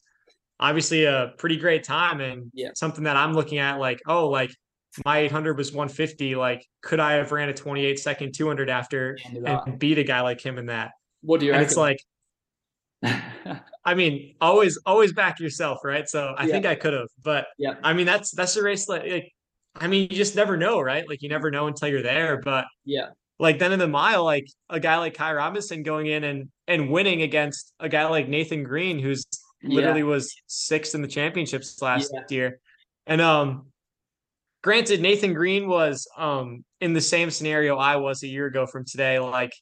obviously 0.60 1.06
a 1.06 1.34
pretty 1.38 1.58
great 1.58 1.84
time 1.84 2.20
and 2.22 2.50
Yeah. 2.54 2.70
something 2.74 3.04
that 3.04 3.16
I'm 3.16 3.34
looking 3.34 3.60
at 3.60 3.76
like, 3.80 4.02
oh, 4.08 4.28
like 4.30 4.50
my 5.06 5.20
800 5.20 5.56
was 5.58 5.72
150. 5.72 6.36
Like, 6.36 6.66
could 6.82 7.00
I 7.00 7.14
have 7.14 7.32
ran 7.32 7.50
a 7.50 7.54
28 7.54 8.00
second 8.00 8.34
200 8.34 8.70
after 8.70 9.18
and 9.46 9.78
beat 9.78 10.00
a 10.00 10.04
guy 10.04 10.22
like 10.22 10.42
him 10.42 10.58
in 10.58 10.66
that? 10.68 10.92
what 11.22 11.40
do 11.40 11.46
you 11.46 11.52
And 11.54 11.60
reckon? 11.60 11.70
it's 11.70 11.78
like, 11.78 12.00
I 13.86 13.94
mean, 13.96 14.36
always, 14.42 14.80
always 14.86 15.14
back 15.14 15.40
yourself, 15.40 15.80
right? 15.84 16.08
So 16.10 16.34
I 16.38 16.46
Yeah. 16.46 16.52
think 16.54 16.66
I 16.66 16.76
could 16.76 16.94
have, 16.94 17.08
but 17.24 17.48
yeah. 17.58 17.76
I 17.84 17.94
mean, 17.94 18.06
that's 18.06 18.32
that's 18.32 18.56
a 18.58 18.64
race 18.64 18.88
like, 18.90 19.04
like, 19.10 19.32
I 19.80 19.88
mean, 19.88 20.08
you 20.10 20.18
just 20.18 20.36
never 20.36 20.58
know, 20.58 20.80
right? 20.82 21.08
Like, 21.08 21.22
you 21.22 21.30
never 21.30 21.52
know 21.52 21.68
until 21.68 21.88
you're 21.88 22.02
there. 22.04 22.42
But 22.42 22.66
Yeah. 22.86 23.10
like 23.40 23.60
then 23.60 23.72
in 23.72 23.80
the 23.80 23.88
mile, 23.88 24.24
like 24.24 24.48
a 24.70 24.80
guy 24.80 24.98
like 24.98 25.16
Ky 25.18 25.32
Robinson 25.32 25.84
going 25.84 26.08
in 26.08 26.24
and 26.24 26.50
and 26.68 26.92
winning 26.92 27.22
against 27.22 27.74
a 27.80 27.88
guy 27.88 28.06
like 28.08 28.28
Nathan 28.28 28.64
Green, 28.64 29.00
who's 29.00 29.26
literally 29.64 30.04
was 30.04 30.36
sixth 30.48 30.94
in 30.96 31.02
the 31.02 31.08
championships 31.08 31.82
last 31.82 32.12
Yeah. 32.14 32.24
year. 32.30 32.60
And 33.06 33.22
um 33.22 33.72
granted, 34.64 35.02
Nathan 35.02 35.34
Green 35.34 35.68
was 35.68 36.08
um 36.18 36.66
in 36.82 36.94
the 36.94 37.02
same 37.02 37.30
scenario 37.32 37.78
I 37.78 37.96
was 37.98 38.24
a 38.24 38.28
year 38.28 38.48
ago 38.48 38.66
from 38.66 38.86
today, 38.86 39.20
like 39.20 39.54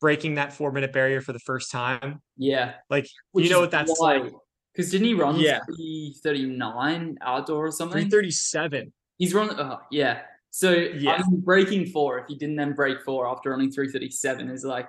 breaking 0.00 0.34
that 0.36 0.52
four 0.52 0.70
minute 0.72 0.92
barrier 0.92 1.20
for 1.20 1.32
the 1.32 1.38
first 1.40 1.70
time. 1.70 2.20
Yeah. 2.36 2.74
Like 2.90 3.08
Which 3.32 3.44
you 3.46 3.50
know 3.50 3.60
what 3.60 3.70
that's 3.70 3.92
why- 4.00 4.18
like. 4.18 4.32
Because 4.72 4.90
didn't 4.90 5.06
he 5.06 5.14
run 5.14 5.36
Yeah. 5.36 5.60
339 5.74 7.16
outdoor 7.22 7.66
or 7.68 7.72
something? 7.72 8.10
337. 8.10 8.92
He's 9.18 9.34
run. 9.34 9.50
Oh, 9.58 9.80
yeah. 9.90 10.22
So 10.50 10.72
Yeah. 10.72 11.12
I 11.12 11.30
mean, 11.30 11.40
breaking 11.40 11.86
four. 11.86 12.18
If 12.20 12.26
he 12.28 12.34
didn't 12.34 12.56
then 12.56 12.72
break 12.72 13.02
four 13.02 13.26
after 13.26 13.50
running 13.50 13.70
337 13.70 14.48
is 14.50 14.64
like, 14.64 14.88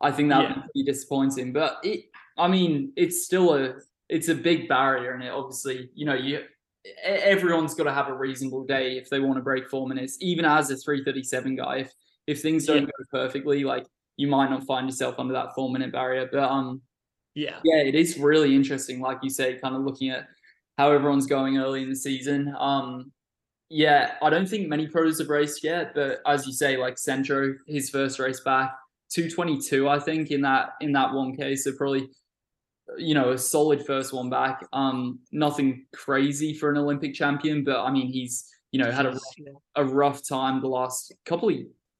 I 0.00 0.10
think 0.10 0.28
that 0.30 0.42
Yeah. 0.42 0.54
would 0.56 0.72
be 0.74 0.82
disappointing. 0.84 1.52
But 1.52 1.78
it, 1.82 2.06
I 2.38 2.48
mean, 2.48 2.92
it's 2.96 3.24
still 3.24 3.54
a, 3.54 3.74
it's 4.08 4.28
a 4.28 4.34
big 4.34 4.68
barrier, 4.68 5.12
and 5.12 5.22
it 5.22 5.30
obviously, 5.30 5.90
you 5.94 6.04
know, 6.04 6.14
you, 6.14 6.40
everyone's 7.02 7.74
got 7.74 7.84
to 7.84 7.92
have 7.92 8.08
a 8.08 8.14
reasonable 8.14 8.64
day 8.64 8.96
if 8.96 9.08
they 9.10 9.20
want 9.20 9.36
to 9.36 9.42
break 9.42 9.68
four 9.68 9.86
minutes. 9.86 10.16
Even 10.20 10.44
as 10.44 10.70
a 10.70 10.76
337 10.76 11.54
guy, 11.56 11.76
if 11.78 11.92
if 12.26 12.40
things 12.42 12.66
don't 12.66 12.86
go 12.86 12.92
perfectly, 13.10 13.64
like 13.64 13.86
you 14.16 14.26
might 14.26 14.50
not 14.50 14.64
find 14.64 14.88
yourself 14.88 15.18
under 15.18 15.32
that 15.34 15.54
four 15.54 15.70
minute 15.70 15.92
barrier. 15.92 16.28
But 16.30 16.42
um, 16.50 16.80
Yeah. 17.34 17.58
yeah, 17.64 17.82
it 17.82 17.94
is 17.94 18.18
really 18.18 18.54
interesting, 18.54 19.00
like 19.00 19.18
you 19.22 19.30
say, 19.30 19.58
kind 19.58 19.74
of 19.76 19.82
looking 19.82 20.10
at 20.10 20.28
how 20.78 20.90
everyone's 20.92 21.26
going 21.26 21.58
early 21.58 21.82
in 21.82 21.90
the 21.90 21.96
season. 21.96 22.54
Um, 22.58 23.12
yeah, 23.70 24.14
I 24.20 24.30
don't 24.30 24.48
think 24.48 24.68
many 24.68 24.88
pros 24.88 25.20
have 25.20 25.28
raced 25.28 25.62
yet, 25.62 25.94
but 25.94 26.20
as 26.26 26.44
you 26.44 26.52
say, 26.52 26.76
like 26.76 26.98
Centro, 26.98 27.54
his 27.68 27.88
first 27.88 28.18
race 28.18 28.40
back, 28.40 28.74
222, 29.10 29.88
I 29.88 30.00
think, 30.00 30.32
in 30.32 30.42
that 30.42 30.70
in 30.80 30.92
that 30.92 31.14
one 31.14 31.36
case. 31.36 31.64
So 31.64 31.72
probably, 31.72 32.08
you 32.98 33.14
know, 33.14 33.30
a 33.30 33.38
solid 33.38 33.86
first 33.86 34.12
one 34.12 34.28
back. 34.28 34.66
Um, 34.72 35.20
nothing 35.30 35.86
crazy 35.94 36.52
for 36.52 36.70
an 36.70 36.78
Olympic 36.78 37.14
champion, 37.14 37.62
but 37.62 37.78
I 37.84 37.92
mean 37.92 38.08
he's, 38.08 38.48
you 38.72 38.82
know, 38.82 38.90
had 38.90 39.06
a 39.06 39.16
a 39.76 39.84
rough 39.84 40.26
time 40.28 40.60
the 40.60 40.68
last 40.68 41.12
couple 41.24 41.48
of 41.48 41.56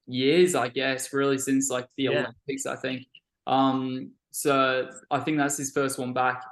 years, 0.06 0.56
I 0.56 0.68
guess, 0.68 1.12
really 1.12 1.38
since 1.38 1.70
like 1.70 1.86
the 1.96 2.04
Yeah. 2.04 2.10
Olympics, 2.10 2.66
I 2.66 2.74
think. 2.74 3.06
Um, 3.46 4.10
so 4.32 4.88
I 5.10 5.20
think 5.20 5.38
that's 5.38 5.56
his 5.56 5.70
first 5.70 5.98
one 6.00 6.12
back. 6.12 6.42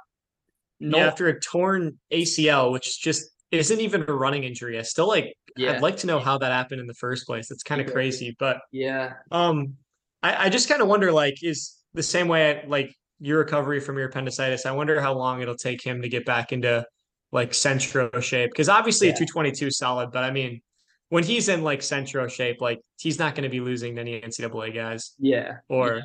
Not, 0.79 0.97
yeah, 0.97 1.07
after 1.07 1.27
a 1.27 1.37
torn 1.39 1.99
ACL, 2.11 2.71
which 2.71 3.01
just 3.01 3.31
isn't 3.51 3.79
even 3.79 4.05
a 4.07 4.13
running 4.13 4.43
injury. 4.43 4.77
I 4.77 4.83
still 4.83 5.07
like 5.07 5.33
yeah, 5.57 5.73
I'd 5.73 5.81
like 5.81 5.97
to 5.97 6.07
know 6.07 6.19
how 6.19 6.37
that 6.37 6.51
happened 6.51 6.79
in 6.81 6.87
the 6.87 6.93
first 6.93 7.25
place. 7.25 7.49
It's 7.51 7.63
kind 7.63 7.81
of 7.81 7.91
crazy, 7.91 8.35
but 8.39 8.61
yeah, 8.71 9.13
Um, 9.31 9.75
I, 10.21 10.45
I 10.45 10.49
just 10.49 10.69
kind 10.69 10.81
of 10.81 10.87
wonder, 10.87 11.11
like, 11.11 11.43
is 11.43 11.77
the 11.93 12.03
same 12.03 12.27
way, 12.27 12.63
like 12.67 12.93
your 13.19 13.39
recovery 13.39 13.79
from 13.79 13.97
your 13.97 14.07
appendicitis. 14.07 14.65
I 14.65 14.71
wonder 14.71 15.01
how 15.01 15.13
long 15.13 15.41
it'll 15.41 15.55
take 15.55 15.81
him 15.83 16.01
to 16.03 16.09
get 16.09 16.25
back 16.25 16.51
into 16.51 16.85
like 17.31 17.53
centro 17.53 18.09
shape 18.21 18.51
because 18.51 18.69
obviously 18.69 19.07
Yeah. 19.07 19.13
a 19.13 19.17
222 19.17 19.71
solid, 19.71 20.11
but 20.11 20.23
I 20.23 20.31
mean, 20.31 20.61
when 21.09 21.23
he's 21.23 21.49
in 21.49 21.63
like 21.63 21.81
centro 21.81 22.27
shape, 22.27 22.61
like 22.61 22.79
he's 22.99 23.17
not 23.19 23.33
going 23.35 23.43
to 23.43 23.49
be 23.49 23.59
losing 23.59 23.95
to 23.95 24.01
any 24.01 24.21
NCAA 24.21 24.73
guys 24.73 25.13
yeah. 25.19 25.57
or 25.67 25.87
yeah. 25.97 26.01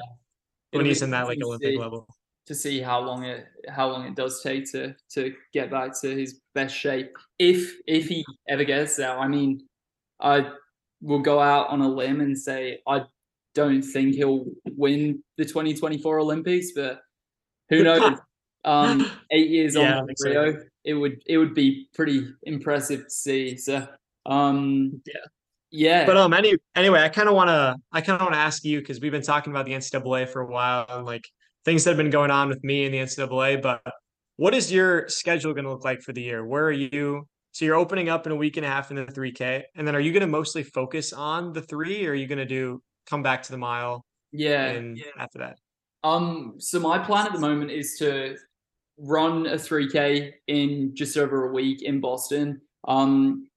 when 0.72 0.80
It'll 0.80 0.84
he's 0.86 1.02
in 1.02 1.10
that 1.10 1.26
like 1.26 1.38
Olympic 1.42 1.68
see- 1.74 1.78
level. 1.78 2.08
to 2.46 2.54
see 2.54 2.80
how 2.80 3.00
long 3.00 3.24
it 3.24 3.46
how 3.68 3.88
long 3.90 4.06
it 4.06 4.14
does 4.16 4.42
take 4.42 4.70
to 4.72 4.94
to 5.12 5.34
get 5.52 5.70
back 5.70 5.98
to 6.00 6.08
his 6.16 6.40
best 6.54 6.74
shape 6.74 7.16
if 7.38 7.74
if 7.86 8.06
he 8.08 8.24
ever 8.48 8.64
gets 8.64 8.96
there 8.96 9.18
i 9.18 9.26
mean 9.28 9.60
i 10.20 10.50
will 11.00 11.18
go 11.18 11.40
out 11.40 11.68
on 11.68 11.80
a 11.80 11.88
limb 11.88 12.20
and 12.20 12.38
say 12.38 12.78
i 12.86 13.02
don't 13.54 13.82
think 13.82 14.14
he'll 14.14 14.44
win 14.76 15.22
the 15.36 15.44
2024 15.44 16.18
olympics 16.20 16.72
but 16.74 17.00
who 17.70 17.82
knows 17.84 18.18
um 18.64 19.10
eight 19.30 19.50
years 19.50 19.74
Yeah, 19.74 19.98
on 19.98 20.06
from 20.06 20.14
so. 20.16 20.28
rio 20.28 20.62
it 20.84 20.94
would 20.94 21.22
it 21.26 21.38
would 21.38 21.54
be 21.54 21.88
pretty 21.94 22.28
impressive 22.44 23.04
to 23.04 23.10
see 23.10 23.56
so 23.56 23.86
um 24.26 25.00
Yeah. 25.04 25.14
yeah 25.70 26.06
But 26.06 26.16
um, 26.16 26.32
any 26.32 26.54
anyway, 26.74 27.02
I 27.02 27.08
kind 27.08 27.28
of 27.28 27.34
want 27.34 27.48
to 27.48 27.76
I 27.92 28.00
kind 28.00 28.20
of 28.20 28.22
want 28.24 28.34
to 28.34 28.38
ask 28.40 28.64
you 28.64 28.80
because 28.80 29.00
we've 29.00 29.12
been 29.12 29.22
talking 29.22 29.52
about 29.52 29.66
the 29.66 29.72
NCAA 29.72 30.28
for 30.28 30.40
a 30.40 30.46
while 30.46 30.86
and 30.88 31.04
like 31.04 31.28
things 31.64 31.84
that 31.84 31.90
have 31.90 31.96
been 31.98 32.10
going 32.10 32.30
on 32.30 32.48
with 32.48 32.62
me 32.64 32.84
and 32.86 32.94
the 32.94 32.98
NCAA. 32.98 33.60
But 33.60 33.82
what 34.36 34.54
is 34.54 34.72
your 34.72 35.08
schedule 35.08 35.52
going 35.52 35.64
to 35.64 35.70
look 35.70 35.84
like 35.84 36.02
for 36.02 36.12
the 36.12 36.22
year? 36.22 36.44
Where 36.44 36.64
are 36.64 36.72
you? 36.72 37.26
So 37.52 37.64
you're 37.64 37.76
opening 37.76 38.08
up 38.08 38.26
in 38.26 38.32
a 38.32 38.36
week 38.36 38.56
and 38.56 38.66
a 38.66 38.68
half 38.68 38.90
in 38.90 38.96
the 38.96 39.04
3K, 39.04 39.62
and 39.76 39.86
then 39.86 39.94
are 39.94 40.00
you 40.00 40.12
going 40.12 40.22
to 40.22 40.26
mostly 40.26 40.64
focus 40.64 41.12
on 41.12 41.52
the 41.52 41.62
three, 41.62 42.04
or 42.06 42.10
are 42.10 42.14
you 42.14 42.26
going 42.26 42.38
to 42.38 42.44
do 42.44 42.82
come 43.06 43.22
back 43.22 43.42
to 43.44 43.52
the 43.52 43.58
mile 43.58 44.04
yeah 44.32 44.66
and 44.66 45.00
after 45.18 45.38
that? 45.38 45.58
Um, 46.02 46.54
so 46.58 46.80
my 46.80 46.98
plan 46.98 47.26
at 47.26 47.32
the 47.32 47.38
moment 47.38 47.70
is 47.70 47.96
to 48.00 48.36
run 48.98 49.46
a 49.46 49.54
3K 49.54 50.32
in 50.48 50.94
just 50.94 51.16
over 51.16 51.48
a 51.48 51.52
week 51.52 51.82
in 51.82 52.00
Boston. 52.00 52.60
Um, 52.86 53.48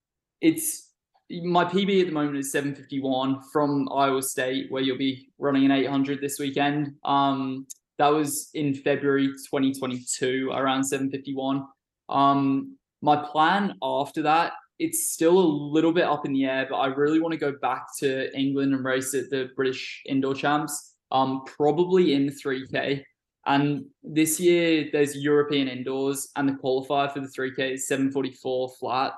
it's 0.42 0.92
my 1.30 1.66
PB 1.66 2.02
at 2.02 2.08
the 2.08 2.14
moment 2.14 2.38
is 2.38 2.52
751 2.52 3.42
from 3.52 3.90
Iowa 3.92 4.22
State, 4.22 4.72
where 4.72 4.82
you'll 4.82 4.98
be 4.98 5.30
running 5.40 5.66
an 5.66 5.72
800 5.72 6.22
this 6.22 6.40
weekend. 6.40 6.94
Um, 7.04 7.68
that 7.98 8.10
was 8.10 8.50
in 8.54 8.74
February 8.74 9.28
2022, 9.28 10.52
around 10.54 10.84
751. 10.84 11.66
Um, 12.10 12.78
my 13.02 13.16
plan 13.16 13.76
after 13.82 14.22
that, 14.24 14.54
it's 14.80 15.12
still 15.12 15.40
a 15.40 15.54
little 15.74 15.92
bit 15.92 16.04
up 16.04 16.26
in 16.26 16.34
the 16.34 16.46
air, 16.46 16.68
but 16.70 16.78
I 16.78 16.88
really 16.88 17.20
want 17.20 17.34
to 17.34 17.40
go 17.40 17.54
back 17.62 17.88
to 18.00 18.36
England 18.38 18.74
and 18.74 18.86
race 18.86 19.14
at 19.16 19.30
the 19.30 19.50
British 19.56 20.04
Indoor 20.06 20.36
Champs 20.36 20.96
um, 21.12 21.44
probably 21.46 22.14
in 22.14 22.30
3K. 22.30 23.04
And 23.46 23.86
this 24.04 24.40
year 24.40 24.90
there's 24.92 25.16
European 25.16 25.68
indoors, 25.68 26.30
and 26.36 26.48
the 26.48 26.54
qualifier 26.54 27.12
for 27.12 27.22
the 27.22 27.28
3K 27.28 27.74
is 27.74 27.88
744 27.88 28.74
flat, 28.80 29.14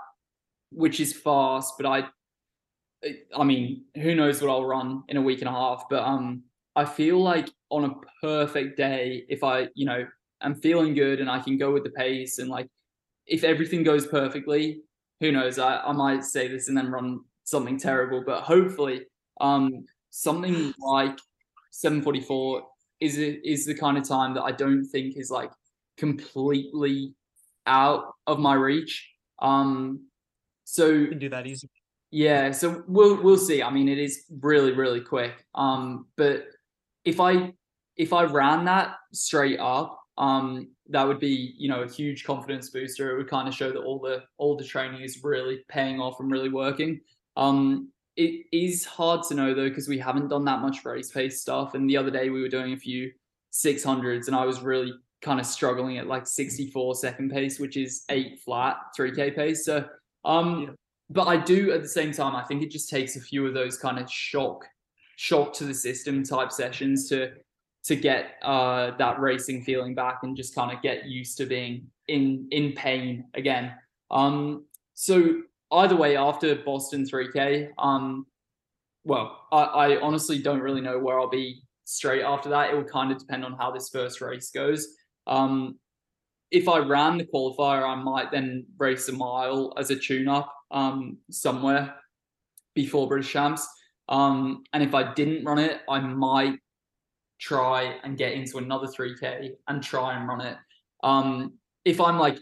which 0.72 1.00
is 1.00 1.14
fast. 1.14 1.74
But 1.78 1.88
I, 1.88 3.14
I 3.36 3.44
mean, 3.44 3.86
who 3.96 4.16
knows 4.16 4.42
what 4.42 4.52
I'll 4.52 4.66
run 4.66 5.04
in 5.08 5.18
a 5.18 5.22
week 5.22 5.40
and 5.40 5.50
a 5.50 5.52
half, 5.52 5.86
but 5.90 6.04
um, 6.04 6.44
I 6.76 6.86
feel 6.86 7.20
like 7.20 7.50
on 7.70 7.86
a 7.86 7.96
perfect 8.22 8.78
day, 8.78 9.24
if 9.30 9.44
I, 9.44 9.68
you 9.76 9.86
know, 9.86 10.06
I'm 10.42 10.56
feeling 10.56 10.94
good 10.94 11.20
and 11.20 11.30
I 11.30 11.40
can 11.40 11.58
go 11.58 11.72
with 11.72 11.84
the 11.84 11.92
pace 11.92 12.40
and 12.40 12.50
like, 12.50 12.68
if 13.28 13.44
everything 13.44 13.84
goes 13.84 14.08
perfectly, 14.08 14.82
who 15.20 15.32
knows? 15.32 15.60
I, 15.60 15.78
I 15.82 15.92
might 15.92 16.24
say 16.24 16.48
this 16.48 16.68
and 16.68 16.78
then 16.78 16.92
run 16.92 17.22
something 17.44 17.78
terrible, 17.78 18.24
but 18.26 18.44
hopefully, 18.44 19.06
um, 19.42 19.86
something 20.10 20.74
like 20.80 21.18
744 21.72 22.64
is 23.00 23.18
is 23.18 23.66
the 23.66 23.76
kind 23.76 23.98
of 23.98 24.08
time 24.08 24.34
that 24.34 24.44
I 24.44 24.52
don't 24.52 24.86
think 24.86 25.16
is 25.16 25.32
like 25.32 25.52
completely 25.98 27.14
out 27.66 28.14
of 28.28 28.40
my 28.40 28.54
reach. 28.54 29.10
Um, 29.40 30.08
so 30.66 30.88
you 30.88 31.08
can 31.08 31.20
do 31.20 31.30
that 31.30 31.48
easy. 31.48 31.70
Yeah, 32.12 32.52
so 32.52 32.84
we'll 32.88 33.22
we'll 33.22 33.38
see. 33.38 33.62
I 33.62 33.70
mean, 33.70 33.88
it 33.88 34.00
is 34.00 34.26
really 34.42 34.72
really 34.72 35.02
quick. 35.02 35.46
Um, 35.56 36.08
but 36.18 36.46
if 37.06 37.20
I 37.20 37.54
if 38.00 38.14
I 38.14 38.24
ran 38.24 38.64
that 38.66 38.96
straight 39.12 39.60
up, 39.60 40.00
um, 40.18 40.70
that 40.88 41.06
would 41.08 41.20
be 41.20 41.54
you 41.58 41.70
know 41.70 41.84
a 41.84 41.88
huge 41.88 42.24
confidence 42.24 42.70
booster. 42.70 43.12
It 43.12 43.18
would 43.18 43.30
kind 43.30 43.48
of 43.48 43.54
show 43.54 43.72
that 43.72 43.80
all 43.80 44.00
the 44.00 44.24
all 44.38 44.58
the 44.58 44.64
training 44.64 45.02
is 45.02 45.24
really 45.24 45.60
paying 45.68 46.00
off 46.00 46.20
and 46.20 46.32
really 46.32 46.50
working. 46.50 47.02
Um, 47.38 47.92
it 48.16 48.46
is 48.52 48.86
hard 48.86 49.24
to 49.28 49.36
know 49.36 49.54
though 49.54 49.70
because 49.70 49.88
we 49.88 50.00
haven't 50.00 50.30
done 50.30 50.46
that 50.46 50.62
much 50.62 50.84
race 50.84 51.12
pace 51.12 51.42
stuff. 51.42 51.76
And 51.76 51.90
the 51.90 51.98
other 51.98 52.10
day 52.10 52.30
we 52.30 52.42
were 52.42 52.50
doing 52.50 52.74
a 52.74 52.78
few 52.78 53.12
600s, 53.54 54.28
and 54.28 54.36
I 54.36 54.46
was 54.46 54.62
really 54.62 54.94
kind 55.22 55.40
of 55.40 55.46
struggling 55.46 55.98
at 55.98 56.08
like 56.08 56.26
64 56.26 56.96
second 56.96 57.32
pace, 57.32 57.60
which 57.60 57.76
is 57.76 58.06
eight 58.10 58.40
flat 58.40 58.78
3k 58.98 59.36
pace. 59.36 59.66
So 59.66 59.86
um, 60.24 60.62
yeah. 60.62 60.70
but 61.10 61.28
I 61.28 61.36
do 61.36 61.74
at 61.74 61.82
the 61.82 61.90
same 61.90 62.14
time. 62.14 62.36
I 62.36 62.44
think 62.44 62.64
it 62.64 62.72
just 62.72 62.90
takes 62.90 63.18
a 63.18 63.22
few 63.22 63.46
of 63.46 63.54
those 63.54 63.78
kind 63.78 64.00
of 64.00 64.10
shock 64.10 64.66
shock 65.18 65.52
to 65.52 65.66
the 65.66 65.74
system 65.74 66.24
type 66.24 66.50
sessions 66.50 67.10
to 67.10 67.34
to 67.86 67.96
get 67.96 68.36
uh, 68.44 68.92
that 68.98 69.20
racing 69.20 69.64
feeling 69.64 69.96
back 69.96 70.20
and 70.24 70.36
just 70.36 70.54
kind 70.54 70.76
of 70.76 70.82
get 70.82 71.06
used 71.06 71.38
to 71.38 71.46
being 71.46 71.88
in 72.08 72.48
in 72.52 72.74
pain 72.74 73.26
again. 73.36 73.74
Um, 74.12 74.66
so 74.94 75.42
either 75.72 75.96
way, 75.96 76.18
after 76.18 76.56
Boston 76.56 77.06
3K, 77.06 77.70
um, 77.78 78.26
well, 79.04 79.46
I, 79.52 79.64
I 79.64 80.02
honestly 80.02 80.40
don't 80.40 80.60
really 80.60 80.82
know 80.82 81.00
where 81.00 81.20
I'll 81.20 81.30
be 81.30 81.62
straight 81.86 82.24
after 82.24 82.50
that. 82.50 82.72
It 82.72 82.76
will 82.76 82.84
kind 82.84 83.12
of 83.12 83.20
depend 83.20 83.46
on 83.46 83.54
how 83.54 83.72
this 83.72 83.90
first 83.90 84.22
race 84.22 84.52
goes. 84.52 84.88
Um, 85.28 85.80
if 86.52 86.68
I 86.68 86.80
ran 86.80 87.18
the 87.18 87.26
qualifier, 87.26 87.84
I 87.88 87.96
might 87.96 88.32
then 88.32 88.66
race 88.78 89.08
a 89.08 89.14
mile 89.14 89.74
as 89.78 89.92
a 89.92 89.96
tune-up 89.96 90.54
um, 90.72 91.18
somewhere 91.30 91.96
before 92.74 93.08
British 93.08 93.32
Champs. 93.32 93.68
Um, 94.08 94.64
and 94.74 94.82
if 94.82 94.96
I 94.96 95.14
didn't 95.14 95.46
run 95.46 95.60
it, 95.60 95.82
I 95.88 96.00
might 96.00 96.60
try 97.40 97.96
and 98.04 98.18
get 98.18 98.34
into 98.34 98.58
another 98.58 98.88
3K 98.88 99.52
and 99.68 99.82
try 99.82 100.18
and 100.18 100.28
run 100.28 100.42
it. 100.42 100.58
Um, 101.04 101.54
if 101.86 102.02
I'm 102.02 102.20
like 102.20 102.38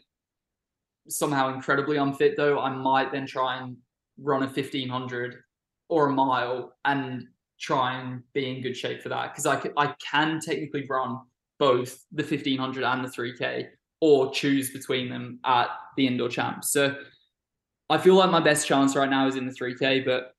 somehow 1.07 1.53
incredibly 1.53 1.97
unfit 1.97 2.35
though, 2.35 2.59
I 2.59 2.69
might 2.69 3.11
then 3.11 3.25
try 3.25 3.57
and 3.57 3.77
run 4.19 4.43
a 4.43 4.47
1500 4.47 5.35
or 5.89 6.07
a 6.07 6.11
mile 6.11 6.75
and 6.85 7.27
try 7.59 7.99
and 7.99 8.23
be 8.33 8.49
in 8.49 8.61
good 8.61 8.75
shape 8.75 9.01
for 9.01 9.09
that 9.09 9.33
because 9.33 9.45
I, 9.45 9.61
I 9.77 9.93
can 9.99 10.39
technically 10.39 10.85
run 10.87 11.19
both 11.59 12.03
the 12.11 12.23
1500 12.23 12.83
and 12.83 13.05
the 13.05 13.09
3k 13.09 13.67
or 13.99 14.31
choose 14.31 14.71
between 14.71 15.09
them 15.09 15.39
at 15.43 15.69
the 15.95 16.05
indoor 16.05 16.29
champs 16.29 16.69
so 16.71 16.95
i 17.89 17.97
feel 17.97 18.13
like 18.13 18.29
my 18.29 18.39
best 18.39 18.67
chance 18.67 18.95
right 18.95 19.09
now 19.09 19.27
is 19.27 19.35
in 19.35 19.47
the 19.47 19.51
3k 19.51 20.05
but 20.05 20.35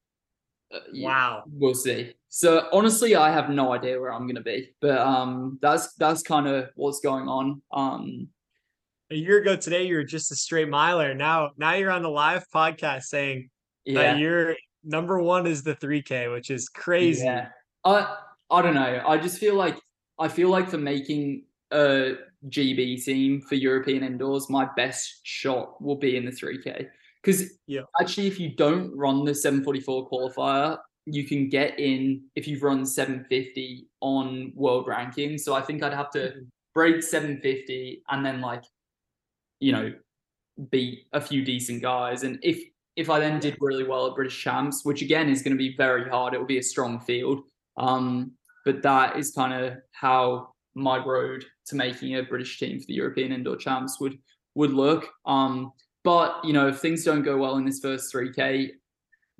uh, 0.74 0.80
wow 0.96 1.42
we'll 1.52 1.74
see 1.74 2.12
so 2.28 2.68
honestly 2.72 3.16
i 3.16 3.30
have 3.30 3.48
no 3.48 3.72
idea 3.72 3.98
where 3.98 4.12
i'm 4.12 4.22
going 4.22 4.34
to 4.34 4.42
be 4.42 4.70
but 4.80 4.98
um 4.98 5.58
that's 5.62 5.94
that's 5.94 6.22
kind 6.22 6.46
of 6.46 6.68
what's 6.76 7.00
going 7.00 7.26
on 7.28 7.62
um 7.72 8.28
a 9.10 9.14
year 9.14 9.40
ago 9.40 9.56
today 9.56 9.86
you 9.86 9.94
were 9.96 10.04
just 10.04 10.30
a 10.32 10.36
straight 10.36 10.68
miler. 10.68 11.14
Now 11.14 11.50
now 11.56 11.74
you're 11.74 11.90
on 11.90 12.02
the 12.02 12.10
live 12.10 12.44
podcast 12.54 13.04
saying 13.04 13.50
yeah. 13.84 14.02
that 14.02 14.18
you're 14.18 14.56
number 14.84 15.18
one 15.18 15.46
is 15.46 15.62
the 15.62 15.74
3K, 15.74 16.32
which 16.32 16.50
is 16.50 16.68
crazy. 16.68 17.24
Yeah. 17.24 17.48
I 17.84 18.16
I 18.50 18.62
don't 18.62 18.74
know. 18.74 19.02
I 19.06 19.18
just 19.18 19.38
feel 19.38 19.54
like 19.54 19.78
I 20.18 20.28
feel 20.28 20.50
like 20.50 20.68
for 20.68 20.78
making 20.78 21.44
a 21.70 22.14
GB 22.48 23.04
team 23.04 23.40
for 23.40 23.54
European 23.54 24.02
indoors, 24.02 24.50
my 24.50 24.68
best 24.76 25.20
shot 25.22 25.80
will 25.82 25.96
be 25.96 26.16
in 26.16 26.24
the 26.24 26.30
3K. 26.30 26.88
Because 27.22 27.58
yeah. 27.66 27.82
actually, 28.00 28.26
if 28.26 28.38
you 28.38 28.54
don't 28.54 28.96
run 28.96 29.24
the 29.24 29.34
744 29.34 30.08
qualifier, 30.08 30.78
you 31.06 31.24
can 31.24 31.48
get 31.48 31.78
in 31.78 32.22
if 32.36 32.46
you've 32.46 32.62
run 32.62 32.84
750 32.84 33.86
on 34.00 34.52
world 34.54 34.86
ranking. 34.86 35.38
So 35.38 35.54
I 35.54 35.62
think 35.62 35.82
I'd 35.82 35.94
have 35.94 36.10
to 36.12 36.18
mm-hmm. 36.18 36.44
break 36.74 37.02
750 37.02 38.02
and 38.08 38.24
then 38.24 38.40
like 38.40 38.62
you 39.60 39.72
know, 39.72 39.92
beat 40.70 41.06
a 41.12 41.20
few 41.20 41.44
decent 41.44 41.82
guys. 41.82 42.22
And 42.22 42.38
if 42.42 42.60
if 42.96 43.08
I 43.10 43.20
then 43.20 43.38
did 43.38 43.56
really 43.60 43.84
well 43.84 44.08
at 44.08 44.16
British 44.16 44.42
Champs, 44.42 44.84
which 44.84 45.02
again 45.02 45.28
is 45.28 45.42
going 45.42 45.52
to 45.52 45.58
be 45.58 45.76
very 45.76 46.08
hard, 46.08 46.34
it 46.34 46.38
will 46.38 46.46
be 46.46 46.58
a 46.58 46.62
strong 46.62 46.98
field. 47.00 47.42
Um, 47.76 48.32
but 48.64 48.82
that 48.82 49.16
is 49.16 49.30
kind 49.30 49.52
of 49.52 49.78
how 49.92 50.52
my 50.74 51.04
road 51.04 51.44
to 51.66 51.76
making 51.76 52.16
a 52.16 52.22
British 52.22 52.58
team 52.58 52.80
for 52.80 52.86
the 52.86 52.94
European 52.94 53.32
Indoor 53.32 53.56
Champs 53.56 54.00
would 54.00 54.18
would 54.54 54.72
look. 54.72 55.08
Um, 55.26 55.72
but 56.04 56.40
you 56.44 56.52
know, 56.52 56.68
if 56.68 56.78
things 56.78 57.04
don't 57.04 57.22
go 57.22 57.36
well 57.36 57.56
in 57.56 57.64
this 57.64 57.80
first 57.80 58.12
3K, 58.12 58.70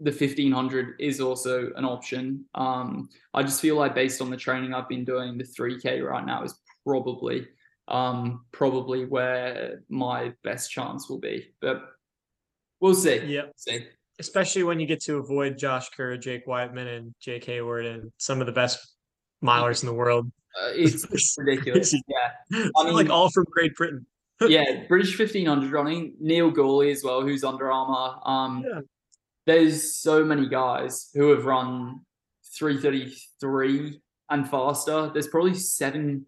the 0.01 0.11
1500 0.11 0.95
is 1.01 1.21
also 1.21 1.73
an 1.77 1.85
option. 1.85 2.45
Um, 2.55 3.09
I 3.35 3.43
just 3.43 3.61
feel 3.61 3.77
like 3.77 3.95
based 3.95 4.21
on 4.21 4.31
the 4.31 4.37
training 4.37 4.73
I've 4.73 4.89
been 4.89 5.05
doing, 5.05 5.37
the 5.39 5.45
3K 5.45 6.05
right 6.05 6.25
now 6.25 6.45
is 6.45 6.55
probably 6.87 7.49
um, 7.89 8.45
probably 8.53 9.07
where 9.07 9.83
my 9.89 10.33
best 10.45 10.71
chance 10.71 11.09
will 11.09 11.19
be. 11.19 11.49
But 11.61 11.83
we'll 12.81 12.95
see. 12.95 13.25
Yeah. 13.27 13.47
See. 13.57 13.87
Especially 14.21 14.63
when 14.63 14.81
you 14.81 14.87
get 14.87 15.03
to 15.03 15.17
avoid 15.17 15.59
Josh 15.59 15.89
Kerr, 15.91 16.17
Jake 16.17 16.47
Wightman, 16.47 16.89
and 16.89 17.15
Jake 17.21 17.47
Heyward, 17.47 17.87
and 17.87 18.13
some 18.19 18.41
of 18.41 18.47
the 18.47 18.53
best 18.53 18.95
milers 19.43 19.83
in 19.83 19.87
the 19.87 19.95
world. 19.95 20.31
Uh, 20.61 20.71
it's, 20.75 21.37
ridiculous. 21.39 21.93
Yeah. 21.93 22.69
I 22.77 22.85
mean, 22.85 22.95
like 22.95 23.11
all 23.11 23.31
from 23.31 23.47
Great 23.51 23.75
Britain. 23.75 24.07
Yeah, 24.43 24.85
British 24.89 25.19
1500 25.19 25.73
running. 25.73 26.15
Neil 26.21 26.51
Gourley 26.51 26.93
as 26.93 27.03
well, 27.03 27.23
who's 27.23 27.45
Under 27.45 27.71
Armour. 27.71 28.19
Um, 28.25 28.65
yeah. 28.67 28.81
There's 29.47 29.95
so 29.95 30.25
many 30.25 30.49
guys 30.49 31.11
who 31.15 31.31
have 31.31 31.47
run 31.47 32.01
333 32.57 34.01
and 34.31 34.49
faster. 34.49 35.11
There's 35.13 35.29
probably 35.29 35.55
seven 35.55 36.27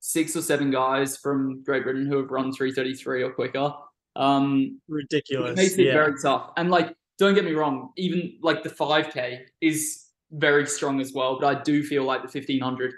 six 0.00 0.34
or 0.34 0.42
seven 0.42 0.70
guys 0.70 1.16
from 1.16 1.62
Great 1.62 1.84
Britain 1.84 2.06
who 2.06 2.16
have 2.18 2.30
run 2.30 2.52
333 2.52 3.22
or 3.22 3.32
quicker. 3.32 3.72
Um, 4.16 4.80
Ridiculous. 4.88 5.52
It 5.52 5.56
makes 5.56 5.74
it 5.74 5.86
yeah. 5.86 5.92
very 5.92 6.14
tough. 6.20 6.50
And 6.56 6.70
like, 6.70 6.94
don't 7.18 7.34
get 7.34 7.44
me 7.44 7.52
wrong, 7.52 7.90
even 7.96 8.38
like 8.42 8.62
the 8.62 8.70
5K 8.70 9.40
is 9.60 10.06
very 10.32 10.66
strong 10.66 11.00
as 11.00 11.12
well. 11.12 11.38
But 11.38 11.56
I 11.56 11.62
do 11.62 11.82
feel 11.82 12.04
like 12.04 12.22
the 12.22 12.38
1500 12.38 12.94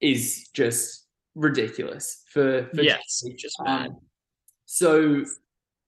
is 0.00 0.48
just 0.52 0.99
ridiculous 1.34 2.24
for, 2.32 2.68
for 2.74 2.82
yes, 2.82 3.24
just 3.36 3.56
um, 3.66 3.96
so 4.66 5.24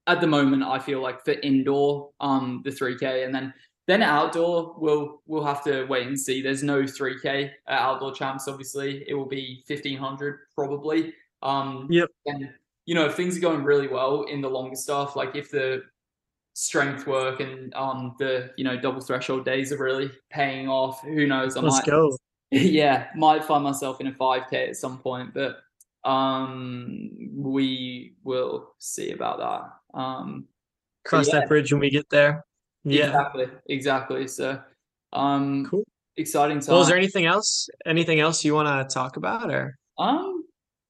at 0.07 0.21
the 0.21 0.27
moment, 0.27 0.63
I 0.63 0.79
feel 0.79 1.01
like 1.01 1.25
for 1.25 1.33
indoor, 1.33 2.11
um, 2.21 2.63
the 2.65 2.71
3K, 2.71 3.25
and 3.25 3.35
then 3.35 3.55
then 3.89 4.03
outdoor, 4.03 4.75
we'll 4.79 5.23
we'll 5.27 5.45
have 5.45 5.65
to 5.65 5.85
wait 5.85 6.07
and 6.07 6.19
see. 6.19 6.41
There's 6.41 6.63
no 6.63 6.83
3K 6.83 7.51
at 7.67 7.79
outdoor 7.79 8.15
champs. 8.15 8.49
Obviously, 8.49 9.05
it 9.09 9.15
will 9.15 9.27
be 9.27 9.63
1500 9.67 10.41
probably. 10.55 11.15
Um, 11.43 11.89
yep. 11.91 12.09
And 12.27 12.51
you 12.87 12.95
know, 12.95 13.07
if 13.07 13.15
things 13.15 13.37
are 13.37 13.41
going 13.41 13.65
really 13.65 13.89
well 13.89 14.23
in 14.25 14.41
the 14.41 14.49
longer 14.49 14.77
stuff, 14.77 15.17
like 15.17 15.35
if 15.35 15.51
the 15.51 15.83
strength 16.55 17.07
work 17.07 17.41
and 17.41 17.73
um 17.75 18.15
the 18.19 18.51
you 18.59 18.65
know 18.65 18.79
double 18.79 19.01
threshold 19.01 19.43
days 19.43 19.73
are 19.73 19.79
really 19.79 20.11
paying 20.31 20.69
off, 20.69 21.03
who 21.03 21.27
knows? 21.27 21.57
I 21.57 21.61
Let's 21.61 21.77
might, 21.77 21.87
go. 21.87 22.17
Yeah, 22.61 23.07
might 23.17 23.45
find 23.45 23.65
myself 23.65 23.99
in 24.03 24.09
a 24.09 24.13
5K 24.13 24.69
at 24.69 24.77
some 24.77 24.99
point, 24.99 25.33
but 25.33 25.57
um 26.05 27.09
we 27.35 28.15
will 28.25 28.75
see 28.79 29.13
about 29.13 29.39
that. 29.39 29.99
Um 29.99 30.47
cross 31.05 31.29
yeah. 31.29 31.41
that 31.41 31.49
bridge 31.49 31.73
when 31.73 31.81
we 31.81 31.89
get 31.89 32.11
there. 32.11 32.45
Yeah. 32.85 33.07
Exactly. 33.07 33.47
Exactly. 33.71 34.29
So 34.29 34.61
um 35.15 35.65
cool. 35.65 35.85
Exciting 36.19 36.61
time. 36.61 36.75
Well, 36.75 36.83
is 36.83 36.89
there 36.89 36.99
anything 36.99 37.25
else? 37.25 37.71
Anything 37.87 38.21
else 38.21 38.45
you 38.45 38.55
want 38.55 38.69
to 38.69 38.95
talk 38.95 39.17
about 39.17 39.51
or 39.51 39.79
um 39.99 40.45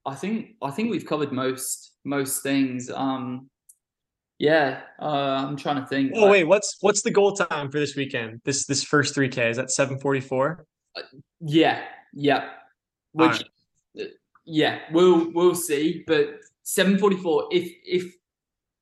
I 0.04 0.16
think 0.16 0.56
I 0.62 0.72
think 0.72 0.90
we've 0.90 1.06
covered 1.06 1.30
most 1.30 1.92
most 2.04 2.42
things. 2.42 2.90
Um 2.90 3.48
yeah, 4.38 4.80
uh, 5.00 5.46
I'm 5.46 5.56
trying 5.56 5.80
to 5.80 5.86
think. 5.86 6.10
Oh 6.16 6.28
wait, 6.28 6.42
what's 6.42 6.76
what's 6.80 7.02
the 7.02 7.12
goal 7.12 7.32
time 7.34 7.70
for 7.70 7.78
this 7.78 7.94
weekend? 7.94 8.40
This 8.44 8.66
this 8.66 8.82
first 8.82 9.14
3K 9.14 9.50
is 9.50 9.56
that 9.58 9.70
744? 9.70 10.66
Uh, 10.96 11.02
yeah, 11.40 11.84
yeah. 12.12 12.50
Which 13.12 13.42
right. 13.96 14.08
Yeah, 14.44 14.80
we'll 14.92 15.30
we'll 15.32 15.54
see, 15.54 16.02
but 16.06 16.40
744 16.64 17.48
if 17.52 17.72
if 17.84 18.14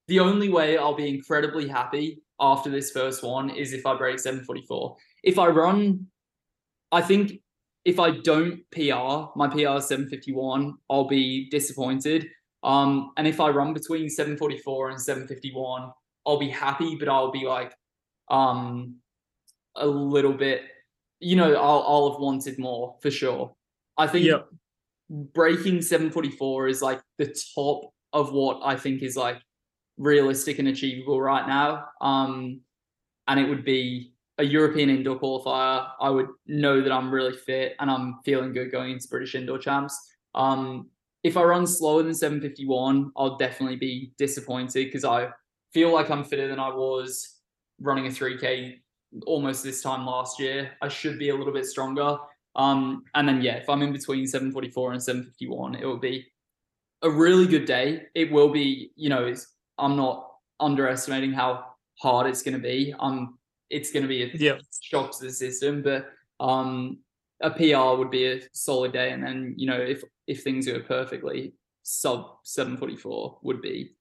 the 0.08 0.20
only 0.20 0.48
way 0.48 0.78
I'll 0.78 0.94
be 0.94 1.08
incredibly 1.08 1.68
happy 1.68 2.22
after 2.40 2.70
this 2.70 2.90
first 2.90 3.22
one 3.22 3.50
is 3.50 3.72
if 3.72 3.86
I 3.86 3.96
break 3.96 4.18
744. 4.18 4.96
If 5.22 5.38
I 5.38 5.46
run, 5.48 6.06
I 6.90 7.02
think 7.02 7.40
if 7.84 8.00
I 8.00 8.10
don't 8.10 8.62
PR, 8.72 9.30
my 9.36 9.46
PR 9.48 9.76
is 9.78 9.88
751, 9.88 10.74
I'll 10.88 11.06
be 11.06 11.48
disappointed. 11.50 12.28
Um, 12.62 13.12
and 13.16 13.26
if 13.26 13.40
I 13.40 13.48
run 13.50 13.72
between 13.72 14.10
744 14.10 14.90
and 14.90 15.00
751, 15.00 15.92
I'll 16.26 16.38
be 16.38 16.48
happy, 16.48 16.96
but 16.96 17.08
I'll 17.08 17.30
be 17.30 17.46
like 17.46 17.72
um 18.28 18.96
a 19.76 19.86
little 19.86 20.32
bit, 20.32 20.62
you 21.20 21.36
know, 21.36 21.54
I'll 21.54 21.84
I'll 21.86 22.12
have 22.12 22.20
wanted 22.20 22.58
more 22.58 22.96
for 23.02 23.10
sure. 23.10 23.54
I 23.96 24.06
think 24.06 24.26
Yep. 24.26 24.48
breaking 25.10 25.82
744 25.82 26.68
is 26.68 26.82
like 26.82 27.00
the 27.18 27.34
top 27.54 27.92
of 28.12 28.32
what 28.32 28.60
I 28.64 28.76
think 28.76 29.02
is 29.02 29.16
like 29.16 29.40
realistic 29.98 30.58
and 30.58 30.68
achievable 30.68 31.20
right 31.20 31.46
now. 31.46 31.86
Um, 32.00 32.60
and 33.28 33.38
it 33.38 33.48
would 33.48 33.64
be 33.64 34.14
a 34.38 34.44
European 34.44 34.88
indoor 34.90 35.20
qualifier. 35.20 35.88
I 36.00 36.08
would 36.10 36.28
know 36.46 36.80
that 36.80 36.90
I'm 36.92 37.10
really 37.12 37.36
fit 37.36 37.76
and 37.78 37.90
I'm 37.90 38.20
feeling 38.24 38.52
good 38.52 38.72
going 38.72 38.92
into 38.92 39.08
British 39.08 39.34
indoor 39.34 39.58
champs. 39.58 39.94
Um, 40.34 40.88
if 41.22 41.36
I 41.36 41.42
run 41.42 41.66
slower 41.66 42.02
than 42.02 42.14
751, 42.14 43.12
I'll 43.16 43.36
definitely 43.36 43.76
be 43.76 44.12
disappointed 44.16 44.86
because 44.86 45.04
I 45.04 45.28
feel 45.74 45.92
like 45.92 46.10
I'm 46.10 46.24
fitter 46.24 46.48
than 46.48 46.58
I 46.58 46.70
was 46.70 47.36
running 47.80 48.06
a 48.06 48.10
3K 48.10 48.79
almost 49.26 49.62
this 49.64 49.82
time 49.82 50.06
last 50.06 50.38
year. 50.40 50.72
I 50.82 50.88
should 50.88 51.18
be 51.18 51.30
a 51.30 51.34
little 51.36 51.52
bit 51.52 51.66
stronger. 51.66 52.18
Um, 52.56 53.04
and 53.14 53.28
then 53.28 53.42
yeah, 53.42 53.56
if 53.56 53.68
I'm 53.68 53.82
in 53.82 53.92
between 53.92 54.26
744 54.26 54.92
and 54.92 55.02
751, 55.02 55.76
it 55.76 55.84
will 55.84 55.98
be 55.98 56.26
a 57.02 57.10
really 57.10 57.46
good 57.46 57.64
day. 57.64 58.02
It 58.14 58.30
will 58.30 58.50
be, 58.50 58.90
you 58.96 59.08
know, 59.08 59.32
I'm 59.78 59.96
not 59.96 60.30
underestimating 60.58 61.32
how 61.32 61.64
hard 62.00 62.26
it's 62.26 62.42
going 62.42 62.54
to 62.56 62.62
be. 62.62 62.94
Um, 62.98 63.38
it's 63.70 63.92
going 63.92 64.02
to 64.02 64.08
be 64.08 64.24
a 64.24 64.30
Yeah. 64.34 64.58
shock 64.82 65.16
to 65.18 65.24
the 65.26 65.32
system, 65.32 65.82
but 65.82 66.10
um, 66.40 66.98
a 67.40 67.50
PR 67.50 67.96
would 67.98 68.10
be 68.10 68.26
a 68.26 68.40
solid 68.52 68.92
day. 68.92 69.12
And 69.12 69.22
then 69.22 69.54
you 69.56 69.66
know, 69.66 69.80
if 69.80 70.02
if 70.26 70.42
things 70.42 70.66
go 70.66 70.80
perfectly, 70.80 71.54
sub 71.82 72.38
744 72.44 73.38
would 73.42 73.62
be 73.62 73.92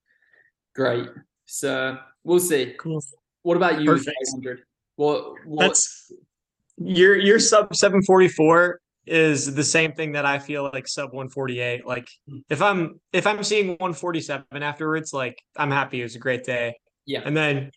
great. 0.75 1.07
So 1.45 1.97
we'll 2.23 2.39
see. 2.39 2.75
Cool. 2.79 3.01
What 3.43 3.57
about 3.57 3.81
you? 3.81 3.91
with 3.91 4.05
Perfect. 4.05 4.17
800? 4.27 4.63
What? 4.99 5.59
That's 5.59 6.11
your 6.77 7.15
your 7.15 7.39
sub 7.39 7.73
744 7.75 8.79
is 9.05 9.55
the 9.55 9.63
same 9.63 9.93
thing 9.93 10.11
that 10.11 10.25
I 10.25 10.39
feel 10.39 10.69
like 10.73 10.87
sub 10.87 11.13
148. 11.13 11.85
Like 11.85 12.07
Mm. 12.29 12.43
if 12.49 12.61
I'm 12.61 12.99
if 13.13 13.25
I'm 13.25 13.43
seeing 13.43 13.69
147 13.69 14.45
afterwards, 14.61 15.13
like 15.13 15.41
I'm 15.55 15.71
happy. 15.71 16.01
It 16.01 16.03
was 16.03 16.15
a 16.15 16.19
great 16.19 16.43
day. 16.43 16.75
yeah, 17.05 17.21
And 17.25 17.35
then 17.35 17.71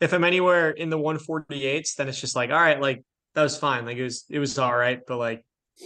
if 0.00 0.12
I'm 0.12 0.24
anywhere 0.24 0.70
in 0.70 0.90
the 0.90 0.98
148s, 0.98 1.94
then 1.94 2.08
it's 2.08 2.20
just 2.20 2.34
like, 2.36 2.50
all 2.50 2.56
right, 2.60 2.80
like 2.80 3.02
that 3.34 3.42
was 3.42 3.56
fine. 3.56 3.84
Like 3.86 3.96
it 3.96 4.02
was 4.02 4.24
it 4.28 4.40
was 4.40 4.58
all 4.58 4.76
right, 4.76 5.00
but 5.06 5.16
like 5.18 5.44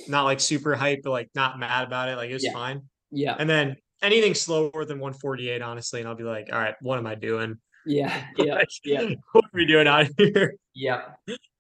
not 0.08 0.24
like 0.24 0.40
super 0.40 0.74
hype, 0.74 1.00
but 1.04 1.10
like 1.10 1.28
not 1.34 1.58
mad 1.58 1.86
about 1.86 2.08
it. 2.08 2.16
Like 2.16 2.30
it 2.30 2.34
was 2.34 2.44
Yeah. 2.44 2.52
fine. 2.54 2.82
yeah, 3.10 3.36
And 3.38 3.48
then 3.48 3.76
anything 4.02 4.34
slower 4.34 4.84
than 4.86 4.98
148, 5.00 5.60
honestly, 5.62 6.00
and 6.00 6.08
I'll 6.08 6.14
be 6.14 6.24
like, 6.24 6.48
all 6.52 6.58
right, 6.58 6.74
what 6.80 6.98
am 6.98 7.06
I 7.06 7.14
doing? 7.14 7.56
Yeah, 7.88 8.24
yeah, 8.36 8.54
Like, 8.54 8.68
yeah, 8.84 9.08
what 9.32 9.44
are 9.44 9.50
we 9.54 9.66
doing 9.66 9.86
out 9.88 10.06
here? 10.18 10.54
yeah, 10.74 11.02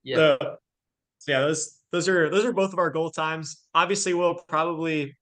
yeah, 0.04 0.16
So, 0.16 0.38
so 1.18 1.32
yeah, 1.32 1.40
those 1.40 1.78
those 1.90 2.08
are 2.08 2.30
those 2.30 2.44
are 2.44 2.52
both 2.52 2.72
of 2.72 2.78
our 2.78 2.90
goal 2.90 3.10
times. 3.10 3.64
Obviously, 3.74 4.14
we'll 4.14 4.34
probably 4.48 5.16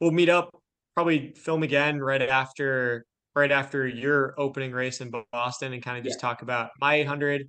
we'll 0.00 0.12
meet 0.12 0.28
up, 0.28 0.50
probably 0.94 1.32
film 1.34 1.62
again 1.62 2.00
right 2.00 2.22
after 2.22 3.04
right 3.34 3.52
after 3.52 3.86
your 3.86 4.34
opening 4.38 4.72
race 4.72 5.00
in 5.00 5.12
Boston, 5.32 5.72
and 5.72 5.82
kind 5.82 5.98
of 5.98 6.04
just 6.04 6.20
talk 6.20 6.40
about 6.42 6.70
my 6.80 6.94
800, 6.94 7.48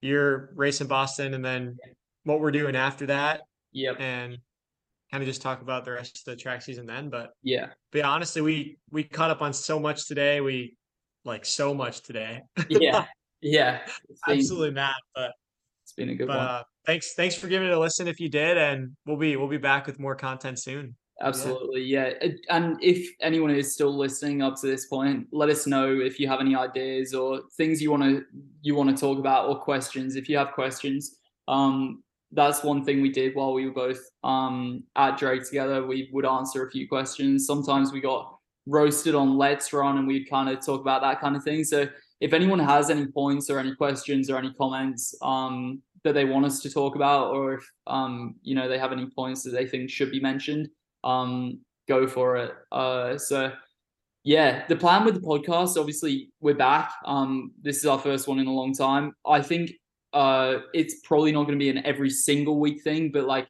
your 0.00 0.50
race 0.54 0.80
in 0.80 0.86
Boston, 0.86 1.34
and 1.34 1.44
then 1.44 1.76
what 2.24 2.40
we're 2.40 2.52
doing 2.52 2.76
after 2.76 3.06
that, 3.06 3.40
yep, 3.72 3.96
and 4.00 4.38
kind 5.10 5.22
of 5.22 5.26
just 5.26 5.42
talk 5.42 5.62
about 5.62 5.84
the 5.84 5.92
rest 5.92 6.18
of 6.18 6.24
the 6.24 6.36
track 6.36 6.62
season 6.62 6.86
then. 6.86 7.08
But 7.08 7.30
yeah, 7.42 7.68
but 7.90 7.98
yeah, 7.98 8.08
honestly, 8.08 8.42
we 8.42 8.78
we 8.90 9.02
caught 9.04 9.30
up 9.30 9.42
on 9.42 9.52
so 9.52 9.80
much 9.80 10.06
today. 10.06 10.40
We 10.40 10.76
like 11.26 11.44
so 11.44 11.74
much 11.74 12.02
today. 12.02 12.40
yeah, 12.68 13.04
yeah. 13.42 13.80
Been, 14.26 14.38
Absolutely 14.38 14.70
mad, 14.72 14.94
but 15.14 15.32
it's 15.84 15.92
been 15.92 16.08
a 16.10 16.14
good 16.14 16.28
but 16.28 16.36
one. 16.38 16.46
uh, 16.46 16.62
thanks 16.86 17.14
thanks 17.14 17.34
for 17.34 17.48
giving 17.48 17.68
it 17.68 17.74
a 17.74 17.78
listen 17.78 18.08
if 18.08 18.18
you 18.20 18.28
did 18.28 18.56
and 18.56 18.96
we'll 19.06 19.16
be 19.16 19.36
we'll 19.36 19.48
be 19.48 19.56
back 19.56 19.86
with 19.86 19.98
more 19.98 20.14
content 20.16 20.58
soon 20.58 20.94
Absolutely, 21.22 21.82
yeah. 21.82 22.10
It- 22.20 22.44
And 22.50 22.76
if 22.82 23.08
anyone 23.22 23.50
is 23.50 23.72
still 23.72 23.96
listening 23.96 24.42
up 24.42 24.60
to 24.60 24.66
this 24.66 24.84
point, 24.86 25.26
let 25.32 25.48
us 25.48 25.66
know 25.66 25.98
if 25.98 26.20
you 26.20 26.28
have 26.28 26.40
any 26.40 26.54
ideas 26.54 27.14
or 27.14 27.40
things 27.56 27.80
you 27.80 27.90
want 27.90 28.02
to 28.02 28.22
you 28.60 28.74
want 28.74 28.90
to 28.90 28.96
talk 29.00 29.18
about 29.18 29.48
or 29.48 29.58
questions. 29.58 30.14
If 30.14 30.28
you 30.28 30.36
have 30.36 30.52
questions, 30.52 31.16
um, 31.48 32.02
that's 32.32 32.62
one 32.62 32.84
thing 32.84 33.00
we 33.00 33.10
did 33.10 33.34
while 33.34 33.54
we 33.54 33.64
were 33.64 33.72
both 33.72 34.00
um, 34.24 34.84
at 34.96 35.16
Drake 35.16 35.46
together. 35.46 35.86
We 35.86 36.10
would 36.12 36.26
answer 36.26 36.66
a 36.66 36.70
few 36.70 36.86
questions. 36.86 37.46
Sometimes 37.46 37.92
we 37.94 38.02
got 38.02 38.35
roasted 38.66 39.14
on 39.14 39.36
LetsRun, 39.36 39.98
and 39.98 40.06
we'd 40.06 40.28
kind 40.28 40.48
of 40.48 40.64
talk 40.64 40.80
about 40.80 41.02
that 41.02 41.20
kind 41.20 41.36
of 41.36 41.42
thing. 41.42 41.64
So 41.64 41.88
if 42.20 42.32
anyone 42.32 42.58
has 42.58 42.90
any 42.90 43.06
points 43.06 43.50
or 43.50 43.58
any 43.58 43.74
questions 43.74 44.30
or 44.30 44.36
any 44.36 44.52
comments 44.54 45.14
um, 45.22 45.82
that 46.04 46.12
they 46.12 46.24
want 46.24 46.46
us 46.46 46.60
to 46.60 46.70
talk 46.70 46.96
about, 46.96 47.34
or 47.34 47.54
if 47.54 47.70
um, 47.86 48.36
you 48.42 48.54
know 48.54 48.68
they 48.68 48.78
have 48.78 48.92
any 48.92 49.06
points 49.06 49.42
that 49.44 49.50
they 49.50 49.66
think 49.66 49.90
should 49.90 50.10
be 50.10 50.20
mentioned, 50.20 50.68
um, 51.04 51.60
go 51.88 52.06
for 52.06 52.36
it. 52.36 52.52
Uh, 52.72 53.16
so 53.16 53.52
yeah, 54.24 54.66
the 54.66 54.74
plan 54.74 55.04
with 55.04 55.14
the 55.14 55.20
podcast, 55.20 55.78
obviously, 55.78 56.30
we're 56.40 56.54
back. 56.54 56.90
Um, 57.04 57.52
this 57.62 57.76
is 57.76 57.86
our 57.86 57.98
first 57.98 58.26
one 58.26 58.40
in 58.40 58.48
a 58.48 58.52
long 58.52 58.74
time. 58.74 59.12
I 59.24 59.40
think 59.40 59.70
uh, 60.12 60.58
it's 60.74 61.00
probably 61.04 61.30
not 61.30 61.44
going 61.44 61.58
to 61.58 61.62
be 61.62 61.70
an 61.70 61.86
every 61.86 62.10
single 62.10 62.58
week 62.58 62.82
thing, 62.82 63.12
but 63.12 63.26
like 63.26 63.46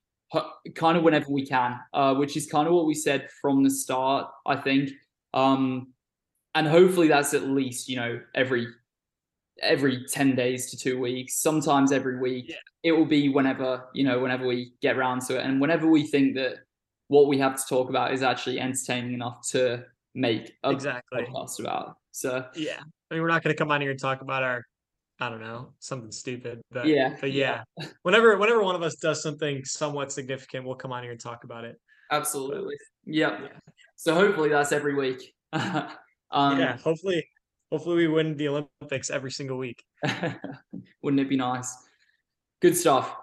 kind 0.75 0.99
of 0.99 1.03
whenever 1.03 1.31
we 1.31 1.47
can, 1.47 1.79
uh, 1.95 2.14
which 2.14 2.37
is 2.37 2.47
kind 2.47 2.69
of 2.69 2.75
what 2.75 2.85
we 2.85 2.95
said 2.95 3.29
from 3.41 3.62
the 3.62 3.71
start. 3.71 4.29
I 4.45 4.57
think, 4.57 4.91
um, 5.37 5.93
and 6.55 6.66
hopefully 6.66 7.09
that's 7.09 7.34
at 7.34 7.45
least 7.45 7.89
you 7.89 7.97
know 7.97 8.20
every 8.34 8.66
every 9.62 10.05
10 10.07 10.34
days 10.34 10.70
to 10.70 10.76
two 10.76 10.99
weeks 10.99 11.41
sometimes 11.41 11.93
every 11.93 12.18
week. 12.18 12.47
Yeah. 12.49 12.57
it 12.82 12.93
will 12.93 13.07
be 13.07 13.28
whenever 13.28 13.89
you 13.95 14.05
know 14.05 14.18
whenever 14.18 14.47
we 14.47 14.72
get 14.82 14.97
around 14.97 15.22
to 15.26 15.39
it. 15.39 15.45
And 15.45 15.61
whenever 15.61 15.89
we 15.89 16.07
think 16.07 16.34
that 16.37 16.57
what 17.09 17.28
we 17.28 17.39
have 17.39 17.57
to 17.57 17.62
talk 17.68 17.89
about 17.89 18.12
is 18.12 18.22
actually 18.22 18.59
entertaining 18.59 19.14
enough 19.14 19.47
to 19.51 19.84
make 20.14 20.53
a 20.64 20.70
exactly. 20.70 21.22
podcast 21.22 21.61
about 21.61 21.97
so. 22.11 22.47
Yeah. 22.55 22.80
I 23.11 23.14
mean 23.14 23.22
we're 23.22 23.28
not 23.28 23.43
going 23.45 23.55
to 23.55 23.59
come 23.59 23.70
on 23.70 23.80
here 23.80 23.91
and 23.91 24.01
talk 24.01 24.22
about 24.22 24.43
our 24.43 24.64
i 25.20 25.30
don't 25.30 25.41
know 25.41 25.72
something 25.78 26.12
stupid 26.12 26.61
but 26.70 26.87
Yeah, 26.87 27.16
but 27.20 27.32
yeah, 27.32 27.62
whenever 28.03 28.37
whenever 28.39 28.62
one 28.62 28.74
of 28.74 28.82
us 28.82 28.97
does 28.97 29.22
something 29.22 29.64
somewhat 29.64 30.12
significant 30.12 30.66
we'll 30.66 30.74
come 30.76 30.93
on 30.93 31.03
here 31.03 31.12
and 31.12 31.20
talk 31.20 31.45
about 31.45 31.64
it. 31.64 31.76
Absolutely. 32.11 32.76
Yep. 33.05 33.41
Yeah. 33.43 33.49
So 33.97 34.14
hopefully 34.14 34.51
that's 34.51 34.72
every 34.72 34.94
week. 34.94 35.34
Um 36.32 36.59
yeah 36.59 36.76
hopefully 36.78 37.24
hopefully 37.70 37.99
we 37.99 38.09
win 38.09 38.36
the 38.36 38.49
olympics 38.49 39.11
every 39.11 39.30
single 39.30 39.59
week. 39.59 39.84
Wouldn't 41.03 41.20
it 41.20 41.28
be 41.28 41.36
nice? 41.36 41.72
Good 42.61 42.76
stuff. 42.76 43.14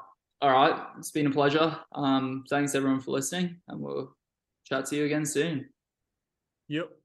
All 0.42 0.52
right 0.52 0.88
it's 0.98 1.12
been 1.12 1.28
a 1.28 1.30
pleasure. 1.30 1.78
Um 1.92 2.46
thanks 2.50 2.76
everyone 2.76 3.02
for 3.02 3.12
listening 3.12 3.60
and 3.68 3.82
we'll 3.82 4.16
chat 4.64 4.86
to 4.86 4.96
you 4.96 5.04
again 5.04 5.26
soon. 5.26 5.68
Yep 6.70 7.03